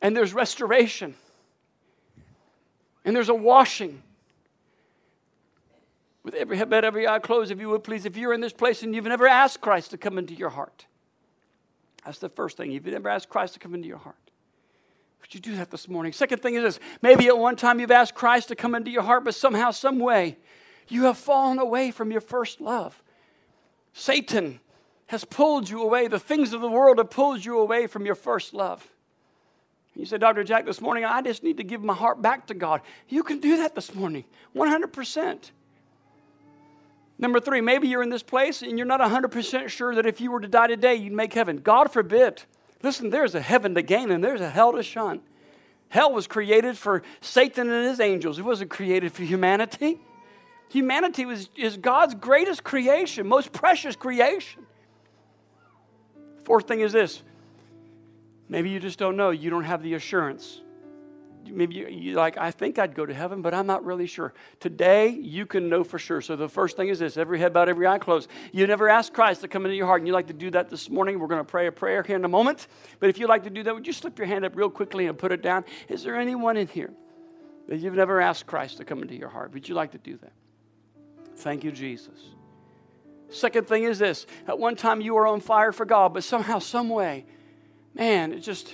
and 0.02 0.18
there's 0.18 0.34
restoration, 0.34 1.14
and 3.06 3.16
there's 3.16 3.30
a 3.30 3.36
washing. 3.36 4.02
With 6.24 6.34
every 6.36 6.58
head, 6.58 6.72
every 6.72 7.08
eye 7.08 7.20
closed, 7.20 7.52
if 7.52 7.60
you 7.60 7.70
would 7.70 7.84
please, 7.84 8.06
if 8.06 8.16
you're 8.16 8.34
in 8.34 8.42
this 8.42 8.54
place 8.54 8.84
and 8.84 8.94
you've 8.94 9.06
never 9.06 9.28
asked 9.28 9.62
Christ 9.62 9.92
to 9.92 9.98
come 9.98 10.18
into 10.18 10.34
your 10.34 10.50
heart, 10.50 10.86
that's 12.06 12.20
the 12.20 12.30
first 12.30 12.58
thing. 12.58 12.72
If 12.72 12.86
you've 12.86 12.94
never 12.94 13.10
asked 13.10 13.30
Christ 13.30 13.54
to 13.54 13.60
come 13.60 13.74
into 13.76 13.88
your 13.88 13.98
heart, 13.98 14.16
would 15.22 15.34
you 15.34 15.40
do 15.40 15.56
that 15.58 15.70
this 15.70 15.88
morning? 15.88 16.14
Second 16.14 16.42
thing 16.42 16.56
is 16.56 16.64
this 16.64 16.80
maybe 17.02 17.28
at 17.28 17.38
one 17.38 17.56
time 17.56 17.80
you've 17.80 17.92
asked 17.92 18.16
Christ 18.16 18.48
to 18.50 18.56
come 18.56 18.76
into 18.76 18.92
your 18.92 19.04
heart, 19.04 19.24
but 19.24 19.36
somehow, 19.36 19.72
some 19.72 20.00
way, 20.00 20.38
you 20.88 21.04
have 21.04 21.18
fallen 21.18 21.60
away 21.60 21.92
from 21.92 22.12
your 22.12 22.22
first 22.22 22.60
love. 22.60 23.02
Satan 23.94 24.60
has 25.08 25.26
pulled 25.26 25.70
you 25.70 25.82
away. 25.82 26.08
The 26.08 26.20
things 26.20 26.54
of 26.54 26.62
the 26.62 26.70
world 26.70 26.98
have 26.98 27.10
pulled 27.10 27.44
you 27.44 27.60
away 27.60 27.88
from 27.88 28.06
your 28.06 28.16
first 28.16 28.54
love. 28.54 28.88
You 29.96 30.06
said, 30.06 30.22
Dr. 30.22 30.44
Jack, 30.44 30.66
this 30.66 30.80
morning 30.80 31.04
I 31.04 31.22
just 31.22 31.44
need 31.44 31.58
to 31.58 31.64
give 31.64 31.84
my 31.84 31.94
heart 31.94 32.22
back 32.22 32.48
to 32.48 32.54
God. 32.54 32.82
You 33.10 33.24
can 33.24 33.40
do 33.40 33.58
that 33.58 33.76
this 33.76 33.94
morning, 33.94 34.24
100%. 34.56 35.52
Number 37.22 37.40
three, 37.40 37.62
maybe 37.62 37.88
you're 37.88 38.02
in 38.02 38.10
this 38.10 38.24
place 38.24 38.64
and 38.64 38.78
you're 38.78 38.88
not 38.88 39.00
100% 39.00 39.70
sure 39.70 39.94
that 39.94 40.08
if 40.08 40.20
you 40.20 40.32
were 40.32 40.40
to 40.40 40.48
die 40.48 40.68
today, 40.68 40.96
you'd 40.96 41.14
make 41.14 41.34
heaven. 41.34 41.58
God 41.58 41.94
forbid. 41.94 42.44
Listen, 42.82 43.12
there's 43.12 43.36
a 43.36 43.42
heaven 43.42 43.76
to 43.76 43.84
gain 43.84 44.10
and 44.10 44.24
there's 44.24 44.42
a 44.42 44.50
hell 44.50 44.74
to 44.74 44.82
shun. 44.82 45.22
Hell 45.90 46.12
was 46.12 46.26
created 46.26 46.78
for 46.78 47.04
Satan 47.22 47.70
and 47.70 47.88
his 47.88 48.00
angels, 48.00 48.40
it 48.40 48.44
wasn't 48.44 48.72
created 48.72 49.14
for 49.14 49.24
humanity. 49.24 50.00
Humanity 50.70 51.26
was, 51.26 51.50
is 51.56 51.76
God's 51.78 52.16
greatest 52.16 52.64
creation, 52.64 53.28
most 53.28 53.52
precious 53.52 53.96
creation. 53.96 54.66
Fourth 56.44 56.68
thing 56.68 56.80
is 56.80 56.92
this 56.92 57.22
Maybe 58.50 58.70
you 58.70 58.80
just 58.80 58.98
don't 58.98 59.16
know. 59.16 59.30
You 59.30 59.50
don't 59.50 59.64
have 59.64 59.84
the 59.84 59.94
assurance. 59.94 60.62
Maybe 61.50 61.76
you, 61.76 61.88
you 61.88 62.16
like, 62.16 62.38
I 62.38 62.52
think 62.52 62.80
I'd 62.80 62.94
go 62.94 63.06
to 63.06 63.14
heaven, 63.14 63.42
but 63.42 63.54
I'm 63.54 63.68
not 63.68 63.84
really 63.84 64.08
sure. 64.08 64.34
Today, 64.60 65.10
you 65.10 65.46
can 65.46 65.70
know 65.70 65.84
for 65.84 66.00
sure. 66.00 66.22
So 66.22 66.36
the 66.36 66.50
first 66.50 66.78
thing 66.78 66.90
is 66.90 67.00
this 67.00 67.18
every 67.18 67.40
head 67.40 67.54
bowed, 67.54 67.70
every 67.70 67.88
eye 67.88 68.00
closed. 68.00 68.30
You 68.52 68.68
never 68.68 68.90
asked 68.90 69.14
Christ 69.14 69.42
to 69.42 69.48
come 69.48 69.66
into 69.66 69.76
your 69.76 69.88
heart, 69.88 70.02
and 70.02 70.08
you'd 70.08 70.14
like 70.14 70.28
to 70.28 70.34
do 70.34 70.52
that 70.52 70.70
this 70.70 70.90
morning. 70.90 71.20
We're 71.20 71.28
going 71.28 71.40
to 71.40 71.50
pray 71.50 71.68
a 71.68 71.72
prayer 71.72 72.04
here 72.04 72.16
in 72.16 72.26
a 72.26 72.30
moment. 72.30 72.68
But 73.00 73.10
if 73.10 73.18
you'd 73.18 73.30
like 73.30 73.44
to 73.44 73.50
do 73.50 73.64
that, 73.64 73.74
would 73.74 73.88
you 73.88 73.94
slip 73.94 74.18
your 74.18 74.28
hand 74.28 74.46
up 74.46 74.56
real 74.56 74.70
quickly 74.70 75.08
and 75.08 75.18
put 75.18 75.32
it 75.32 75.42
down? 75.42 75.66
Is 75.90 76.04
there 76.04 76.16
anyone 76.16 76.58
in 76.58 76.68
here 76.68 76.94
that 77.68 77.78
you've 77.78 77.96
never 77.96 78.22
asked 78.22 78.48
Christ 78.48 78.78
to 78.78 78.86
come 78.86 79.02
into 79.02 79.16
your 79.16 79.30
heart? 79.30 79.54
Would 79.54 79.68
you 79.68 79.76
like 79.76 79.92
to 79.92 79.98
do 79.98 80.18
that? 80.18 80.34
Thank 81.38 81.64
you, 81.64 81.72
Jesus. 81.72 82.20
Second 83.30 83.68
thing 83.68 83.84
is 83.84 83.98
this 83.98 84.28
at 84.48 84.60
one 84.60 84.76
time 84.76 85.02
you 85.02 85.14
were 85.16 85.26
on 85.26 85.40
fire 85.40 85.72
for 85.72 85.86
God, 85.86 86.14
but 86.14 86.24
somehow, 86.24 86.60
some 86.60 86.90
way, 86.90 87.26
man, 87.94 88.34
it 88.34 88.40
just, 88.40 88.74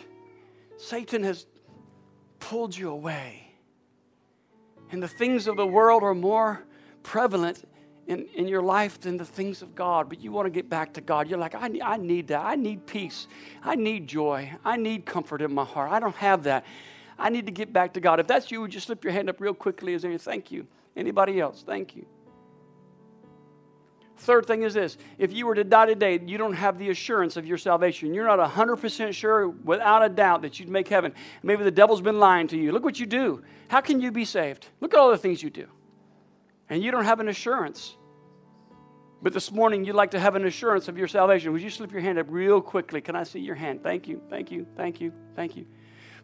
Satan 0.78 1.24
has 1.24 1.46
pulled 2.40 2.76
you 2.76 2.90
away. 2.90 3.48
And 4.92 5.04
the 5.04 5.08
things 5.08 5.48
of 5.48 5.58
the 5.58 5.68
world 5.68 6.04
are 6.04 6.16
more 6.16 6.64
prevalent 7.04 7.64
in, 8.08 8.26
in 8.36 8.48
your 8.48 8.62
life 8.62 9.00
than 9.02 9.18
the 9.18 9.26
things 9.26 9.62
of 9.62 9.76
God, 9.76 10.08
but 10.08 10.22
you 10.22 10.32
want 10.32 10.46
to 10.46 10.50
get 10.50 10.70
back 10.70 10.94
to 10.94 11.02
God. 11.02 11.30
You're 11.30 11.40
like, 11.40 11.56
I 11.56 11.70
I 11.84 11.98
need 11.98 12.28
that. 12.28 12.44
I 12.46 12.56
need 12.56 12.86
peace. 12.86 13.28
I 13.64 13.76
need 13.76 14.08
joy. 14.08 14.54
I 14.64 14.78
need 14.78 15.06
comfort 15.06 15.42
in 15.42 15.54
my 15.54 15.66
heart. 15.66 15.92
I 15.92 16.00
don't 16.00 16.16
have 16.16 16.44
that. 16.44 16.66
I 17.20 17.30
need 17.30 17.46
to 17.48 17.52
get 17.52 17.74
back 17.74 17.94
to 17.94 18.00
God. 18.00 18.20
If 18.20 18.28
that's 18.28 18.50
you, 18.52 18.62
would 18.62 18.74
you 18.74 18.80
slip 18.80 19.04
your 19.04 19.12
hand 19.12 19.30
up 19.30 19.42
real 19.42 19.54
quickly 19.54 19.94
as 19.94 20.04
there? 20.04 20.18
Thank 20.18 20.52
you. 20.52 20.68
Anybody 20.96 21.40
else? 21.40 21.64
Thank 21.66 21.96
you. 21.96 22.06
Third 24.18 24.48
thing 24.48 24.64
is 24.64 24.74
this 24.74 24.98
if 25.18 25.32
you 25.32 25.46
were 25.46 25.56
to 25.56 25.64
die 25.64 25.86
today, 25.86 26.20
you 26.26 26.38
don't 26.38 26.54
have 26.54 26.78
the 26.78 26.90
assurance 26.90 27.38
of 27.38 27.46
your 27.46 27.58
salvation. 27.58 28.14
You're 28.14 28.26
not 28.26 28.40
100% 28.40 29.14
sure, 29.14 29.48
without 29.48 30.04
a 30.04 30.10
doubt, 30.10 30.42
that 30.42 30.60
you'd 30.60 30.70
make 30.70 30.88
heaven. 30.88 31.14
Maybe 31.44 31.64
the 31.64 31.72
devil's 31.72 32.02
been 32.02 32.20
lying 32.20 32.48
to 32.48 32.58
you. 32.58 32.72
Look 32.72 32.84
what 32.84 33.00
you 33.00 33.06
do. 33.06 33.44
How 33.68 33.82
can 33.82 34.02
you 34.02 34.12
be 34.12 34.26
saved? 34.26 34.68
Look 34.82 34.94
at 34.94 35.00
all 35.00 35.12
the 35.12 35.18
things 35.18 35.44
you 35.44 35.50
do. 35.50 35.68
And 36.70 36.84
you 36.84 36.92
don't 36.92 37.06
have 37.06 37.20
an 37.20 37.28
assurance. 37.28 37.96
But 39.22 39.34
this 39.34 39.52
morning, 39.52 39.86
you'd 39.86 39.96
like 39.96 40.12
to 40.12 40.20
have 40.20 40.36
an 40.36 40.46
assurance 40.46 40.88
of 40.88 40.98
your 40.98 41.08
salvation. 41.08 41.52
Would 41.52 41.62
you 41.62 41.70
slip 41.70 41.92
your 41.92 42.02
hand 42.02 42.20
up 42.20 42.28
real 42.30 42.62
quickly? 42.62 43.02
Can 43.02 43.16
I 43.16 43.24
see 43.24 43.40
your 43.40 43.56
hand? 43.56 43.82
Thank 43.84 44.08
you, 44.08 44.22
thank 44.30 44.52
you, 44.52 44.68
thank 44.76 45.02
you, 45.02 45.12
thank 45.36 45.56
you. 45.56 45.66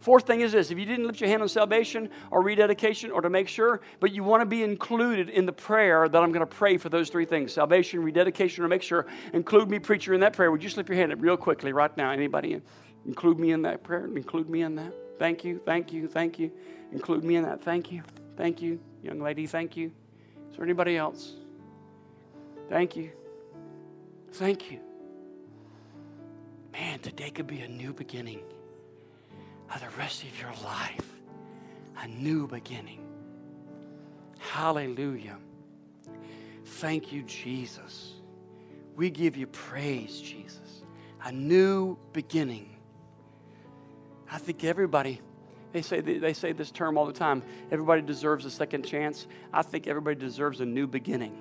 Fourth 0.03 0.27
thing 0.27 0.41
is 0.41 0.51
this 0.51 0.69
if 0.69 0.77
you 0.77 0.85
didn't 0.85 1.07
lift 1.07 1.21
your 1.21 1.29
hand 1.29 1.41
on 1.41 1.47
salvation 1.47 2.09
or 2.29 2.41
rededication 2.41 3.09
or 3.09 3.21
to 3.21 3.29
make 3.29 3.47
sure, 3.47 3.79
but 4.01 4.11
you 4.11 4.21
want 4.21 4.41
to 4.41 4.45
be 4.45 4.61
included 4.61 5.29
in 5.29 5.45
the 5.45 5.53
prayer 5.53 6.09
that 6.09 6.21
I'm 6.21 6.33
going 6.33 6.45
to 6.45 6.45
pray 6.45 6.75
for 6.75 6.89
those 6.89 7.09
three 7.09 7.23
things 7.23 7.53
salvation, 7.53 8.03
rededication, 8.03 8.65
or 8.65 8.67
make 8.67 8.81
sure, 8.81 9.07
include 9.31 9.69
me, 9.69 9.79
preacher, 9.79 10.13
in 10.13 10.19
that 10.19 10.33
prayer. 10.33 10.51
Would 10.51 10.61
you 10.61 10.67
slip 10.67 10.89
your 10.89 10.97
hand 10.97 11.13
up 11.13 11.21
real 11.21 11.37
quickly 11.37 11.71
right 11.71 11.95
now? 11.95 12.11
Anybody 12.11 12.61
include 13.05 13.39
me 13.39 13.53
in 13.53 13.61
that 13.61 13.81
prayer? 13.81 14.05
Include 14.07 14.49
me 14.49 14.63
in 14.63 14.75
that. 14.75 14.93
Thank 15.19 15.45
you, 15.45 15.61
thank 15.63 15.93
you, 15.93 16.09
thank 16.09 16.37
you. 16.37 16.51
Include 16.91 17.23
me 17.23 17.37
in 17.37 17.43
that. 17.43 17.63
Thank 17.63 17.89
you, 17.89 18.03
thank 18.35 18.61
you. 18.61 18.81
Young 19.03 19.21
lady, 19.21 19.47
thank 19.47 19.77
you. 19.77 19.87
Is 20.51 20.57
there 20.57 20.65
anybody 20.65 20.97
else? 20.97 21.31
Thank 22.67 22.97
you. 22.97 23.09
Thank 24.33 24.69
you. 24.69 24.81
Man, 26.73 26.99
today 26.99 27.29
could 27.29 27.47
be 27.47 27.61
a 27.61 27.69
new 27.69 27.93
beginning 27.93 28.41
of 29.73 29.81
the 29.81 29.89
rest 29.97 30.23
of 30.23 30.39
your 30.39 30.51
life. 30.63 31.21
A 32.01 32.07
new 32.07 32.47
beginning. 32.47 32.99
Hallelujah. 34.39 35.37
Thank 36.65 37.11
you, 37.11 37.23
Jesus. 37.23 38.13
We 38.95 39.09
give 39.09 39.37
you 39.37 39.47
praise, 39.47 40.19
Jesus. 40.19 40.83
A 41.23 41.31
new 41.31 41.97
beginning. 42.11 42.69
I 44.29 44.37
think 44.37 44.63
everybody, 44.63 45.21
they 45.71 45.81
say, 45.81 46.01
they 46.01 46.33
say 46.33 46.51
this 46.51 46.71
term 46.71 46.97
all 46.97 47.05
the 47.05 47.13
time 47.13 47.43
everybody 47.71 48.01
deserves 48.01 48.45
a 48.45 48.51
second 48.51 48.83
chance. 48.83 49.27
I 49.53 49.61
think 49.61 49.87
everybody 49.87 50.15
deserves 50.15 50.59
a 50.59 50.65
new 50.65 50.87
beginning. 50.87 51.37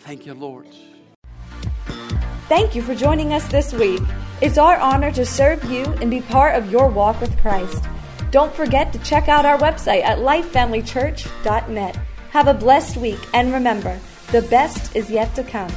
Thank 0.00 0.26
you, 0.26 0.34
Lord. 0.34 0.68
Thank 2.48 2.74
you 2.74 2.82
for 2.82 2.94
joining 2.94 3.32
us 3.32 3.46
this 3.48 3.74
week. 3.74 4.00
It's 4.40 4.56
our 4.56 4.76
honor 4.78 5.10
to 5.12 5.26
serve 5.26 5.64
you 5.64 5.84
and 6.00 6.10
be 6.10 6.20
part 6.20 6.54
of 6.54 6.70
your 6.70 6.88
walk 6.88 7.20
with 7.20 7.36
Christ. 7.38 7.84
Don't 8.30 8.54
forget 8.54 8.92
to 8.92 8.98
check 9.00 9.28
out 9.28 9.44
our 9.44 9.58
website 9.58 10.04
at 10.04 10.18
lifefamilychurch.net. 10.18 11.98
Have 12.30 12.46
a 12.46 12.54
blessed 12.54 12.98
week 12.98 13.18
and 13.34 13.52
remember, 13.52 13.98
the 14.30 14.42
best 14.42 14.94
is 14.94 15.10
yet 15.10 15.34
to 15.34 15.42
come. 15.42 15.72